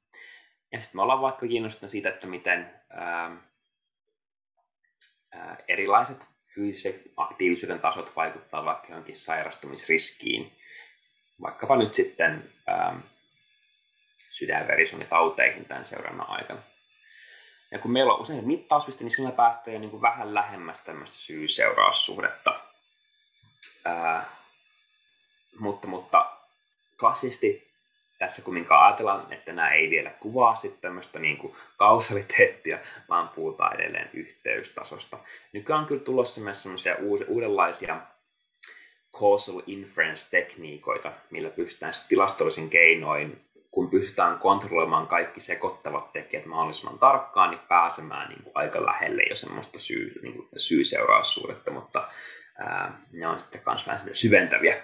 Ja 0.72 0.80
sitten 0.80 0.99
me 0.99 1.03
ollaan 1.03 1.20
vaikka 1.20 1.47
kiinnostuneita 1.47 1.90
siitä, 1.90 2.09
että 2.09 2.26
miten 2.26 2.80
ää, 2.90 3.30
ää, 5.32 5.57
erilaiset 5.68 6.34
fyysiset 6.55 7.02
aktiivisuuden 7.16 7.80
tasot 7.80 8.16
vaikuttaa 8.16 8.64
vaikka 8.64 8.88
johonkin 8.88 9.16
sairastumisriskiin, 9.16 10.52
vaikkapa 11.42 11.76
nyt 11.76 11.94
sitten 11.94 12.52
ähm, 12.68 12.98
sydänverisuonitauteihin 14.30 15.64
tämän 15.64 15.84
seurannan 15.84 16.30
aikana. 16.30 16.62
Ja 17.70 17.78
kun 17.78 17.92
meillä 17.92 18.12
on 18.12 18.20
usein 18.20 18.46
mittauspiste, 18.46 19.05
niin 19.05 19.11
sillä 19.11 19.30
päästään 19.30 19.74
jo 19.74 19.80
niin 19.80 19.90
kuin 19.90 20.02
vähän 20.02 20.34
lähemmäs 20.34 20.80
tämmöistä 20.80 21.16
syy-seuraussuhdetta. 21.16 22.61
Ää, 23.84 24.24
mutta, 25.59 25.88
mutta 25.88 26.36
klassisesti 27.00 27.74
tässä 28.25 28.43
kumminkaan 28.43 28.87
ajatellaan, 28.87 29.33
että 29.33 29.53
nämä 29.53 29.72
ei 29.72 29.91
vielä 29.91 30.11
kuvaa 30.11 30.57
sitten 30.57 30.81
tämmöistä 30.81 31.18
niin 31.18 31.37
kuin 31.37 31.55
kausaliteettia, 31.77 32.79
vaan 33.09 33.29
puhutaan 33.29 33.81
edelleen 33.81 34.11
yhteystasosta. 34.12 35.18
Nykyään 35.53 35.81
on 35.81 35.87
kyllä 35.87 36.01
tulossa 36.01 36.41
myös 36.41 36.62
semmoisia 36.62 36.97
uudenlaisia 37.29 38.01
causal 39.16 39.62
inference-tekniikoita, 39.66 41.12
millä 41.31 41.51
pystytään 41.51 41.93
tilastollisin 42.09 42.70
keinoin, 42.70 43.45
kun 43.70 43.91
pystytään 43.91 44.39
kontrolloimaan 44.39 45.07
kaikki 45.07 45.41
sekoittavat 45.41 46.12
tekijät 46.12 46.47
mahdollisimman 46.47 46.99
tarkkaan, 46.99 47.51
niin 47.51 47.61
pääsemään 47.68 48.29
niin 48.29 48.43
kuin 48.43 48.53
aika 48.55 48.87
lähelle 48.87 49.22
jo 49.22 49.37
semmoista 49.37 49.79
syy, 49.79 50.20
niin 50.22 50.35
kuin 50.35 50.49
syy-seuraussuudetta, 50.57 51.70
mutta 51.70 52.09
ää, 52.59 53.01
ne 53.12 53.27
on 53.27 53.41
sitten 53.41 53.62
myös 53.66 53.87
vähän 53.87 54.14
syventäviä 54.14 54.77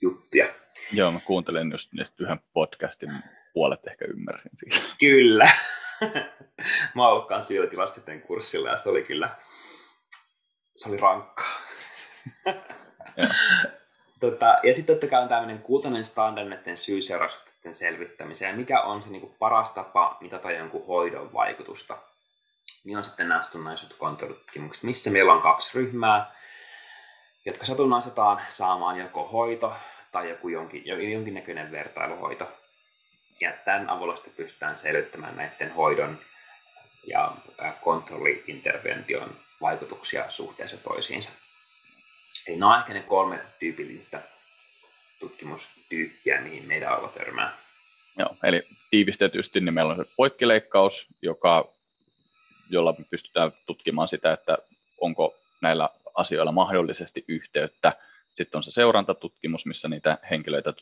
juttuja. 0.00 0.48
Joo, 0.92 1.10
mä 1.10 1.20
kuuntelin 1.20 1.72
just 1.72 1.92
niistä 1.92 2.16
yhden 2.18 2.40
podcastin, 2.52 3.22
puolet 3.52 3.86
ehkä 3.86 4.04
ymmärsin 4.04 4.50
siitä. 4.58 4.86
Kyllä. 5.00 5.50
mä 6.94 7.08
oon 7.08 7.26
kanssa 7.26 7.54
kurssilla 8.26 8.68
ja 8.68 8.76
se 8.76 8.88
oli 8.88 9.02
kyllä, 9.02 9.36
se 10.74 10.88
oli 10.88 10.96
rankkaa. 10.96 11.60
tota, 14.20 14.58
ja 14.62 14.74
sitten 14.74 14.96
totta 14.96 15.06
kai 15.06 15.22
on 15.22 15.28
tämmöinen 15.28 15.62
kultainen 15.62 16.04
standard 16.04 16.48
näiden 16.48 16.76
syy-seuraussuhteiden 16.76 17.74
selvittämiseen. 17.74 18.56
Mikä 18.56 18.80
on 18.80 19.02
se 19.02 19.08
niin 19.08 19.20
kuin 19.20 19.34
paras 19.38 19.72
tapa 19.72 20.16
mitata 20.20 20.50
jonkun 20.50 20.86
hoidon 20.86 21.32
vaikutusta? 21.32 21.98
Niin 22.84 22.98
on 22.98 23.04
sitten 23.04 23.28
nämä 23.28 23.42
satunnaisut 23.42 23.94
kontrollitutkimukset, 23.94 24.82
missä 24.82 25.10
meillä 25.10 25.32
on 25.32 25.42
kaksi 25.42 25.70
ryhmää, 25.74 26.34
jotka 27.44 27.64
satunnaisetaan 27.64 28.40
saamaan 28.48 28.98
joko 28.98 29.28
hoito 29.28 29.72
tai 30.12 30.30
joku 30.30 30.48
jonkin, 30.48 30.82
jonkinnäköinen 31.12 31.72
vertailuhoito. 31.72 32.52
Ja 33.40 33.52
tämän 33.64 33.90
avulla 33.90 34.16
sitten 34.16 34.34
pystytään 34.34 34.76
selvittämään 34.76 35.36
näiden 35.36 35.72
hoidon 35.72 36.18
ja 37.06 37.36
kontrolliintervention 37.80 39.36
vaikutuksia 39.60 40.30
suhteessa 40.30 40.76
toisiinsa. 40.76 41.30
Eli 42.48 42.56
nämä 42.56 42.74
on 42.74 42.80
ehkä 42.80 42.92
ne 42.92 43.02
kolme 43.02 43.40
tyypillistä 43.58 44.22
tutkimustyyppiä, 45.18 46.40
mihin 46.40 46.68
meidän 46.68 46.92
alkoi 46.92 47.08
törmää. 47.08 47.58
Joo, 48.18 48.36
eli 48.42 48.68
tiivistetysti 48.90 49.60
niin 49.60 49.74
meillä 49.74 49.92
on 49.92 49.96
se 49.96 50.12
poikkileikkaus, 50.16 51.08
joka, 51.22 51.68
jolla 52.70 52.94
me 52.98 53.04
pystytään 53.10 53.52
tutkimaan 53.66 54.08
sitä, 54.08 54.32
että 54.32 54.58
onko 55.00 55.36
näillä 55.60 55.88
asioilla 56.14 56.52
mahdollisesti 56.52 57.24
yhteyttä. 57.28 57.92
Sitten 58.38 58.58
on 58.58 58.62
se 58.62 58.70
seurantatutkimus, 58.70 59.66
missä 59.66 59.88
niitä 59.88 60.18
henkilöitä 60.30 60.72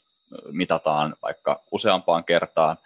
mitataan 0.50 1.16
vaikka 1.22 1.60
useampaan 1.70 2.24
kertaan 2.24 2.76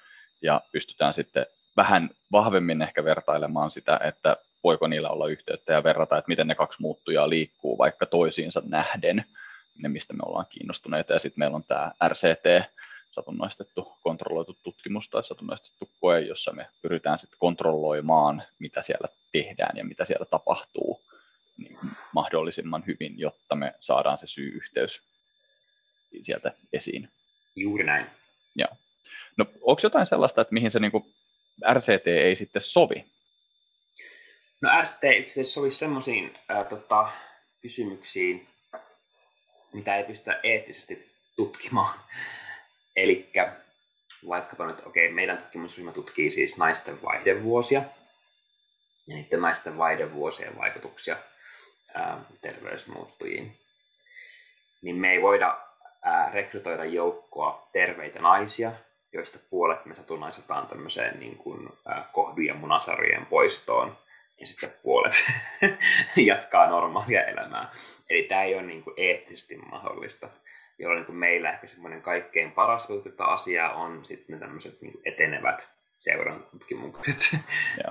ja 0.42 0.60
pystytään 0.72 1.14
sitten 1.14 1.46
vähän 1.76 2.10
vahvemmin 2.32 2.82
ehkä 2.82 3.04
vertailemaan 3.04 3.70
sitä, 3.70 4.00
että 4.04 4.36
voiko 4.64 4.86
niillä 4.86 5.08
olla 5.08 5.28
yhteyttä 5.28 5.72
ja 5.72 5.84
verrata, 5.84 6.18
että 6.18 6.28
miten 6.28 6.46
ne 6.46 6.54
kaksi 6.54 6.80
muuttujaa 6.80 7.28
liikkuu 7.28 7.78
vaikka 7.78 8.06
toisiinsa 8.06 8.62
nähden, 8.64 9.24
ne 9.78 9.88
mistä 9.88 10.14
me 10.14 10.20
ollaan 10.26 10.46
kiinnostuneita. 10.50 11.12
Ja 11.12 11.18
sitten 11.18 11.38
meillä 11.40 11.56
on 11.56 11.64
tämä 11.64 11.92
RCT, 12.08 12.72
satunnaistettu 13.12 13.92
kontrolloitu 14.02 14.56
tutkimus 14.62 15.08
tai 15.08 15.24
satunnaistettu 15.24 15.88
koe, 16.00 16.20
jossa 16.20 16.52
me 16.52 16.66
pyritään 16.82 17.18
sitten 17.18 17.38
kontrolloimaan, 17.38 18.42
mitä 18.58 18.82
siellä 18.82 19.08
tehdään 19.32 19.76
ja 19.76 19.84
mitä 19.84 20.04
siellä 20.04 20.26
tapahtuu 20.26 21.00
niin 21.60 21.78
mahdollisimman 22.14 22.84
hyvin, 22.86 23.18
jotta 23.18 23.54
me 23.54 23.74
saadaan 23.80 24.18
se 24.18 24.26
syy-yhteys 24.26 25.02
sieltä 26.22 26.52
esiin. 26.72 27.08
Juuri 27.56 27.84
näin. 27.84 28.06
Joo. 28.54 28.70
No, 29.36 29.44
onko 29.60 29.80
jotain 29.82 30.06
sellaista, 30.06 30.40
että 30.40 30.54
mihin 30.54 30.70
se 30.70 30.80
niin 30.80 30.92
kuin 30.92 31.14
RCT 31.72 32.06
ei 32.06 32.36
sitten 32.36 32.62
sovi? 32.62 33.04
No 34.60 34.70
RCT 34.82 35.04
itse 35.04 35.44
sovi 35.44 35.70
semmoisiin 35.70 36.34
tota, 36.68 37.08
kysymyksiin, 37.62 38.48
mitä 39.72 39.96
ei 39.96 40.04
pystytä 40.04 40.40
eettisesti 40.42 41.10
tutkimaan. 41.36 42.00
Eli 42.96 43.30
vaikkapa 44.28 44.66
nyt, 44.66 44.80
okei, 44.86 45.06
okay, 45.06 45.14
meidän 45.14 45.38
tutkimusryhmä 45.38 45.92
tutkii 45.92 46.30
siis 46.30 46.56
naisten 46.56 47.02
vaihdevuosia 47.02 47.82
ja 49.06 49.16
niiden 49.16 49.40
naisten 49.40 49.78
vaihdevuosien 49.78 50.58
vaikutuksia 50.58 51.16
ää, 51.94 52.24
terveysmuuttujiin. 52.40 53.56
Niin 54.82 54.96
me 54.96 55.12
ei 55.12 55.22
voida 55.22 55.58
ää, 56.02 56.30
rekrytoida 56.32 56.84
joukkoa 56.84 57.68
terveitä 57.72 58.20
naisia, 58.20 58.72
joista 59.12 59.38
puolet 59.50 59.86
me 59.86 59.94
satunnaisetaan 59.94 60.66
tämmöiseen 60.66 61.20
niin 61.20 61.36
kuin, 61.36 61.68
ää, 61.86 62.08
kohdu- 62.12 62.40
ja 62.40 62.54
munasarjojen 62.54 63.26
poistoon, 63.26 63.96
ja 64.40 64.46
sitten 64.46 64.74
puolet 64.82 65.12
jatkaa 66.16 66.70
normaalia 66.70 67.24
elämää. 67.24 67.70
Eli 68.10 68.22
tämä 68.22 68.42
ei 68.42 68.54
ole 68.54 68.62
niin 68.62 68.82
kuin 68.82 68.94
eettisesti 68.96 69.56
mahdollista, 69.56 70.28
jolloin 70.78 70.98
niin 70.98 71.06
kuin 71.06 71.16
meillä 71.16 71.50
ehkä 71.50 71.66
semmoinen 71.66 72.02
kaikkein 72.02 72.52
paras 72.52 72.88
asia 73.18 73.70
on 73.70 74.04
sitten 74.04 74.34
ne 74.34 74.40
tämmöiset 74.40 74.82
niin 74.82 75.00
etenevät 75.04 75.68
seurantutkimukset, 76.02 77.16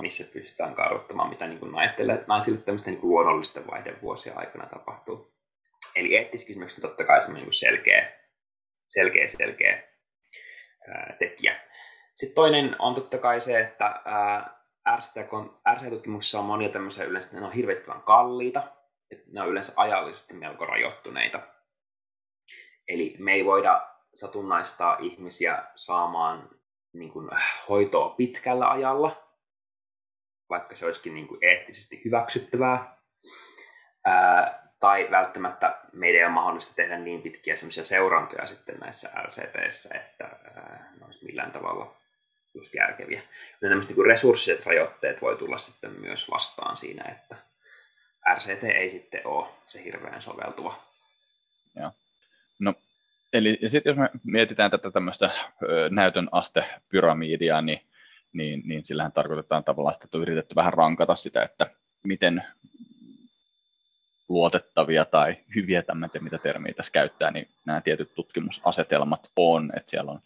missä 0.02 0.34
pystytään 0.34 0.76
kartoittamaan, 0.76 1.30
mitä 1.30 1.48
niin 1.48 1.60
kuin 1.60 1.72
naisille, 1.72 2.24
naisille 2.28 2.60
tämmöisten 2.60 2.94
niin 2.94 3.10
luonnollisten 3.10 3.68
vaihdevuosien 3.68 4.38
aikana 4.38 4.66
tapahtuu. 4.66 5.34
Eli 5.96 6.18
eettiset 6.18 6.48
kysymykset 6.48 6.84
on 6.84 6.90
totta 6.90 7.04
kai 7.04 7.22
semmoinen 7.22 7.46
niin 7.46 7.54
selkeä, 7.54 8.20
selkeä, 8.88 9.28
selkeä 9.28 9.84
ää, 10.88 11.16
tekijä. 11.20 11.60
Sitten 12.14 12.36
toinen 12.36 12.76
on 12.80 12.96
totta 12.96 13.18
kai 13.18 13.42
se, 13.42 13.60
että 13.60 14.02
ää, 14.06 14.60
RCT-tutkimuksessa 15.76 16.40
on 16.40 16.46
monia 16.46 16.70
tämmöisiä 16.70 17.06
yleensä, 17.06 17.40
ne 17.40 17.46
on 17.46 17.54
hirvittävän 17.54 18.02
kalliita, 18.02 18.64
että 19.12 19.26
ne 19.32 19.42
on 19.42 19.50
yleensä 19.50 19.74
ajallisesti 19.76 20.34
melko 20.34 20.66
rajoittuneita. 20.66 21.40
Eli 22.88 23.16
me 23.20 23.34
ei 23.34 23.46
voida 23.46 23.90
satunnaistaa 24.14 24.98
ihmisiä 25.00 25.64
saamaan 25.76 26.59
niin 26.94 27.12
kuin, 27.12 27.30
hoitoa 27.70 28.10
pitkällä 28.10 28.72
ajalla, 28.72 29.30
vaikka 30.50 30.76
se 30.76 30.86
olisikin 30.86 31.14
niin 31.14 31.28
kuin, 31.28 31.44
eettisesti 31.44 32.02
hyväksyttävää. 32.06 32.98
Ää, 34.06 34.70
tai 34.80 35.08
välttämättä 35.12 35.80
meidän 35.94 36.20
ei 36.20 36.26
ole 36.26 36.34
mahdollista 36.34 36.74
tehdä 36.76 36.98
niin 36.98 37.22
pitkiä 37.22 37.56
seurantoja 37.84 38.48
sitten 38.48 38.78
näissä 38.78 39.10
RCTissä, 39.24 39.90
että 39.96 40.24
ää, 40.24 40.92
ne 41.00 41.06
olisi 41.06 41.26
millään 41.26 41.52
tavalla 41.52 41.96
just 42.54 42.76
järkeviä. 42.76 43.22
Joten 43.54 43.70
tämmöiset 43.70 43.96
niin 43.96 44.06
resurssiset 44.06 44.66
rajoitteet 44.66 45.22
voi 45.22 45.38
tulla 45.38 45.58
sitten 45.58 45.92
myös 45.92 46.32
vastaan 46.32 46.78
siinä, 46.78 47.04
että 47.12 47.36
RCT 48.36 48.64
ei 48.64 48.90
sitten 48.90 49.28
ole 49.28 49.48
se 49.66 49.84
hirveän 49.84 50.22
soveltuva. 50.22 50.84
Joo. 51.76 51.92
No, 52.60 52.74
eli 53.34 53.60
sitten 53.68 53.92
jos 53.92 53.98
me 53.98 54.10
mietitään 54.24 54.72
tätä 54.72 54.92
tämmöistä 54.92 55.32
näytön 55.90 56.30
astepyramidia, 56.32 57.62
niin, 57.62 57.82
niin, 58.34 58.62
niin 58.66 58.86
sillähän 58.86 59.12
tarkoitetaan 59.12 59.64
tavallaan 59.64 59.96
että 60.04 60.18
on 60.18 60.22
yritetty 60.22 60.56
vähän 60.56 60.74
rankata 60.74 61.16
sitä, 61.16 61.44
että 61.44 61.72
miten 62.04 62.44
luotettavia 64.30 65.06
tai 65.06 65.38
hyviä 65.56 65.82
tämmöitä, 65.82 66.20
mitä 66.20 66.38
termiä 66.38 66.74
tässä 66.74 66.92
käyttää, 66.92 67.32
niin 67.32 67.48
nämä 67.66 67.82
tietyt 67.82 68.16
tutkimusasetelmat 68.16 69.32
on, 69.36 69.72
että 69.78 69.90
siellä 69.90 70.12
on 70.12 70.20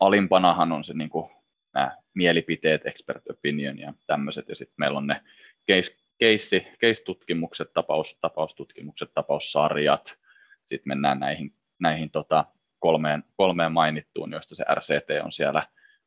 alimpanahan 0.00 0.72
on 0.72 0.84
se 0.84 0.94
niin 0.94 1.10
kuin 1.10 1.30
nämä 1.74 1.96
mielipiteet, 2.14 2.86
expert 2.86 3.22
opinion 3.30 3.78
ja 3.78 3.92
tämmöiset, 4.06 4.48
ja 4.48 4.56
sitten 4.56 4.74
meillä 4.78 4.98
on 4.98 5.06
ne 5.06 5.20
case, 5.70 5.96
case, 6.22 6.72
case-tutkimukset, 6.80 7.72
tapaus, 7.72 8.18
tapaustutkimukset, 8.20 9.10
tapaussarjat, 9.14 10.18
sitten 10.64 10.88
mennään 10.90 11.20
näihin, 11.20 11.52
näihin 11.80 12.10
tota 12.10 12.44
kolmeen, 12.78 13.24
kolmeen 13.36 13.72
mainittuun, 13.72 14.32
joista 14.32 14.54
se 14.54 14.64
RCT 14.74 15.24
on 15.24 15.32
siellä 15.32 15.62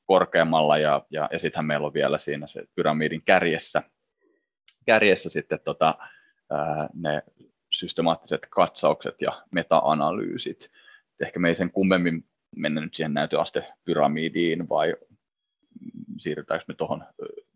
korkeammalla, 0.06 0.78
ja, 0.78 1.06
ja, 1.10 1.30
ja 1.32 1.40
sittenhän 1.40 1.66
meillä 1.66 1.88
on 1.88 1.94
vielä 1.94 2.18
siinä 2.18 2.48
se 2.48 2.64
pyramidin 2.76 3.22
kärjessä, 3.26 3.84
kärjessä 4.86 5.30
sitten 5.30 5.60
tota, 5.66 5.98
ää, 6.52 6.90
ne 6.94 7.24
systemaattiset 7.72 8.48
katsaukset 8.50 9.16
ja 9.22 9.42
meta-analyysit. 9.52 10.72
Ehkä 11.20 11.40
me 11.40 11.48
ei 11.48 11.56
sen 11.56 11.72
kummemmin 11.72 12.26
mennä 12.56 12.82
nyt 12.82 12.94
siihen 12.94 13.14
näytöastepyramidiin, 13.14 14.70
vai 14.70 14.96
siirrytäänkö 16.18 16.66
me 16.68 16.74
tuohon 16.74 17.04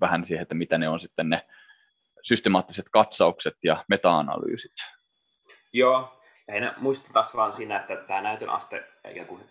vähän 0.01 0.25
siihen, 0.25 0.41
että 0.41 0.55
mitä 0.55 0.77
ne 0.77 0.89
on 0.89 0.99
sitten 0.99 1.29
ne 1.29 1.47
systemaattiset 2.23 2.85
katsaukset 2.91 3.57
ja 3.63 3.85
meta-analyysit? 3.89 4.73
Joo, 5.73 6.21
lähinnä 6.47 6.73
muistan 6.77 7.13
taas 7.13 7.35
vaan 7.35 7.53
siinä, 7.53 7.79
että 7.79 7.95
tämä 7.95 8.21
näytön, 8.21 8.49
aste, 8.49 8.83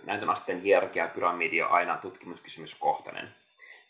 näytön 0.07 0.31
asteen 0.31 0.61
hierarkia 0.61 1.09
pyramidi 1.09 1.63
on 1.63 1.71
aina 1.71 1.99
tutkimuskysymyskohtainen. 1.99 3.35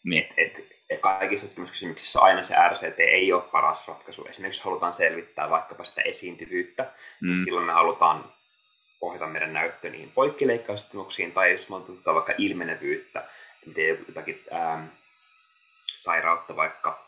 Niin. 0.04 0.28
Et, 0.36 0.58
et, 0.90 1.00
kaikissa 1.00 1.46
tutkimuskysymyksissä 1.46 2.20
aina 2.20 2.42
se 2.42 2.54
RCT 2.68 3.00
ei 3.00 3.32
ole 3.32 3.42
paras 3.42 3.88
ratkaisu. 3.88 4.26
Esimerkiksi 4.28 4.58
jos 4.58 4.64
halutaan 4.64 4.92
selvittää 4.92 5.50
vaikkapa 5.50 5.84
sitä 5.84 6.02
esiintyvyyttä, 6.02 6.82
niin 6.82 6.92
mm. 7.20 7.26
niin 7.26 7.44
silloin 7.44 7.66
me 7.66 7.72
halutaan 7.72 8.32
ohjata 9.00 9.26
meidän 9.26 9.52
näyttö 9.52 9.90
niihin 9.90 10.12
poikkileikkaustutkimuksiin, 10.12 11.32
tai 11.32 11.52
jos 11.52 11.70
me 11.70 11.76
tutkitaan 11.76 12.14
vaikka 12.14 12.34
ilmenevyyttä, 12.38 13.28
miten 13.66 14.04
jotakin 14.08 14.44
ähm, 14.52 14.84
sairautta 15.96 16.56
vaikka 16.56 17.04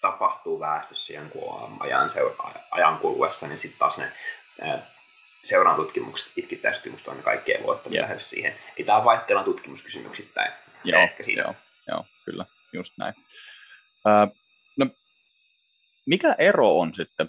tapahtuu 0.00 0.60
väestössä 0.60 1.12
jonkun 1.12 1.76
ajan, 1.80 2.10
seura- 2.10 2.54
ajan 2.70 2.98
kuluessa, 2.98 3.48
niin 3.48 3.58
sitten 3.58 3.78
taas 3.78 3.98
ne 3.98 4.12
seuraan 5.42 5.76
tutkimukset, 5.76 6.32
pitkittäistutkimukset 6.34 7.08
on 7.08 7.22
kaikkea 7.22 7.60
luottamia 7.60 8.02
lähes 8.02 8.30
siihen. 8.30 8.54
Eli 8.76 8.86
tämä 8.86 9.04
vaihteella 9.04 9.44
tutkimuskysymyksittäin. 9.44 10.52
Se 10.84 10.92
joo, 10.92 11.02
ehkä 11.02 11.24
siinä. 11.24 11.42
Joo, 11.42 11.54
joo, 11.88 12.04
kyllä, 12.24 12.46
just 12.72 12.92
näin. 12.98 13.14
Äh, 14.06 14.28
no, 14.76 14.86
mikä 16.06 16.36
ero 16.38 16.78
on 16.78 16.94
sitten 16.94 17.28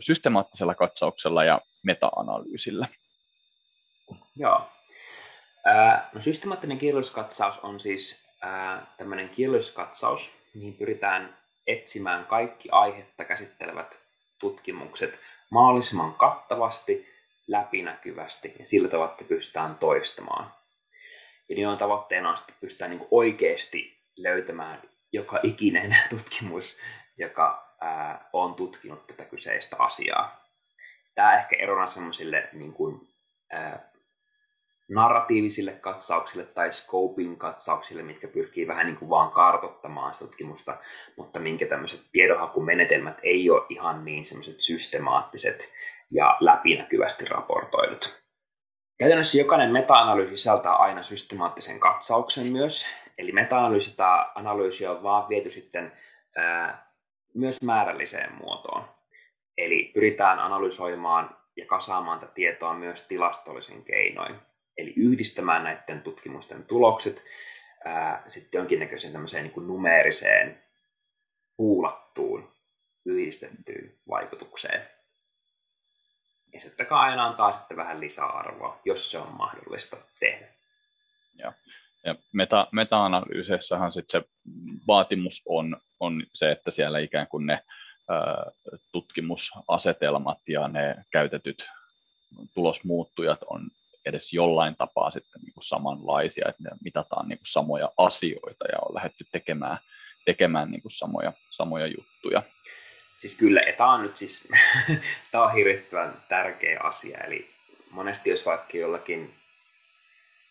systemaattisella 0.00 0.74
katsauksella 0.74 1.44
ja 1.44 1.60
meta-analyysillä? 1.82 2.88
Joo. 4.36 4.70
No, 6.14 6.22
systemaattinen 6.22 6.78
kirjallisuuskatsaus 6.78 7.58
on 7.58 7.80
siis 7.80 8.24
tämmöinen 8.96 9.28
kirjallisuuskatsaus, 9.28 10.32
mihin 10.54 10.74
pyritään 10.74 11.38
etsimään 11.66 12.26
kaikki 12.26 12.68
aihetta 12.72 13.24
käsittelevät 13.24 13.98
tutkimukset 14.38 15.20
mahdollisimman 15.50 16.14
kattavasti, 16.14 17.08
läpinäkyvästi 17.50 18.54
ja 18.58 18.66
sillä 18.66 18.88
tavalla, 18.88 19.10
että 19.12 19.24
pystytään 19.24 19.74
toistamaan. 19.78 20.54
Ja 21.48 21.56
niin 21.56 21.68
on 21.68 21.78
tavoitteena 21.78 22.34
että 22.34 22.52
pystytään 22.60 22.90
niin 22.90 23.08
oikeasti 23.10 24.00
löytämään 24.16 24.82
joka 25.12 25.40
ikinen 25.42 25.96
tutkimus, 26.10 26.78
joka 27.18 27.76
ää, 27.80 28.28
on 28.32 28.54
tutkinut 28.54 29.06
tätä 29.06 29.24
kyseistä 29.24 29.76
asiaa. 29.78 30.40
Tämä 31.14 31.38
ehkä 31.38 31.56
erona 31.56 31.86
semmoisille 31.86 32.48
niin 32.52 32.72
kuin, 32.72 33.00
ää, 33.52 33.90
narratiivisille 34.88 35.72
katsauksille 35.72 36.44
tai 36.44 36.72
scoping 36.72 37.38
katsauksille, 37.38 38.02
mitkä 38.02 38.28
pyrkii 38.28 38.66
vähän 38.66 38.86
niin 38.86 38.96
kuin 38.96 39.08
vaan 39.08 39.30
kartottamaan 39.30 40.14
sitä 40.14 40.24
tutkimusta, 40.24 40.78
mutta 41.16 41.40
minkä 41.40 41.66
tämmöiset 41.66 42.00
tiedonhakumenetelmät 42.12 43.18
ei 43.22 43.50
ole 43.50 43.66
ihan 43.68 44.04
niin 44.04 44.24
semmoiset 44.24 44.60
systemaattiset 44.60 45.72
ja 46.10 46.36
läpinäkyvästi 46.40 47.24
raportoidut. 47.24 48.20
Käytännössä 48.98 49.38
jokainen 49.38 49.72
meta-analyysi 49.72 50.36
sisältää 50.36 50.72
aina 50.72 51.02
systemaattisen 51.02 51.80
katsauksen 51.80 52.46
myös, 52.46 52.86
eli 53.18 53.32
meta-analyysi 53.32 53.96
tai 53.96 54.26
analyysi 54.34 54.86
on 54.86 55.02
vaan 55.02 55.28
viety 55.28 55.50
sitten 55.50 55.92
ää, 56.36 56.92
myös 57.34 57.62
määrälliseen 57.62 58.34
muotoon. 58.34 58.84
Eli 59.58 59.90
pyritään 59.94 60.38
analysoimaan 60.38 61.36
ja 61.56 61.66
kasaamaan 61.66 62.20
tätä 62.20 62.32
tietoa 62.32 62.74
myös 62.74 63.06
tilastollisen 63.06 63.84
keinoin 63.84 64.40
eli 64.80 64.94
yhdistämään 64.96 65.64
näiden 65.64 66.02
tutkimusten 66.02 66.64
tulokset 66.64 67.24
ää, 67.84 68.22
sitten 68.26 68.58
jonkinnäköiseen 68.58 69.12
tämmöiseen 69.12 69.44
niin 69.44 69.52
kuin 69.52 69.66
numeeriseen 69.66 70.62
puulattuun 71.56 72.52
yhdistettyyn 73.04 73.98
vaikutukseen. 74.08 74.88
Ja 76.52 76.60
sitten 76.60 76.86
aina 76.90 77.26
antaa 77.26 77.52
sitten 77.52 77.76
vähän 77.76 78.00
lisäarvoa, 78.00 78.80
jos 78.84 79.10
se 79.10 79.18
on 79.18 79.32
mahdollista 79.32 79.96
tehdä. 80.20 80.46
Ja, 81.38 81.52
ja 82.04 82.14
meta, 82.32 82.68
meta-analyyseissahan 82.72 83.92
sitten 83.92 84.22
se 84.22 84.28
vaatimus 84.86 85.42
on, 85.46 85.76
on 86.00 86.26
se, 86.34 86.50
että 86.50 86.70
siellä 86.70 86.98
ikään 86.98 87.26
kuin 87.26 87.46
ne 87.46 87.64
ää, 88.08 88.50
tutkimusasetelmat 88.92 90.38
ja 90.48 90.68
ne 90.68 91.04
käytetyt 91.10 91.68
tulosmuuttujat 92.54 93.40
on 93.46 93.70
edes 94.06 94.32
jollain 94.32 94.76
tapaa 94.76 95.10
sitten 95.10 95.42
niin 95.42 95.52
kuin 95.54 95.64
samanlaisia, 95.64 96.48
että 96.48 96.62
ne 96.62 96.70
mitataan 96.84 97.28
niin 97.28 97.38
kuin 97.38 97.46
samoja 97.46 97.90
asioita 97.96 98.64
ja 98.72 98.78
on 98.88 98.94
lähdetty 98.94 99.24
tekemään, 99.32 99.78
tekemään 100.24 100.70
niin 100.70 100.82
kuin 100.82 100.92
samoja, 100.92 101.32
samoja 101.50 101.86
juttuja. 101.86 102.42
Siis 103.20 103.38
kyllä, 103.38 103.60
ja 103.60 103.72
tämä 103.72 103.92
on 103.92 104.02
nyt 104.02 104.16
siis, 104.16 104.48
tämä 105.30 105.44
on 105.44 105.52
hirvittävän 105.52 106.22
tärkeä 106.28 106.80
asia, 106.82 107.18
eli 107.18 107.50
monesti 107.90 108.30
jos 108.30 108.46
vaikka 108.46 108.78
jollakin 108.78 109.34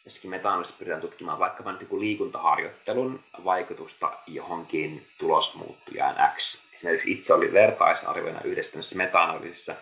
jossakin 0.05 0.29
metaanalyysissä 0.29 0.79
pyritään 0.79 1.01
tutkimaan 1.01 1.39
vaikkapa 1.39 1.71
nyt 1.71 1.87
liikuntaharjoittelun 1.91 3.23
vaikutusta 3.43 4.11
johonkin 4.27 5.07
tulosmuuttujaan 5.17 6.15
X. 6.37 6.63
Esimerkiksi 6.73 7.11
itse 7.11 7.33
oli 7.33 7.53
vertaisarvioina 7.53 8.41
yhdessä 8.41 8.71
tämmöisessä 8.71 8.95
meta-analyysissä, 8.95 9.75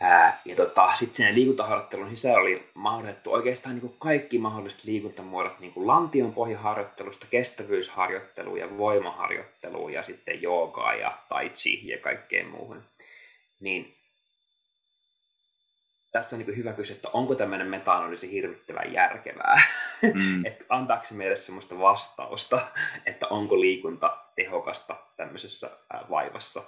Ää, 0.00 0.40
ja 0.44 0.56
tota, 0.56 0.96
sitten 0.96 1.14
sen 1.14 1.34
liikuntaharjoittelun 1.34 2.10
sisällä 2.10 2.38
oli 2.38 2.70
mahdollistettu 2.74 3.32
oikeastaan 3.32 3.74
niin 3.74 3.80
kuin 3.80 3.96
kaikki 3.98 4.38
mahdolliset 4.38 4.84
liikuntamuodot, 4.84 5.60
niin 5.60 5.72
kuin 5.72 5.86
lantion 5.86 6.32
pohjaharjoittelusta, 6.34 7.26
kestävyysharjoitteluun 7.30 8.58
ja 8.58 8.78
voimaharjoitteluun 8.78 9.92
ja 9.92 10.02
sitten 10.02 10.42
joogaa 10.42 10.94
ja 10.94 11.18
tai 11.28 11.50
chi 11.50 11.88
ja 11.88 11.98
kaikkeen 11.98 12.46
muuhun. 12.46 12.82
Niin 13.60 13.96
tässä 16.12 16.36
on 16.36 16.42
niin 16.42 16.56
hyvä 16.56 16.72
kysyä, 16.72 16.96
että 16.96 17.08
onko 17.12 17.34
tämmöinen 17.34 17.66
meta-analyysi 17.66 18.30
hirvittävän 18.30 18.92
järkevää? 18.92 19.56
Mm. 20.02 20.44
että 20.46 20.64
antaako 20.68 21.04
se 21.04 21.14
meille 21.14 21.36
sellaista 21.36 21.78
vastausta, 21.78 22.60
että 23.06 23.26
onko 23.26 23.60
liikunta 23.60 24.18
tehokasta 24.36 24.96
tämmöisessä 25.16 25.70
vaivassa? 26.10 26.62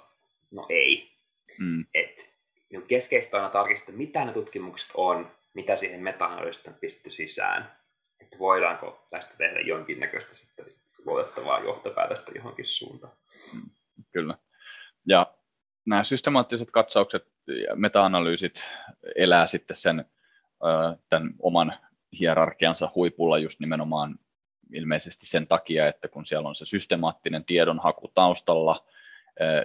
No 0.51 0.65
ei. 0.69 1.11
Mm. 1.59 1.85
Et 1.93 2.38
niin 2.71 2.87
keskeistä 2.87 3.45
on 3.45 3.51
tarkistaa, 3.51 3.95
mitä 3.95 4.25
ne 4.25 4.33
tutkimukset 4.33 4.89
on, 4.93 5.31
mitä 5.53 5.75
siihen 5.75 6.01
meta-analyysistä 6.01 6.71
on 6.71 6.77
pistetty 6.79 7.09
sisään, 7.09 7.71
että 8.21 8.39
voidaanko 8.39 9.07
tästä 9.09 9.37
tehdä 9.37 9.59
jonkinnäköistä 9.59 10.35
sitten 10.35 10.65
luotettavaa 11.05 11.59
johtopäätöstä 11.59 12.31
johonkin 12.35 12.65
suuntaan. 12.65 13.13
Kyllä. 14.11 14.37
Ja 15.07 15.33
nämä 15.85 16.03
systemaattiset 16.03 16.71
katsaukset 16.71 17.27
ja 17.47 17.75
meta-analyysit 17.75 18.63
elää 19.15 19.47
sitten 19.47 19.75
sen 19.75 20.05
tämän 21.09 21.33
oman 21.39 21.73
hierarkiansa 22.19 22.91
huipulla 22.95 23.37
just 23.37 23.59
nimenomaan 23.59 24.15
ilmeisesti 24.73 25.25
sen 25.25 25.47
takia, 25.47 25.87
että 25.87 26.07
kun 26.07 26.25
siellä 26.25 26.49
on 26.49 26.55
se 26.55 26.65
systemaattinen 26.65 27.45
tiedonhaku 27.45 28.07
taustalla, 28.07 28.85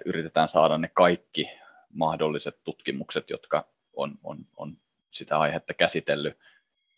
yritetään 0.05 0.49
saada 0.49 0.79
ne 0.79 0.89
kaikki 0.95 1.51
mahdolliset 1.95 2.57
tutkimukset, 2.65 3.31
jotka 3.31 3.67
on, 3.93 4.19
on, 4.25 4.39
on 4.57 4.77
sitä 5.11 5.39
aihetta 5.39 5.75
käsitellyt, 5.75 6.39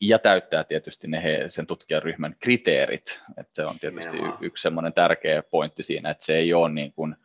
ja 0.01 0.19
täyttää 0.19 0.65
tietysti 0.65 1.09
ne 1.09 1.23
he, 1.23 1.45
sen 1.49 1.67
tutkijaryhmän 1.67 2.37
kriteerit. 2.41 3.21
että 3.37 3.53
se 3.55 3.65
on 3.65 3.79
tietysti 3.79 4.17
y, 4.17 4.33
yksi 4.41 4.63
semmoinen 4.63 4.93
tärkeä 4.93 5.43
pointti 5.43 5.83
siinä, 5.83 6.11
että 6.11 6.25
se 6.25 6.37
ei 6.37 6.55
ole 6.55 6.73
niin 6.73 6.93
kuin, 6.93 7.17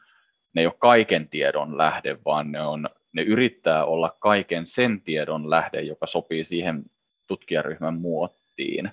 ne 0.54 0.62
ei 0.62 0.66
ole 0.66 0.76
kaiken 0.80 1.30
tiedon 1.30 1.78
lähde, 1.78 2.18
vaan 2.26 2.52
ne, 2.52 2.62
on, 2.62 2.90
ne 3.14 3.22
yrittää 3.22 3.86
olla 3.86 4.18
kaiken 4.20 4.68
sen 4.68 5.02
tiedon 5.02 5.50
lähde, 5.50 5.82
joka 5.82 6.08
sopii 6.08 6.44
siihen 6.44 6.84
tutkijaryhmän 7.28 7.94
muottiin. 7.94 8.92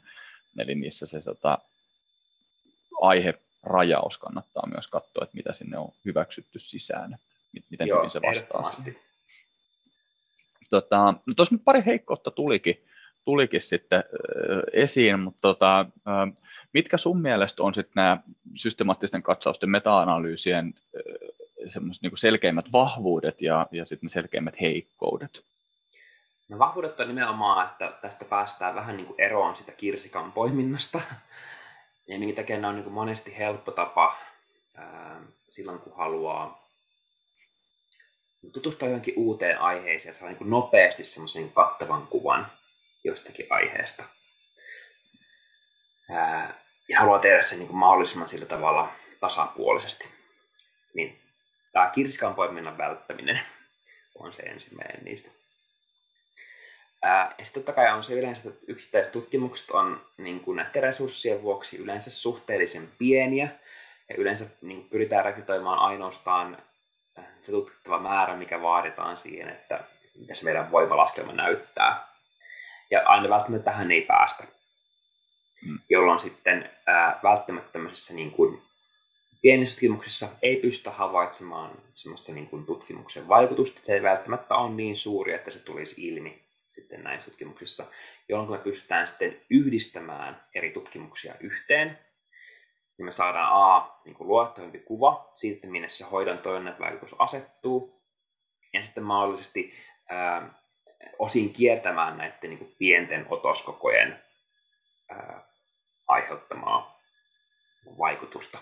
Eli 0.59 0.75
niissä 0.75 1.07
se 1.07 1.21
tota, 1.21 1.59
rajaus 3.63 4.19
kannattaa 4.19 4.69
myös 4.73 4.89
katsoa, 4.89 5.25
että 5.25 5.37
mitä 5.37 5.53
sinne 5.53 5.79
on 5.79 5.93
hyväksytty 6.05 6.59
sisään 6.59 7.19
miten 7.71 7.89
Joo, 7.89 7.99
hyvin 7.99 8.11
se 8.11 8.21
vastaa. 8.23 8.71
Tota, 10.71 11.15
no 11.27 11.35
tuossa 11.37 11.55
nyt 11.55 11.65
pari 11.65 11.83
heikkoutta 11.87 12.31
tulikin, 12.31 12.85
tulikin 13.25 13.61
sitten 13.61 13.99
äh, 13.99 14.63
esiin, 14.73 15.21
mutta 15.21 15.41
tota, 15.41 15.81
äh, 15.81 16.45
mitkä 16.73 16.99
sun 16.99 17.23
mielestä 17.23 17.63
on 17.63 17.75
sitten 17.75 17.93
nämä 17.95 18.19
systemaattisten 18.57 19.23
katsausten 19.23 19.71
meta-analyysien 19.71 20.75
äh, 20.97 21.83
niin 22.03 22.19
selkeimmät 22.19 22.73
vahvuudet 22.73 23.43
ja, 23.43 23.67
ja 23.71 23.85
sitten 23.85 24.07
ne 24.07 24.11
selkeimmät 24.11 24.61
heikkoudet? 24.61 25.45
No 26.49 26.59
vahvuudet 26.59 27.01
on 27.01 27.09
nimenomaan, 27.09 27.67
että 27.67 27.93
tästä 28.03 28.25
päästään 28.25 28.75
vähän 28.75 28.97
niin 28.97 29.07
kuin 29.07 29.21
eroon 29.21 29.57
sitä 29.57 29.73
kirsikan 29.73 30.33
poiminnasta. 30.33 31.01
Ja 32.11 32.19
minkä 32.19 32.43
takia 32.43 32.59
ne 32.59 32.67
on 32.67 32.75
niin 32.75 32.85
kuin 32.85 32.95
monesti 32.95 33.39
helppo 33.39 33.71
tapa 33.71 34.17
ää, 34.75 35.21
silloin, 35.49 35.79
kun 35.79 35.97
haluaa 35.97 36.68
tutustua 38.53 38.89
johonkin 38.89 39.15
uuteen 39.17 39.61
aiheeseen 39.61 40.13
ja 40.13 40.19
saada 40.19 40.35
niin 40.35 40.51
nopeasti 40.51 41.05
semmoisen 41.05 41.53
kattavan 41.53 42.07
kuvan 42.07 42.53
jostakin 43.05 43.47
aiheesta. 43.51 44.05
Ää, 46.11 46.65
ja 46.89 47.01
haluaa 47.01 47.19
tehdä 47.19 47.43
sen 47.43 47.59
niin 47.59 47.77
mahdollisimman 47.77 48.29
sillä 48.29 48.47
tavalla 48.47 48.93
tasapuolisesti. 49.21 50.09
Niin 50.95 51.23
tämä 51.73 51.91
kirskan 51.91 52.35
poiminnan 52.35 52.79
välttäminen 52.79 53.41
on 54.15 54.33
se 54.33 54.43
ensimmäinen 54.43 55.05
niistä. 55.05 55.31
Ää, 57.03 57.35
ja 57.39 57.45
sitten 57.45 57.63
totta 57.63 57.73
kai 57.83 57.93
on 57.93 58.03
se 58.03 58.15
yleensä, 58.15 58.49
että 58.49 58.65
yksittäiset 58.69 59.13
tutkimukset 59.13 59.71
on 59.71 60.07
niin 60.17 60.41
kuin 60.41 60.57
näiden 60.57 60.83
resurssien 60.83 61.43
vuoksi 61.43 61.77
yleensä 61.77 62.11
suhteellisen 62.11 62.89
pieniä, 62.99 63.49
ja 64.09 64.15
yleensä 64.19 64.47
niin 64.63 64.79
kuin 64.79 64.91
pyritään 64.91 65.25
rekrytoimaan 65.25 65.79
ainoastaan 65.79 66.63
se 67.45 67.53
tutkittava 67.53 67.99
määrä, 67.99 68.37
mikä 68.37 68.63
vaaditaan 68.63 69.17
siihen, 69.17 69.49
että 69.49 69.85
mitä 70.19 70.35
se 70.35 70.45
meidän 70.45 70.71
voimalaskelma 70.71 71.33
näyttää. 71.33 72.09
Ja 72.91 73.03
aina 73.07 73.29
välttämättä 73.29 73.71
tähän 73.71 73.91
ei 73.91 74.03
päästä, 74.03 74.45
mm. 75.67 75.79
jolloin 75.89 76.19
sitten 76.19 76.71
ää, 76.87 77.21
välttämättä 77.23 77.73
tämmöisessä 77.73 78.15
niin 78.15 78.31
kuin 78.31 78.63
pienissä 79.43 79.75
tutkimuksissa 79.75 80.29
ei 80.43 80.57
pystytä 80.57 80.91
havaitsemaan 80.91 81.83
semmoista 81.95 82.33
niin 82.33 82.47
kuin 82.47 82.67
tutkimuksen 82.67 83.29
vaikutusta. 83.29 83.81
Se 83.85 83.95
ei 83.95 84.03
välttämättä 84.03 84.55
ole 84.55 84.71
niin 84.71 84.97
suuri, 84.97 85.33
että 85.33 85.51
se 85.51 85.59
tulisi 85.59 85.95
ilmi 86.07 86.49
sitten 86.69 87.05
näissä 87.05 87.31
tutkimuksissa, 87.31 87.87
jolloin 88.29 88.51
me 88.51 88.59
pystytään 88.59 89.09
sitten 89.09 89.41
yhdistämään 89.51 90.43
eri 90.55 90.71
tutkimuksia 90.71 91.35
yhteen, 91.41 91.99
niin 92.99 93.05
me 93.05 93.11
saadaan 93.11 93.53
A, 93.53 94.01
niin 94.05 94.15
kuin 94.15 94.29
luottavampi 94.29 94.79
kuva 94.79 95.33
siitä, 95.35 95.67
minne 95.67 95.91
se 95.91 96.05
hoidon 96.05 96.39
toinen 96.39 96.77
vaikutus 96.79 97.15
asettuu, 97.19 98.03
ja 98.73 98.85
sitten 98.85 99.05
mahdollisesti 99.05 99.75
ää, 100.09 100.55
osin 101.19 101.53
kiertämään 101.53 102.19
näiden 102.19 102.51
niin 102.51 102.59
kuin 102.59 102.75
pienten 102.79 103.27
otoskokojen 103.31 104.23
ää, 105.09 105.43
aiheuttamaa 106.09 107.01
vaikutusta. 107.99 108.59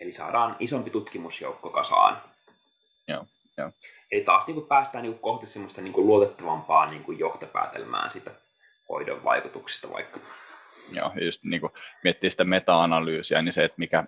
Eli 0.00 0.12
saadaan 0.12 0.56
isompi 0.58 0.90
tutkimusjoukko 0.90 1.70
kasaan. 1.70 2.22
Joo, 3.08 3.26
joo. 3.56 3.70
Eli 4.12 4.20
taas 4.20 4.46
niin 4.46 4.54
kuin 4.54 4.66
päästään 4.66 5.02
niin 5.02 5.12
kuin 5.12 5.22
kohti 5.22 5.46
semmoista 5.46 5.80
niin 5.80 5.92
kuin 5.92 6.06
luotettavampaa 6.06 6.90
niin 6.90 7.04
kuin 7.04 7.18
johtopäätelmää 7.18 8.10
sitä 8.10 8.30
hoidon 8.88 9.24
vaikutuksista 9.24 9.92
vaikka. 9.92 10.20
Joo, 10.92 11.12
just 11.20 11.44
niin 11.44 11.60
kuin 11.60 11.72
miettii 12.04 12.30
sitä 12.30 12.44
meta-analyysiä, 12.44 13.42
niin 13.42 13.52
se, 13.52 13.64
että 13.64 13.78
mikä 13.78 14.04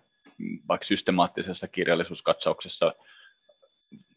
vaikka 0.69 0.85
systemaattisessa 0.85 1.69
kirjallisuuskatsauksessa 1.69 2.95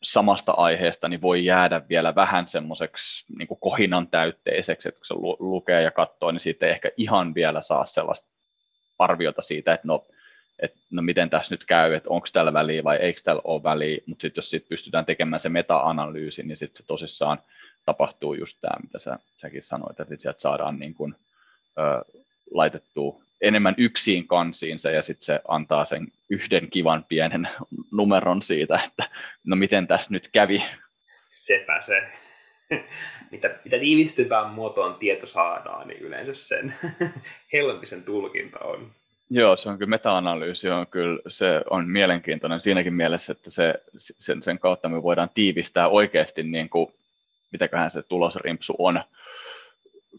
samasta 0.03 0.51
aiheesta 0.51 1.07
niin 1.07 1.21
voi 1.21 1.45
jäädä 1.45 1.81
vielä 1.89 2.15
vähän 2.15 2.47
semmoiseksi 2.47 3.25
niin 3.37 3.47
kohinan 3.59 4.07
täytteiseksi, 4.07 4.89
että 4.89 4.99
kun 4.99 5.05
se 5.05 5.13
lukee 5.39 5.81
ja 5.81 5.91
katsoo, 5.91 6.31
niin 6.31 6.39
siitä 6.39 6.65
ei 6.65 6.71
ehkä 6.71 6.91
ihan 6.97 7.35
vielä 7.35 7.61
saa 7.61 7.85
sellaista 7.85 8.29
arviota 8.99 9.41
siitä, 9.41 9.73
että 9.73 9.87
no 9.87 10.05
että 10.61 10.79
no 10.91 11.01
miten 11.01 11.29
tässä 11.29 11.53
nyt 11.53 11.65
käy, 11.65 11.93
että 11.93 12.09
onko 12.09 12.27
tällä 12.33 12.53
väliä 12.53 12.83
vai 12.83 12.97
eikö 12.97 13.21
tällä 13.23 13.41
ole 13.43 13.63
väliä, 13.63 13.97
mutta 14.05 14.21
sitten 14.21 14.41
jos 14.41 14.49
sit 14.49 14.69
pystytään 14.69 15.05
tekemään 15.05 15.39
se 15.39 15.49
meta-analyysi, 15.49 16.43
niin 16.43 16.57
sitten 16.57 16.77
se 16.77 16.87
tosissaan 16.87 17.39
tapahtuu 17.85 18.33
just 18.33 18.57
tämä, 18.61 18.79
mitä 18.83 18.99
sä, 18.99 19.19
säkin 19.35 19.63
sanoit, 19.63 19.99
että 19.99 20.15
sieltä 20.17 20.39
saadaan 20.39 20.79
niin 20.79 20.93
kuin, 20.93 21.15
ö, 21.77 22.20
laitettua 22.51 23.21
enemmän 23.41 23.75
yksin 23.77 24.27
kansiinsa 24.27 24.91
ja 24.91 25.01
sitten 25.01 25.25
se 25.25 25.39
antaa 25.47 25.85
sen 25.85 26.07
yhden 26.29 26.69
kivan 26.69 27.05
pienen 27.09 27.49
numeron 27.91 28.41
siitä, 28.41 28.79
että 28.85 29.03
no 29.45 29.55
miten 29.55 29.87
tässä 29.87 30.13
nyt 30.13 30.29
kävi. 30.31 30.63
Sepä 31.29 31.81
se. 31.81 32.01
mitä, 33.31 33.59
mitä 33.63 33.79
tiivistyvään 33.79 34.49
muotoon 34.49 34.95
tieto 34.95 35.25
saadaan, 35.25 35.87
niin 35.87 36.01
yleensä 36.01 36.33
sen 36.33 36.73
helpompi 37.53 37.85
sen 37.85 38.03
tulkinta 38.03 38.59
on. 38.59 38.91
Joo, 39.29 39.57
se 39.57 39.69
on 39.69 39.77
kyllä 39.77 39.89
meta-analyysi, 39.89 40.69
on 40.69 40.87
kyllä, 40.87 41.19
se 41.27 41.61
on 41.69 41.89
mielenkiintoinen 41.89 42.61
siinäkin 42.61 42.93
mielessä, 42.93 43.31
että 43.31 43.51
se, 43.51 43.73
sen, 43.97 44.43
sen 44.43 44.59
kautta 44.59 44.89
me 44.89 45.03
voidaan 45.03 45.29
tiivistää 45.33 45.87
oikeasti, 45.87 46.43
niin 46.43 46.69
kuin, 46.69 46.93
mitäköhän 47.51 47.91
se 47.91 48.01
tulosrimpsu 48.01 48.75
on, 48.77 49.03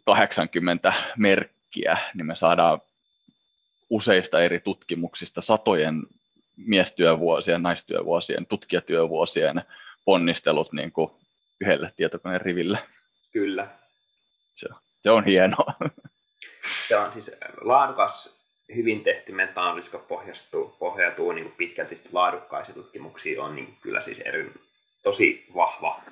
80 0.04 0.92
merkkiä, 1.16 1.61
niin 2.14 2.26
me 2.26 2.34
saadaan 2.34 2.80
useista 3.90 4.42
eri 4.42 4.60
tutkimuksista 4.60 5.40
satojen 5.40 6.02
miestyövuosien, 6.56 7.62
naistyövuosien, 7.62 8.46
tutkijatyövuosien 8.46 9.62
ponnistelut 10.04 10.72
niin 10.72 10.92
kuin 10.92 11.10
yhdelle 11.60 11.92
tietokoneen 11.96 12.40
riville. 12.40 12.78
Kyllä. 13.32 13.68
Se, 14.54 14.68
se 15.00 15.10
on 15.10 15.24
hienoa. 15.24 15.74
Se 16.88 16.96
on 16.96 17.12
siis 17.12 17.36
laadukas 17.60 18.42
hyvin 18.74 19.04
tehty 19.04 19.32
meta-analyysi, 19.32 19.90
joka 19.92 20.06
pohjautuu, 20.06 20.76
pohjautuu 20.78 21.32
niin 21.32 21.44
kuin 21.44 21.56
pitkälti 21.56 22.02
laadukkaisiin 22.12 22.74
tutkimuksiin, 22.74 23.40
on 23.40 23.56
niin 23.56 23.76
kyllä 23.80 24.00
siis 24.00 24.20
eri, 24.20 24.52
tosi 25.02 25.46
vahva 25.54 26.02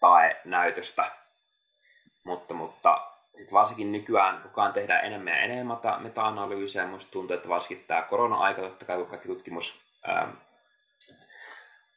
tae 0.00 0.40
näytöstä. 0.44 1.10
Mutta, 2.24 2.54
mutta 2.54 3.07
sitten 3.38 3.54
varsinkin 3.54 3.92
nykyään 3.92 4.42
kukaan 4.42 4.72
tehdään 4.72 5.04
enemmän 5.04 5.32
ja 5.32 5.40
enemmän 5.40 5.78
meta-analyysejä. 5.98 6.86
Minusta 6.86 7.12
tuntuu, 7.12 7.36
että 7.36 7.48
varsinkin 7.48 7.86
tämä 7.86 8.02
korona-aika, 8.02 8.62
totta 8.62 8.84
kai 8.84 8.96
kun 8.96 9.06
kaikki 9.06 9.28
tutkimus 9.28 9.80
ää, 10.06 10.32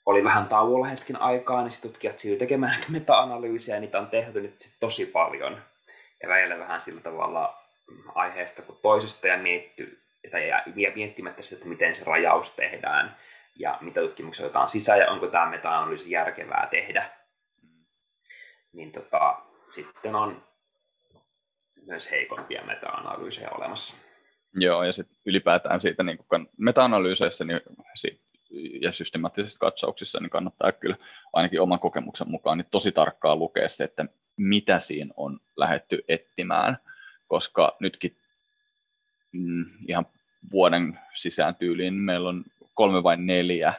oli 0.06 0.24
vähän 0.24 0.48
tauolla 0.48 0.86
hetken 0.86 1.22
aikaa, 1.22 1.62
niin 1.64 1.82
tutkijat 1.82 2.20
siirtyi 2.20 2.40
tekemään 2.40 2.84
meta-analyysejä, 2.90 3.76
ja 3.76 3.82
niitä 3.82 4.00
on 4.00 4.10
tehty 4.10 4.42
nyt 4.42 4.72
tosi 4.80 5.06
paljon. 5.06 5.62
Ja 6.24 6.30
välillä 6.30 6.60
vähän 6.60 6.82
sillä 6.82 7.02
tavalla 7.02 7.58
aiheesta 8.16 8.62
kuin 8.62 8.80
toisesta 8.82 9.28
ja, 9.28 9.38
mietty, 9.38 10.02
tai 10.32 10.50
ja 10.50 10.92
miettimättä 10.96 11.42
sitä, 11.42 11.56
että 11.56 11.68
miten 11.68 11.96
se 11.96 12.04
rajaus 12.04 12.52
tehdään 12.52 13.18
ja 13.56 13.78
mitä 13.82 14.02
tutkimuksia 14.02 14.46
otetaan 14.46 14.70
sisään 14.70 15.00
ja 15.00 15.12
onko 15.12 15.28
tämä 15.28 15.46
meta-analyysi 15.46 16.12
järkevää 16.12 16.68
tehdä. 16.72 17.06
Niin 18.74 18.92
tota, 18.92 19.42
sitten 19.70 20.16
on 20.16 20.51
myös 21.88 22.12
heikompia 22.12 22.64
meta-analyysejä 22.64 23.50
olemassa. 23.50 24.06
Joo, 24.54 24.84
ja 24.84 24.94
sitten 24.94 25.18
ylipäätään 25.26 25.82
siitä 25.82 26.04
niin 26.04 26.18
meta-analyyseissä 26.58 27.46
niin, 27.46 27.62
ja 28.82 28.92
systemaattisissa 28.92 29.60
katsauksissa 29.60 30.20
niin 30.20 30.30
kannattaa 30.30 30.72
kyllä 30.72 30.96
ainakin 31.34 31.62
oman 31.62 31.80
kokemuksen 31.80 32.32
mukaan 32.32 32.58
niin 32.58 32.68
tosi 32.72 32.92
tarkkaan 32.92 33.40
lukea 33.40 33.70
se, 33.70 33.84
että 33.84 34.06
mitä 34.38 34.80
siinä 34.80 35.14
on 35.18 35.40
lähetty 35.58 36.04
etsimään– 36.08 36.78
koska 37.32 37.78
nytkin 37.80 38.18
mm, 39.32 39.66
ihan 39.88 40.06
vuoden 40.52 41.00
sisään 41.14 41.56
tyyliin 41.56 41.94
meillä 41.94 42.30
on 42.30 42.44
kolme 42.74 43.04
vai 43.04 43.18
neljä 43.18 43.74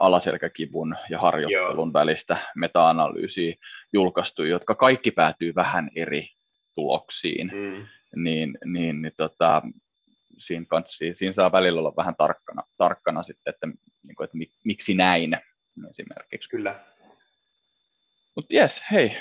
alaselkäkivun 0.00 0.96
ja 1.10 1.18
harjoittelun 1.18 1.88
Joo. 1.88 1.92
välistä 1.92 2.36
meta-analyysiä 2.54 3.54
julkaistu, 3.92 4.44
jotka 4.44 4.74
kaikki 4.74 5.10
päätyy 5.10 5.54
vähän 5.54 5.90
eri 5.96 6.30
tuloksiin, 6.74 7.50
mm. 7.54 7.86
niin, 8.22 8.58
niin, 8.64 9.02
niin 9.02 9.12
tota, 9.16 9.62
siinä, 10.38 10.66
kanssa, 10.68 11.04
siinä 11.14 11.32
saa 11.32 11.52
välillä 11.52 11.80
olla 11.80 11.96
vähän 11.96 12.14
tarkkana, 12.18 12.62
tarkkana 12.78 13.22
sitten, 13.22 13.54
että, 13.54 13.66
niin 14.02 14.16
kuin, 14.16 14.24
että 14.24 14.38
miksi 14.64 14.94
näin 14.94 15.36
esimerkiksi. 15.90 16.48
Kyllä. 16.48 16.84
Mutta 18.36 18.54
jes, 18.54 18.82
hei, 18.92 19.16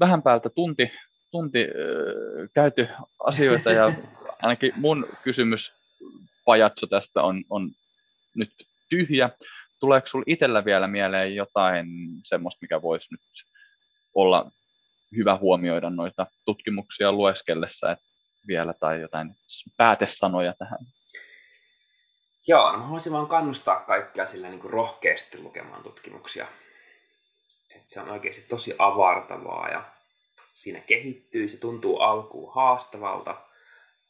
vähän 0.00 0.22
päältä 0.22 0.50
tunti, 0.50 0.92
tunti 1.30 1.66
käyty 2.54 2.88
asioita 3.24 3.70
ja 3.72 3.92
ainakin 4.42 4.72
mun 4.76 5.06
kysymys 5.22 5.72
pajatso 6.44 6.86
tästä 6.86 7.22
on, 7.22 7.44
on 7.50 7.70
nyt 8.34 8.50
tyhjä. 8.88 9.30
Tuleeko 9.80 10.06
sinulla 10.06 10.24
itsellä 10.26 10.64
vielä 10.64 10.88
mieleen 10.88 11.34
jotain 11.34 11.86
semmoista, 12.24 12.58
mikä 12.62 12.82
voisi 12.82 13.14
nyt 13.14 13.20
olla 14.14 14.50
hyvä 15.16 15.36
huomioida 15.36 15.90
noita 15.90 16.26
tutkimuksia 16.44 17.12
lueskellessa 17.12 17.92
että 17.92 18.04
vielä 18.46 18.74
tai 18.80 19.00
jotain 19.00 19.34
päätesanoja 19.76 20.54
tähän? 20.58 20.78
Joo, 22.46 22.72
no 22.72 22.78
mä 22.78 22.84
haluaisin 22.84 23.12
vaan 23.12 23.26
kannustaa 23.26 23.80
kaikkia 23.80 24.26
sillä 24.26 24.48
niin 24.48 24.60
kuin 24.60 24.72
rohkeasti 24.72 25.38
lukemaan 25.38 25.82
tutkimuksia. 25.82 26.46
Et 27.76 27.82
se 27.86 28.00
on 28.00 28.10
oikeasti 28.10 28.42
tosi 28.42 28.74
avartavaa 28.78 29.68
ja 29.68 29.84
siinä 30.54 30.80
kehittyy, 30.80 31.48
se 31.48 31.56
tuntuu 31.56 31.98
alkuun 31.98 32.54
haastavalta, 32.54 33.36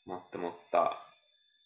mutta, 0.04 0.38
mutta 0.38 0.96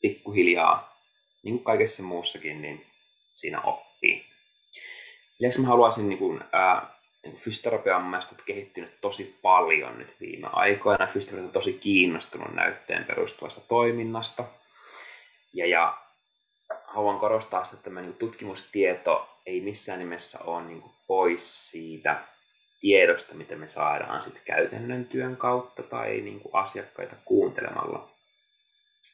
pikkuhiljaa, 0.01 1.01
niin 1.43 1.55
kuin 1.55 1.64
kaikessa 1.64 2.03
muussakin, 2.03 2.62
niin 2.62 2.87
siinä 3.35 3.61
oppii. 3.61 4.26
Lisäksi 5.39 5.61
mä 5.61 5.66
haluaisin, 5.66 6.09
niin 6.09 6.18
kuin, 6.18 6.45
ää, 6.53 6.99
niin 7.25 7.37
fysioterapia 7.37 7.97
on 7.97 8.03
mielestäni 8.03 8.43
kehittynyt 8.47 9.01
tosi 9.01 9.39
paljon 9.43 9.99
nyt 9.99 10.16
viime 10.20 10.49
aikoina. 10.53 11.07
Fysioterapia 11.07 11.47
on 11.47 11.53
tosi 11.53 11.72
kiinnostunut 11.72 12.55
näytteen 12.55 13.05
perustuvasta 13.05 13.61
toiminnasta. 13.61 14.45
Ja, 15.53 15.66
ja 15.66 15.99
haluan 16.85 17.18
korostaa 17.20 17.64
sitä, 17.64 17.77
että 17.77 17.85
tämä 17.85 18.01
niin 18.01 18.14
tutkimustieto 18.14 19.41
ei 19.47 19.61
missään 19.61 19.99
nimessä 19.99 20.39
ole 20.45 20.64
niin 20.64 20.83
pois 21.07 21.70
siitä 21.70 22.25
tiedosta, 22.81 23.35
mitä 23.35 23.57
me 23.57 23.68
saadaan 23.68 24.22
sitten 24.22 24.43
käytännön 24.45 25.05
työn 25.05 25.37
kautta 25.37 25.83
tai 25.83 26.20
niin 26.20 26.41
asiakkaita 26.53 27.16
kuuntelemalla. 27.25 28.11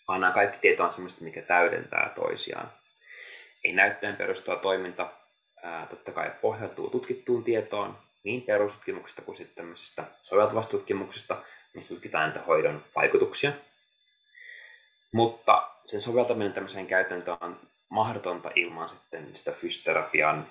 Vaan 0.08 0.20
nämä 0.20 0.32
kaikki 0.32 0.58
tieto 0.58 0.84
on 0.84 0.92
sellaista, 0.92 1.24
mikä 1.24 1.42
täydentää 1.42 2.12
toisiaan. 2.14 2.72
Ei 3.64 3.72
näyttöön 3.72 4.16
perustuva 4.16 4.56
toiminta 4.56 5.11
ää, 5.62 5.86
totta 5.86 6.12
kai 6.12 6.30
pohjautuu 6.40 6.90
tutkittuun 6.90 7.44
tietoon, 7.44 7.98
niin 8.24 8.42
perustutkimuksesta 8.42 9.22
kuin 9.22 9.36
sitten 9.36 9.56
tämmöisistä 9.56 10.04
soveltavasta 10.20 10.70
tutkimuksesta, 10.70 11.42
missä 11.74 11.94
tutkitaan 11.94 12.24
näitä 12.24 12.46
hoidon 12.46 12.84
vaikutuksia. 12.96 13.52
Mutta 15.12 15.70
sen 15.84 16.00
soveltaminen 16.00 16.52
tämmöiseen 16.52 16.86
käytäntöön 16.86 17.38
on 17.40 17.61
mahdotonta 17.88 18.50
ilman 18.54 18.88
sitten 18.88 19.36
sitä 19.36 19.52
fysioterapian 19.52 20.50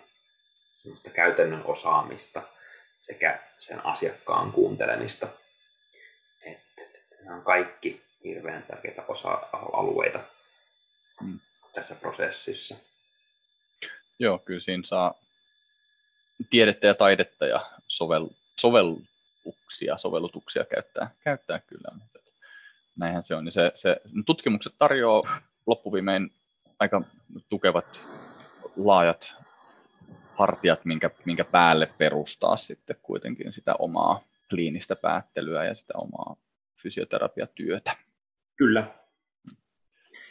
semmoista 0.72 1.10
käytännön 1.10 1.66
osaamista 1.66 2.41
sekä 2.99 3.39
sen 3.57 3.86
asiakkaan 3.86 4.51
kuuntelemista. 4.51 5.28
Että 6.41 6.82
nämä 7.24 7.36
on 7.38 7.43
kaikki 7.43 8.01
hirveän 8.24 8.64
tärkeitä 8.64 9.03
osa-alueita 9.07 10.20
hmm. 11.22 11.39
tässä 11.74 11.95
prosessissa. 11.95 12.89
Joo, 14.20 14.39
kyllä 14.39 14.59
siinä 14.59 14.84
saa 14.86 15.13
tiedettä 16.49 16.88
ja 16.88 16.95
taidetta 16.95 17.45
ja 17.45 17.72
sovel, 17.88 18.28
sovelluksia, 18.59 19.97
sovellutuksia 19.97 20.65
käyttää, 20.65 21.11
käyttää 21.24 21.59
kyllä. 21.59 22.05
Näinhän 22.95 23.24
se 23.24 23.36
on. 23.36 23.45
Ja 23.45 23.51
se, 23.51 23.72
se, 23.76 24.01
tutkimukset 24.26 24.74
tarjoaa 24.80 25.22
loppuviimein 25.67 26.32
aika 26.80 27.01
tukevat 27.49 28.05
laajat 28.78 29.36
hartiat, 30.36 30.86
minkä, 30.86 31.09
minkä 31.26 31.45
päälle 31.45 31.89
perustaa 31.97 32.57
sitten 32.57 32.95
kuitenkin 33.01 33.53
sitä 33.53 33.76
omaa 33.80 34.24
kliinistä 34.49 34.95
päättelyä 35.01 35.65
ja 35.65 35.76
sitä 35.76 35.93
omaa 35.97 36.36
fysioterapiatyötä. 36.76 37.95
Kyllä. 38.55 38.84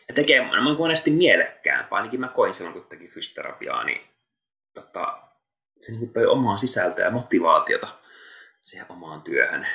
Ja 0.08 0.14
tekee 0.14 0.40
monesti 0.78 1.10
mielekkäämpää, 1.10 1.96
ainakin 1.96 2.20
mä 2.20 2.28
koin 2.28 2.54
silloin, 2.54 2.74
kun 2.74 2.86
teki 2.88 3.08
fysioterapiaa, 3.08 3.84
niin 3.84 4.00
tota, 4.74 5.22
se 5.80 5.92
niin 5.92 6.12
toi 6.12 6.26
omaa 6.26 6.58
sisältöä 6.58 7.04
ja 7.04 7.10
motivaatiota 7.10 7.88
siihen 8.62 8.86
omaan 8.88 9.22
työhön. 9.22 9.66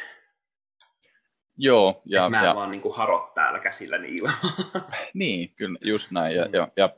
Joo. 1.58 2.02
Ja, 2.06 2.26
Et 2.26 2.32
mä 2.32 2.40
en 2.40 2.46
ja, 2.46 2.56
vaan 2.56 2.72
niin 2.72 2.82
kuin 2.82 2.96
harot 2.96 3.34
täällä 3.34 3.60
käsilläni 3.60 4.16
ilman. 4.16 4.34
niin, 5.14 5.56
kyllä, 5.56 5.80
just 5.82 6.12
näin. 6.12 6.36
Ja, 6.36 6.50
ja, 6.54 6.68
ja 6.78 6.90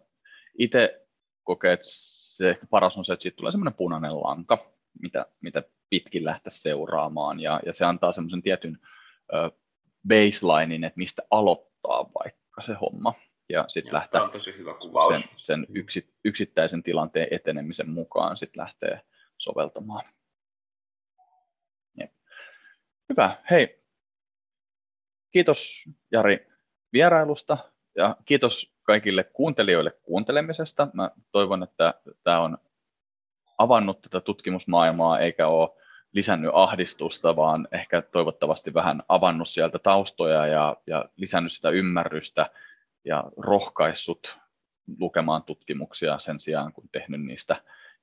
itse 0.60 1.08
kokee, 1.44 1.74
että 1.74 1.86
se 1.88 2.50
ehkä 2.50 2.68
paras 2.70 2.98
on 2.98 3.06
se, 3.06 3.14
että 3.14 3.24
siitä 3.24 3.36
tulee 3.36 3.52
semmoinen 3.52 3.74
punainen 3.74 4.20
lanka, 4.20 4.72
mitä, 5.02 5.26
mitä 5.42 5.64
pitkin 5.90 6.26
lähteä 6.26 6.50
seuraamaan, 6.50 7.40
ja, 7.40 7.60
ja 7.66 7.74
se 7.74 7.86
antaa 7.86 8.12
semmoisen 8.12 8.42
tietyn 8.42 8.78
ö, 9.34 9.52
baselinein, 10.08 10.84
että 10.84 10.98
mistä 10.98 11.22
aloittaa 11.32 12.10
vaikka 12.24 12.45
se 12.62 12.74
homma. 12.74 13.14
Ja 13.50 13.66
sitten 13.68 13.94
lähtee 13.94 14.22
on 14.22 14.32
tosi 14.32 14.58
hyvä 14.58 14.74
kuvaus. 14.74 15.22
sen, 15.22 15.30
sen 15.38 15.68
yksi, 15.70 16.14
yksittäisen 16.26 16.84
tilanteen 16.84 17.28
etenemisen 17.32 17.90
mukaan 17.90 18.38
sitten 18.38 18.62
lähtee 18.62 19.02
soveltamaan. 19.38 20.06
Jep. 22.00 22.12
Hyvä. 23.10 23.38
Hei, 23.52 23.84
kiitos 25.32 25.90
Jari 26.12 26.48
vierailusta 26.94 27.58
ja 27.96 28.18
kiitos 28.26 28.74
kaikille 28.84 29.24
kuuntelijoille 29.24 29.92
kuuntelemisesta. 29.92 30.88
Mä 30.94 31.12
toivon, 31.32 31.64
että 31.64 31.94
tämä 32.24 32.40
on 32.40 32.58
avannut 33.58 34.02
tätä 34.02 34.22
tutkimusmaailmaa 34.22 35.20
eikä 35.20 35.48
ole 35.48 35.70
lisännyt 36.16 36.52
ahdistusta, 36.54 37.36
vaan 37.36 37.68
ehkä 37.72 38.02
toivottavasti 38.02 38.74
vähän 38.74 39.04
avannut 39.08 39.50
sieltä 39.50 39.80
taustoja 39.80 40.48
ja, 40.48 40.78
ja 40.88 41.06
lisännyt 41.16 41.52
sitä 41.52 41.70
ymmärrystä 41.70 42.50
ja 43.06 43.24
rohkaissut 43.38 44.40
lukemaan 45.00 45.44
tutkimuksia 45.44 46.20
sen 46.20 46.40
sijaan, 46.40 46.74
kun 46.74 46.90
tehnyt 46.92 47.22
niistä 47.22 47.56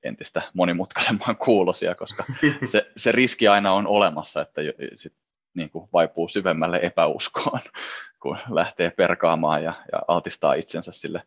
entistä 0.03 0.41
monimutkaisemman 0.53 1.37
kuulosia, 1.45 1.95
koska 1.95 2.23
se, 2.71 2.91
se 2.97 3.11
riski 3.11 3.47
aina 3.47 3.73
on 3.73 3.87
olemassa, 3.87 4.41
että 4.41 4.61
sit 4.95 5.13
niin 5.53 5.69
kuin 5.69 5.89
vaipuu 5.93 6.27
syvemmälle 6.27 6.79
epäuskoon, 6.83 7.59
kun 8.21 8.37
lähtee 8.49 8.89
perkaamaan 8.89 9.63
ja, 9.63 9.73
ja 9.91 9.99
altistaa 10.07 10.53
itsensä 10.53 10.91
sille 10.91 11.23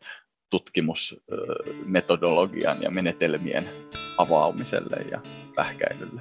tutkimusmetodologian 0.50 2.82
ja 2.82 2.90
menetelmien 2.90 3.68
avaamiselle 4.18 4.96
ja 5.10 5.20
pähkäilylle. 5.54 6.20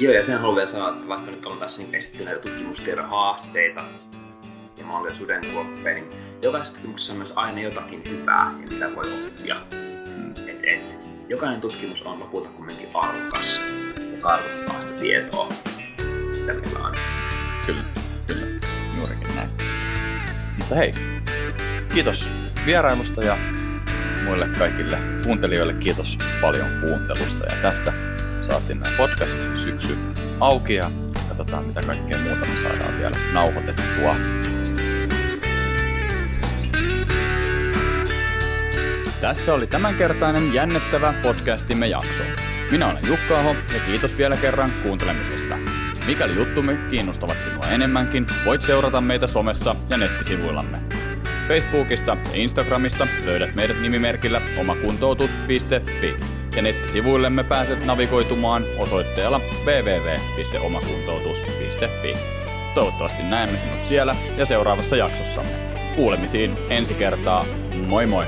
Joo, 0.00 0.14
ja 0.14 0.24
sen 0.24 0.38
haluan 0.38 0.56
vielä 0.56 0.66
sanoa, 0.66 0.88
että 0.88 1.08
vaikka 1.08 1.30
nyt 1.30 1.46
on 1.46 1.58
tässä 1.58 1.82
niin 1.82 1.94
esitetty 1.94 2.24
näitä 2.24 2.40
tutkimustiedon 2.40 3.08
haasteita 3.08 3.84
ja 4.76 4.84
mahdollisuuden 4.84 5.46
kuoppeja, 5.52 5.94
niin 5.94 6.10
jokaisessa 6.42 6.74
tutkimuksessa 6.74 7.12
on 7.12 7.18
myös 7.18 7.32
aina 7.36 7.60
jotakin 7.60 8.04
hyvää 8.04 8.54
ja 8.60 8.66
mitä 8.72 8.96
voi 8.96 9.12
oppia. 9.12 9.56
Hmm. 10.14 10.34
Et, 10.48 10.58
et, 10.62 11.00
jokainen 11.28 11.60
tutkimus 11.60 12.02
on 12.02 12.20
lopulta 12.20 12.48
kuitenkin 12.48 12.88
arvokas 12.94 13.60
ja 14.12 14.18
kartoittaa 14.20 14.80
sitä 14.80 15.00
tietoa, 15.00 15.48
mitä 16.40 16.54
meillä 16.54 16.86
on. 16.86 16.94
Kyllä, 17.66 17.84
kyllä, 18.26 18.46
juurikin 18.96 19.36
näin. 19.36 19.50
Mutta 20.58 20.74
hei, 20.74 20.94
kiitos 21.94 22.28
vierailusta 22.66 23.24
ja 23.24 23.38
muille 24.24 24.48
kaikille 24.58 24.98
kuuntelijoille 25.24 25.74
kiitos 25.74 26.18
paljon 26.40 26.68
kuuntelusta. 26.80 27.44
Ja 27.44 27.56
tästä 27.62 27.92
saatiin 28.42 28.80
nämä 28.80 28.96
podcast 28.96 29.38
syksy 29.64 29.98
auki 30.40 30.74
ja 30.74 30.90
katsotaan 31.28 31.64
mitä 31.64 31.80
kaikkea 31.86 32.18
muuta 32.18 32.40
me 32.40 32.62
saadaan 32.62 32.98
vielä 32.98 33.16
nauhoitettua. 33.32 34.16
Tässä 39.20 39.54
oli 39.54 39.66
tämänkertainen 39.66 40.54
jännittävä 40.54 41.14
podcastimme 41.22 41.86
jakso. 41.86 42.22
Minä 42.70 42.86
olen 42.86 43.06
Jukka 43.06 43.40
Aho 43.40 43.56
ja 43.74 43.80
kiitos 43.86 44.18
vielä 44.18 44.36
kerran 44.36 44.70
kuuntelemisesta. 44.82 45.54
Mikäli 46.06 46.36
juttumme 46.36 46.78
kiinnostavat 46.90 47.36
sinua 47.42 47.66
enemmänkin, 47.66 48.26
voit 48.44 48.64
seurata 48.64 49.00
meitä 49.00 49.26
somessa 49.26 49.76
ja 49.88 49.96
nettisivuillamme. 49.96 50.93
Facebookista 51.48 52.16
ja 52.32 52.34
Instagramista 52.34 53.06
löydät 53.24 53.54
meidät 53.54 53.82
nimimerkillä 53.82 54.40
omakuntoutus.fi 54.58 56.16
ja 56.56 56.62
nettisivuillemme 56.62 57.44
pääset 57.44 57.84
navigoitumaan 57.84 58.64
osoitteella 58.78 59.40
www.omakuntoutus.fi. 59.64 62.16
Toivottavasti 62.74 63.22
näemme 63.22 63.58
sinut 63.58 63.84
siellä 63.84 64.16
ja 64.36 64.46
seuraavassa 64.46 64.96
jaksossamme. 64.96 65.52
Kuulemisiin 65.96 66.56
ensi 66.70 66.94
kertaa. 66.94 67.44
Moi 67.86 68.06
moi! 68.06 68.26